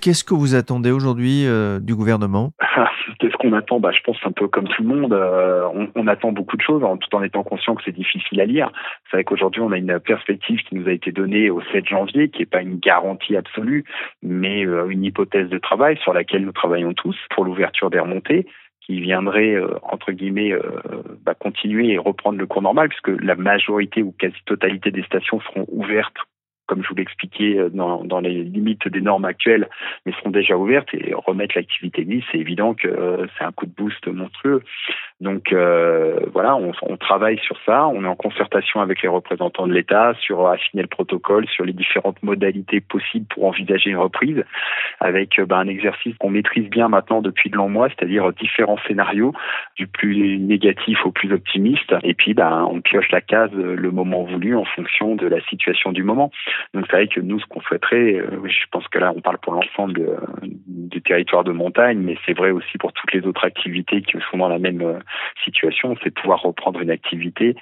Qu'est-ce 0.00 0.24
que 0.24 0.32
vous 0.32 0.54
attendez 0.54 0.90
aujourd'hui 0.90 1.46
euh, 1.46 1.78
du 1.78 1.94
gouvernement? 1.94 2.52
Qu'est-ce 3.18 3.36
qu'on 3.36 3.52
attend? 3.52 3.80
Bah, 3.80 3.90
Je 3.92 4.00
pense 4.02 4.16
un 4.24 4.32
peu 4.32 4.48
comme 4.48 4.66
tout 4.66 4.82
le 4.82 4.88
monde, 4.88 5.12
euh, 5.12 5.68
on, 5.94 6.06
attend 6.06 6.32
beaucoup 6.32 6.56
de 6.56 6.62
choses, 6.62 6.82
en, 6.82 6.96
tout 6.96 7.14
en 7.14 7.22
étant 7.22 7.42
conscient 7.42 7.74
que 7.74 7.82
c'est 7.84 7.92
difficile 7.92 8.40
à 8.40 8.46
lire. 8.46 8.72
C'est 9.10 9.18
vrai 9.18 9.24
qu'aujourd'hui, 9.24 9.60
on 9.60 9.72
a 9.72 9.76
une 9.76 10.00
perspective 10.00 10.60
qui 10.60 10.74
nous 10.74 10.88
a 10.88 10.92
été 10.92 11.12
donnée 11.12 11.50
au 11.50 11.60
7 11.72 11.86
janvier, 11.86 12.30
qui 12.30 12.38
n'est 12.40 12.46
pas 12.46 12.62
une 12.62 12.78
garantie 12.78 13.36
absolue, 13.36 13.84
mais 14.22 14.64
euh, 14.64 14.88
une 14.88 15.04
hypothèse 15.04 15.50
de 15.50 15.58
travail 15.58 15.98
sur 15.98 16.14
laquelle 16.14 16.46
nous 16.46 16.52
travaillons 16.52 16.94
tous 16.94 17.16
pour 17.34 17.44
l'ouverture 17.44 17.90
des 17.90 17.98
remontées 17.98 18.46
qui 18.80 19.02
viendrait, 19.02 19.56
entre 19.82 20.10
guillemets, 20.10 20.52
bah, 21.24 21.34
continuer 21.34 21.92
et 21.92 21.98
reprendre 21.98 22.38
le 22.38 22.46
cours 22.46 22.62
normal, 22.62 22.88
puisque 22.88 23.22
la 23.22 23.36
majorité 23.36 24.02
ou 24.02 24.10
quasi-totalité 24.10 24.90
des 24.90 25.02
stations 25.02 25.40
seront 25.40 25.66
ouvertes 25.68 26.16
comme 26.70 26.84
je 26.84 26.88
vous 26.88 26.94
l'expliquais, 26.94 27.58
euh, 27.58 27.68
dans, 27.68 28.04
dans, 28.04 28.20
les 28.20 28.44
limites 28.44 28.86
des 28.86 29.00
normes 29.00 29.24
actuelles, 29.24 29.68
mais 30.06 30.12
seront 30.12 30.30
déjà 30.30 30.56
ouvertes 30.56 30.94
et 30.94 31.12
remettre 31.14 31.56
l'activité 31.56 32.04
glisse, 32.04 32.22
c'est 32.30 32.38
évident 32.38 32.74
que 32.74 32.86
euh, 32.86 33.26
c'est 33.36 33.44
un 33.44 33.50
coup 33.50 33.66
de 33.66 33.74
boost 33.76 34.06
monstrueux. 34.06 34.62
Donc 35.20 35.52
euh, 35.52 36.20
voilà, 36.32 36.54
on, 36.54 36.96
travaille 36.96 37.38
sur 37.40 37.56
ça, 37.66 37.88
on 37.88 38.04
est 38.04 38.08
en 38.08 38.14
concertation 38.14 38.80
avec 38.80 39.02
les 39.02 39.08
représentants 39.08 39.66
de 39.66 39.72
l'État 39.72 40.14
sur 40.20 40.46
affiner 40.46 40.82
le 40.82 40.88
protocole, 40.88 41.46
sur 41.48 41.64
les 41.64 41.72
différentes 41.72 42.22
modalités 42.22 42.80
possibles 42.80 43.26
pour 43.26 43.46
envisager 43.46 43.90
une 43.90 43.96
reprise, 43.96 44.44
avec 45.00 45.40
bah, 45.40 45.58
un 45.58 45.66
exercice 45.66 46.16
qu'on 46.18 46.30
maîtrise 46.30 46.70
bien 46.70 46.88
maintenant 46.88 47.20
depuis 47.20 47.50
de 47.50 47.56
longs 47.56 47.68
mois, 47.68 47.88
c'est-à-dire 47.88 48.32
différents 48.32 48.78
scénarios, 48.86 49.34
du 49.76 49.88
plus 49.88 50.38
négatif 50.38 51.04
au 51.04 51.10
plus 51.10 51.32
optimiste, 51.32 51.94
et 52.04 52.14
puis 52.14 52.32
bah, 52.32 52.64
on 52.70 52.80
pioche 52.80 53.10
la 53.10 53.20
case 53.20 53.52
le 53.52 53.90
moment 53.90 54.22
voulu 54.22 54.56
en 54.56 54.64
fonction 54.64 55.16
de 55.16 55.26
la 55.26 55.40
situation 55.46 55.90
du 55.90 56.04
moment. 56.04 56.30
Donc 56.74 56.86
c'est 56.88 56.96
vrai 56.96 57.08
que 57.08 57.20
nous, 57.20 57.40
ce 57.40 57.46
qu'on 57.46 57.60
souhaiterait, 57.60 58.14
euh, 58.14 58.46
je 58.46 58.64
pense 58.70 58.86
que 58.88 58.98
là, 58.98 59.12
on 59.14 59.20
parle 59.20 59.38
pour 59.38 59.52
l'ensemble 59.52 60.18
du 60.42 61.02
territoire 61.02 61.44
de 61.44 61.52
montagne, 61.52 61.98
mais 61.98 62.16
c'est 62.26 62.36
vrai 62.36 62.50
aussi 62.50 62.78
pour 62.78 62.92
toutes 62.92 63.12
les 63.12 63.26
autres 63.26 63.44
activités 63.44 64.02
qui 64.02 64.16
sont 64.30 64.38
dans 64.38 64.48
la 64.48 64.58
même 64.58 64.82
euh, 64.82 64.98
situation, 65.44 65.96
c'est 66.02 66.10
pouvoir 66.10 66.42
reprendre 66.42 66.80
une 66.80 66.90
activité 66.90 67.56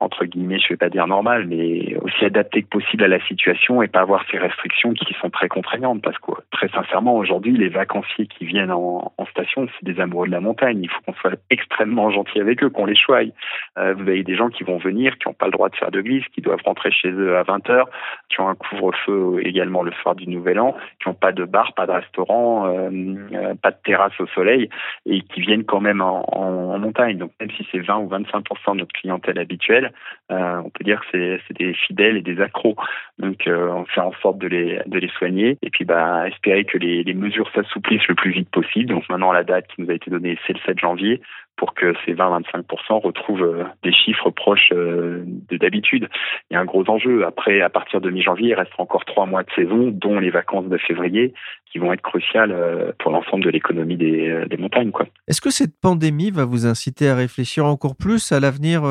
entre 0.00 0.24
guillemets, 0.24 0.58
je 0.58 0.68
vais 0.70 0.78
pas 0.78 0.88
dire 0.88 1.06
normal, 1.06 1.46
mais 1.46 1.94
aussi 1.98 2.24
adapté 2.24 2.62
que 2.62 2.68
possible 2.68 3.04
à 3.04 3.08
la 3.08 3.20
situation 3.26 3.82
et 3.82 3.88
pas 3.88 4.00
avoir 4.00 4.24
ces 4.30 4.38
restrictions 4.38 4.94
qui 4.94 5.14
sont 5.20 5.28
très 5.28 5.48
contraignantes 5.48 6.00
parce 6.02 6.18
que 6.18 6.32
très 6.50 6.68
sincèrement 6.68 7.16
aujourd'hui 7.16 7.56
les 7.56 7.68
vacanciers 7.68 8.26
qui 8.26 8.46
viennent 8.46 8.72
en, 8.72 9.12
station 9.30 9.68
c'est 9.78 9.84
des 9.84 10.00
amoureux 10.00 10.26
de 10.26 10.32
la 10.32 10.40
montagne. 10.40 10.80
Il 10.82 10.88
faut 10.88 11.00
qu'on 11.06 11.12
soit 11.14 11.38
extrêmement 11.50 12.10
gentil 12.10 12.40
avec 12.40 12.64
eux, 12.64 12.70
qu'on 12.70 12.86
les 12.86 12.96
choye. 12.96 13.32
Euh, 13.78 13.94
vous 13.94 14.02
avez 14.02 14.24
des 14.24 14.34
gens 14.34 14.48
qui 14.48 14.64
vont 14.64 14.78
venir, 14.78 15.16
qui 15.18 15.28
n'ont 15.28 15.34
pas 15.34 15.46
le 15.46 15.52
droit 15.52 15.68
de 15.68 15.76
faire 15.76 15.90
de 15.90 16.00
glisse, 16.00 16.24
qui 16.34 16.40
doivent 16.40 16.62
rentrer 16.64 16.90
chez 16.90 17.10
eux 17.10 17.36
à 17.36 17.42
20 17.42 17.70
heures, 17.70 17.88
qui 18.28 18.40
ont 18.40 18.48
un 18.48 18.54
couvre-feu 18.54 19.40
également 19.44 19.82
le 19.82 19.92
soir 20.02 20.14
du 20.14 20.26
Nouvel 20.28 20.58
An, 20.58 20.74
qui 21.00 21.08
n'ont 21.08 21.14
pas 21.14 21.32
de 21.32 21.44
bar, 21.44 21.74
pas 21.74 21.86
de 21.86 21.92
restaurant, 21.92 22.66
euh, 22.66 22.90
euh, 23.34 23.54
pas 23.62 23.70
de 23.70 23.78
terrasse 23.84 24.18
au 24.18 24.26
soleil 24.28 24.68
et 25.06 25.20
qui 25.20 25.42
viennent 25.42 25.64
quand 25.64 25.80
même 25.80 26.00
en, 26.00 26.24
en 26.34 26.78
montagne. 26.78 27.18
Donc 27.18 27.32
même 27.38 27.50
si 27.52 27.66
c'est 27.70 27.80
20 27.80 27.98
ou 27.98 28.08
25 28.08 28.42
de 28.42 28.78
notre 28.78 28.92
clientèle 28.92 29.38
habituelle 29.38 29.89
euh, 30.30 30.62
on 30.64 30.70
peut 30.70 30.84
dire 30.84 31.00
que 31.00 31.38
c'est 31.46 31.56
des 31.58 31.74
fidèles 31.74 32.16
et 32.16 32.22
des 32.22 32.40
accros. 32.40 32.76
Donc 33.18 33.46
euh, 33.46 33.68
on 33.68 33.84
fait 33.84 34.00
en 34.00 34.12
sorte 34.22 34.38
de 34.38 34.46
les, 34.46 35.08
soigner 35.18 35.58
et 35.62 35.70
puis 35.70 35.84
bah, 35.84 36.28
espérer 36.28 36.64
que 36.64 36.78
les, 36.78 37.02
les 37.02 37.14
mesures 37.14 37.50
s'assouplissent 37.54 38.08
le 38.08 38.14
plus 38.14 38.30
vite 38.30 38.50
possible. 38.50 38.90
Donc 38.90 39.08
maintenant 39.08 39.32
la 39.32 39.44
date 39.44 39.66
qui 39.68 39.82
nous 39.82 39.90
a 39.90 39.94
été 39.94 40.10
donnée 40.10 40.38
c'est 40.46 40.52
le 40.52 40.60
7 40.66 40.78
janvier 40.78 41.20
pour 41.60 41.74
que 41.74 41.92
ces 42.06 42.14
20-25% 42.14 43.02
retrouvent 43.02 43.42
euh, 43.42 43.64
des 43.82 43.92
chiffres 43.92 44.30
proches 44.30 44.70
de 44.70 45.56
d'habitude. 45.58 46.08
Il 46.50 46.54
y 46.54 46.56
a 46.56 46.60
un 46.60 46.64
gros 46.64 46.88
enjeu. 46.88 47.26
Après, 47.26 47.60
à 47.60 47.68
partir 47.68 48.00
de 48.00 48.08
mi-janvier, 48.08 48.48
il 48.48 48.54
reste 48.54 48.72
encore 48.78 49.04
trois 49.04 49.26
mois 49.26 49.42
de 49.42 49.50
saison, 49.54 49.88
dont 49.88 50.18
les 50.18 50.30
vacances 50.30 50.64
de 50.70 50.78
février, 50.78 51.34
qui 51.70 51.78
vont 51.78 51.92
être 51.92 52.00
cruciales 52.00 52.94
pour 52.98 53.12
l'ensemble 53.12 53.44
de 53.44 53.50
l'économie 53.50 53.98
des, 53.98 54.46
des, 54.48 54.56
montagnes. 54.56 54.90
Est-ce 55.28 55.42
que 55.42 55.50
cette 55.50 55.78
pandémie 55.82 56.30
va 56.30 56.46
vous 56.46 56.66
inciter 56.66 57.10
à 57.10 57.14
réfléchir 57.14 57.66
encore 57.66 57.94
plus 57.94 58.32
à 58.32 58.40
l'avenir 58.40 58.82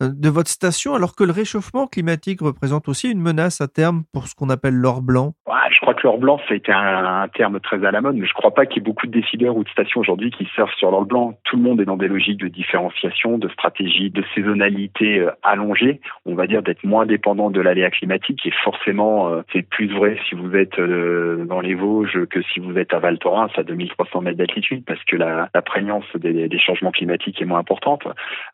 de 0.00 0.28
votre 0.28 0.50
station, 0.50 0.94
alors 0.94 1.16
que 1.16 1.24
le 1.24 1.32
réchauffement 1.32 1.86
climatique 1.86 2.42
représente 2.42 2.86
aussi 2.88 3.10
une 3.10 3.20
menace 3.20 3.62
à 3.62 3.68
terme 3.68 4.02
pour 4.12 4.28
ce 4.28 4.34
qu'on 4.34 4.50
appelle 4.50 4.74
l'or 4.74 5.00
blanc? 5.00 5.32
Ouais, 5.46 5.54
Je 5.72 5.80
crois 5.80 5.94
que 5.94 6.02
l'or 6.04 6.18
blanc, 6.18 6.38
c'est 6.48 6.68
un, 6.68 7.22
un, 7.22 7.28
terme 7.28 7.60
très 7.60 7.84
à 7.84 7.90
la 7.90 8.00
mode, 8.02 8.16
mais 8.16 8.26
je 8.26 8.32
ne 8.32 8.38
crois 8.38 8.52
pas 8.52 8.66
qu'il 8.66 8.82
y 8.82 8.84
ait 8.84 8.88
beaucoup 8.88 9.06
de 9.06 9.12
décideurs 9.12 9.56
ou 9.56 9.64
de 9.64 9.68
stations 9.70 10.00
aujourd'hui 10.00 10.30
qui 10.30 10.44
surfent 10.54 10.74
sur 10.74 10.90
l'or 10.90 11.06
blanc. 11.06 11.34
Tout 11.44 11.56
le 11.56 11.62
monde 11.62 11.80
est 11.80 11.86
dans 11.86 11.96
des 11.96 12.09
logiques 12.10 12.40
de 12.40 12.48
différenciation, 12.48 13.38
de 13.38 13.48
stratégie, 13.48 14.10
de 14.10 14.22
saisonnalité 14.34 15.20
euh, 15.20 15.30
allongée, 15.42 16.00
on 16.26 16.34
va 16.34 16.46
dire 16.46 16.62
d'être 16.62 16.84
moins 16.84 17.06
dépendant 17.06 17.50
de 17.50 17.60
l'aléa 17.60 17.90
climatique, 17.90 18.44
et 18.44 18.50
forcément, 18.64 19.28
euh, 19.28 19.42
c'est 19.52 19.62
plus 19.62 19.88
vrai 19.88 20.18
si 20.28 20.34
vous 20.34 20.54
êtes 20.54 20.78
euh, 20.78 21.44
dans 21.46 21.60
les 21.60 21.74
Vosges 21.74 22.26
que 22.26 22.42
si 22.42 22.60
vous 22.60 22.76
êtes 22.76 22.92
à 22.92 22.98
Val 22.98 23.18
Thorens 23.18 23.50
à 23.56 23.62
2300 23.62 24.20
mètres 24.22 24.38
d'altitude, 24.38 24.84
parce 24.84 25.02
que 25.04 25.16
la, 25.16 25.48
la 25.54 25.62
prégnance 25.62 26.04
des, 26.16 26.48
des 26.48 26.58
changements 26.58 26.90
climatiques 26.90 27.40
est 27.40 27.44
moins 27.44 27.60
importante. 27.60 28.06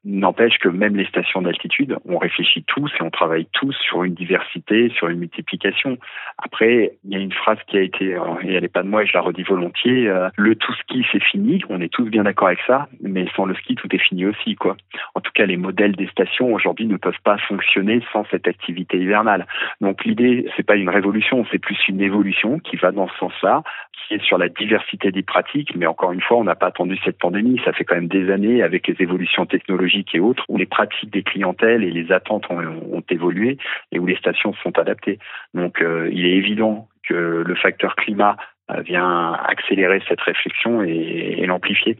N'empêche 0.04 0.58
que 0.58 0.68
même 0.68 0.96
les 0.96 1.06
stations 1.06 1.42
d'altitude, 1.42 1.96
on 2.04 2.18
réfléchit 2.18 2.64
tous 2.64 2.90
et 3.00 3.02
on 3.02 3.10
travaille 3.10 3.46
tous 3.52 3.74
sur 3.88 4.04
une 4.04 4.14
diversité, 4.14 4.90
sur 4.90 5.08
une 5.08 5.18
multiplication. 5.18 5.98
Après, 6.38 6.92
il 7.04 7.12
y 7.12 7.16
a 7.16 7.20
une 7.20 7.32
phrase 7.32 7.58
qui 7.66 7.78
a 7.78 7.80
été, 7.80 8.16
et 8.42 8.54
elle 8.54 8.62
n'est 8.62 8.68
pas 8.68 8.82
de 8.82 8.88
moi 8.88 9.02
et 9.02 9.06
je 9.06 9.14
la 9.14 9.20
redis 9.20 9.42
volontiers, 9.42 10.12
le 10.36 10.54
tout 10.54 10.74
ski 10.74 11.06
c'est 11.10 11.22
fini, 11.22 11.62
on 11.68 11.80
est 11.80 11.92
tous 11.92 12.04
bien 12.04 12.24
d'accord 12.24 12.48
avec 12.48 12.60
ça, 12.66 12.88
mais 13.00 13.26
sans 13.34 13.45
le 13.46 13.54
ski, 13.54 13.74
tout 13.74 13.88
est 13.94 13.98
fini 13.98 14.26
aussi, 14.26 14.54
quoi. 14.54 14.76
En 15.14 15.20
tout 15.20 15.32
cas, 15.34 15.46
les 15.46 15.56
modèles 15.56 15.96
des 15.96 16.06
stations 16.08 16.52
aujourd'hui 16.52 16.86
ne 16.86 16.96
peuvent 16.96 17.20
pas 17.24 17.38
fonctionner 17.38 18.02
sans 18.12 18.24
cette 18.30 18.48
activité 18.48 18.98
hivernale. 18.98 19.46
Donc 19.80 20.04
l'idée, 20.04 20.46
c'est 20.56 20.66
pas 20.66 20.76
une 20.76 20.88
révolution, 20.88 21.46
c'est 21.50 21.58
plus 21.58 21.78
une 21.88 22.00
évolution 22.00 22.58
qui 22.58 22.76
va 22.76 22.92
dans 22.92 23.08
ce 23.08 23.16
sens-là, 23.18 23.62
qui 23.92 24.14
est 24.14 24.22
sur 24.22 24.38
la 24.38 24.48
diversité 24.48 25.10
des 25.10 25.22
pratiques. 25.22 25.74
Mais 25.76 25.86
encore 25.86 26.12
une 26.12 26.20
fois, 26.20 26.36
on 26.38 26.44
n'a 26.44 26.54
pas 26.54 26.66
attendu 26.66 26.98
cette 27.04 27.18
pandémie. 27.18 27.60
Ça 27.64 27.72
fait 27.72 27.84
quand 27.84 27.96
même 27.96 28.08
des 28.08 28.30
années 28.30 28.62
avec 28.62 28.86
les 28.86 28.96
évolutions 29.00 29.46
technologiques 29.46 30.14
et 30.14 30.20
autres 30.20 30.44
où 30.48 30.56
les 30.56 30.66
pratiques 30.66 31.10
des 31.10 31.22
clientèles 31.22 31.84
et 31.84 31.90
les 31.90 32.12
attentes 32.12 32.44
ont, 32.50 32.58
ont 32.58 33.04
évolué 33.10 33.58
et 33.92 33.98
où 33.98 34.06
les 34.06 34.16
stations 34.16 34.54
sont 34.62 34.78
adaptées. 34.78 35.18
Donc 35.54 35.80
euh, 35.80 36.08
il 36.12 36.26
est 36.26 36.36
évident 36.36 36.88
que 37.08 37.44
le 37.46 37.54
facteur 37.54 37.94
climat 37.96 38.36
euh, 38.70 38.80
vient 38.80 39.32
accélérer 39.32 40.02
cette 40.08 40.20
réflexion 40.20 40.82
et, 40.82 41.36
et 41.38 41.46
l'amplifier. 41.46 41.98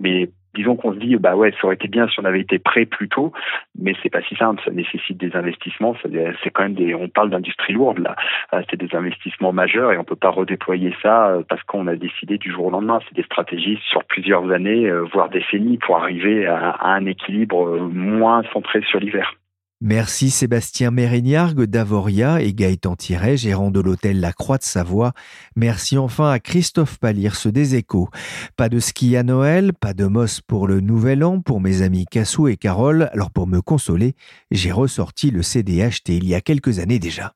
Mais 0.00 0.30
disons 0.58 0.76
qu'on 0.76 0.92
se 0.92 0.98
dit 0.98 1.16
bah 1.16 1.36
ouais 1.36 1.52
ça 1.52 1.66
aurait 1.66 1.76
été 1.76 1.88
bien 1.88 2.08
si 2.08 2.18
on 2.20 2.24
avait 2.24 2.40
été 2.40 2.58
prêt 2.58 2.84
plus 2.84 3.08
tôt 3.08 3.32
mais 3.78 3.94
c'est 4.02 4.10
pas 4.10 4.22
si 4.22 4.34
simple 4.34 4.60
ça 4.64 4.72
nécessite 4.72 5.16
des 5.16 5.34
investissements 5.36 5.94
c'est 6.42 6.50
quand 6.50 6.64
même 6.64 6.74
des 6.74 6.94
on 6.94 7.08
parle 7.08 7.30
d'industrie 7.30 7.72
lourde 7.72 7.98
là. 7.98 8.16
Euh, 8.52 8.62
c'est 8.68 8.76
des 8.76 8.94
investissements 8.94 9.52
majeurs 9.52 9.92
et 9.92 9.98
on 9.98 10.04
peut 10.04 10.16
pas 10.16 10.30
redéployer 10.30 10.94
ça 11.02 11.28
euh, 11.28 11.42
parce 11.48 11.62
qu'on 11.62 11.86
a 11.86 11.96
décidé 11.96 12.38
du 12.38 12.50
jour 12.50 12.66
au 12.66 12.70
lendemain. 12.70 13.00
C'est 13.08 13.14
des 13.14 13.22
stratégies 13.22 13.78
sur 13.90 14.04
plusieurs 14.04 14.50
années 14.50 14.90
voire 15.12 15.28
décennies 15.28 15.78
pour 15.78 15.96
arriver 15.96 16.46
à, 16.46 16.70
à 16.70 16.88
un 16.94 17.06
équilibre 17.06 17.78
moins 17.88 18.42
centré 18.52 18.82
sur 18.82 18.98
l'hiver 19.00 19.34
Merci 19.80 20.30
Sébastien 20.30 20.90
Mérignargue 20.90 21.64
d'Avoria 21.64 22.42
et 22.42 22.52
Gaëtan 22.52 22.96
Thierret, 22.96 23.36
gérant 23.36 23.70
de 23.70 23.78
l'hôtel 23.78 24.18
La 24.18 24.32
Croix 24.32 24.58
de 24.58 24.64
Savoie. 24.64 25.12
Merci 25.54 25.96
enfin 25.96 26.32
à 26.32 26.40
Christophe 26.40 26.98
Palirce 26.98 27.46
des 27.46 27.76
Échos. 27.76 28.08
Pas 28.56 28.68
de 28.68 28.80
ski 28.80 29.16
à 29.16 29.22
Noël, 29.22 29.72
pas 29.72 29.94
de 29.94 30.06
mosse 30.06 30.40
pour 30.40 30.66
le 30.66 30.80
Nouvel 30.80 31.22
An 31.22 31.40
pour 31.40 31.60
mes 31.60 31.82
amis 31.82 32.06
Cassou 32.10 32.48
et 32.48 32.56
Carole. 32.56 33.08
Alors 33.12 33.30
pour 33.30 33.46
me 33.46 33.60
consoler, 33.60 34.14
j'ai 34.50 34.72
ressorti 34.72 35.30
le 35.30 35.42
CD 35.42 35.88
il 36.08 36.26
y 36.26 36.34
a 36.34 36.40
quelques 36.40 36.80
années 36.80 36.98
déjà. 36.98 37.34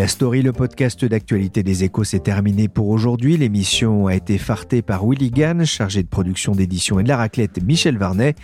La 0.00 0.08
story, 0.08 0.40
le 0.40 0.52
podcast 0.52 1.04
d'actualité 1.04 1.62
des 1.62 1.84
échos, 1.84 2.04
s'est 2.04 2.20
terminé 2.20 2.68
pour 2.68 2.88
aujourd'hui. 2.88 3.36
L'émission 3.36 4.06
a 4.06 4.14
été 4.14 4.38
fartée 4.38 4.80
par 4.80 5.06
Willy 5.06 5.30
Gann, 5.30 5.66
chargé 5.66 6.02
de 6.02 6.08
production 6.08 6.52
d'édition 6.52 6.98
et 6.98 7.02
de 7.02 7.08
la 7.08 7.18
raclette 7.18 7.62
Michel 7.62 7.98
Varnet. 7.98 8.34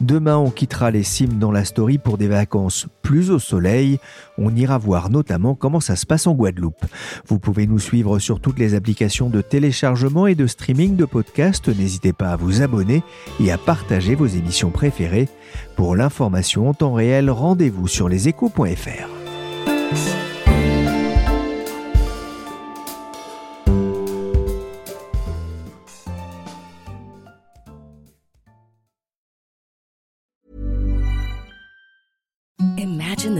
Demain, 0.00 0.38
on 0.38 0.50
quittera 0.50 0.90
les 0.90 1.04
cimes 1.04 1.38
dans 1.38 1.52
la 1.52 1.64
story 1.64 1.98
pour 1.98 2.18
des 2.18 2.26
vacances 2.26 2.88
plus 3.02 3.30
au 3.30 3.38
soleil. 3.38 4.00
On 4.38 4.56
ira 4.56 4.76
voir 4.76 5.08
notamment 5.08 5.54
comment 5.54 5.78
ça 5.78 5.94
se 5.94 6.04
passe 6.04 6.26
en 6.26 6.34
Guadeloupe. 6.34 6.84
Vous 7.28 7.38
pouvez 7.38 7.68
nous 7.68 7.78
suivre 7.78 8.18
sur 8.18 8.40
toutes 8.40 8.58
les 8.58 8.74
applications 8.74 9.30
de 9.30 9.40
téléchargement 9.40 10.26
et 10.26 10.34
de 10.34 10.48
streaming 10.48 10.96
de 10.96 11.04
podcasts. 11.04 11.68
N'hésitez 11.68 12.12
pas 12.12 12.30
à 12.30 12.36
vous 12.36 12.60
abonner 12.60 13.04
et 13.38 13.52
à 13.52 13.56
partager 13.56 14.16
vos 14.16 14.26
émissions 14.26 14.70
préférées. 14.70 15.28
Pour 15.76 15.94
l'information 15.94 16.68
en 16.68 16.74
temps 16.74 16.94
réel, 16.94 17.30
rendez-vous 17.30 17.86
sur 17.86 18.08
leséchos.fr. 18.08 20.33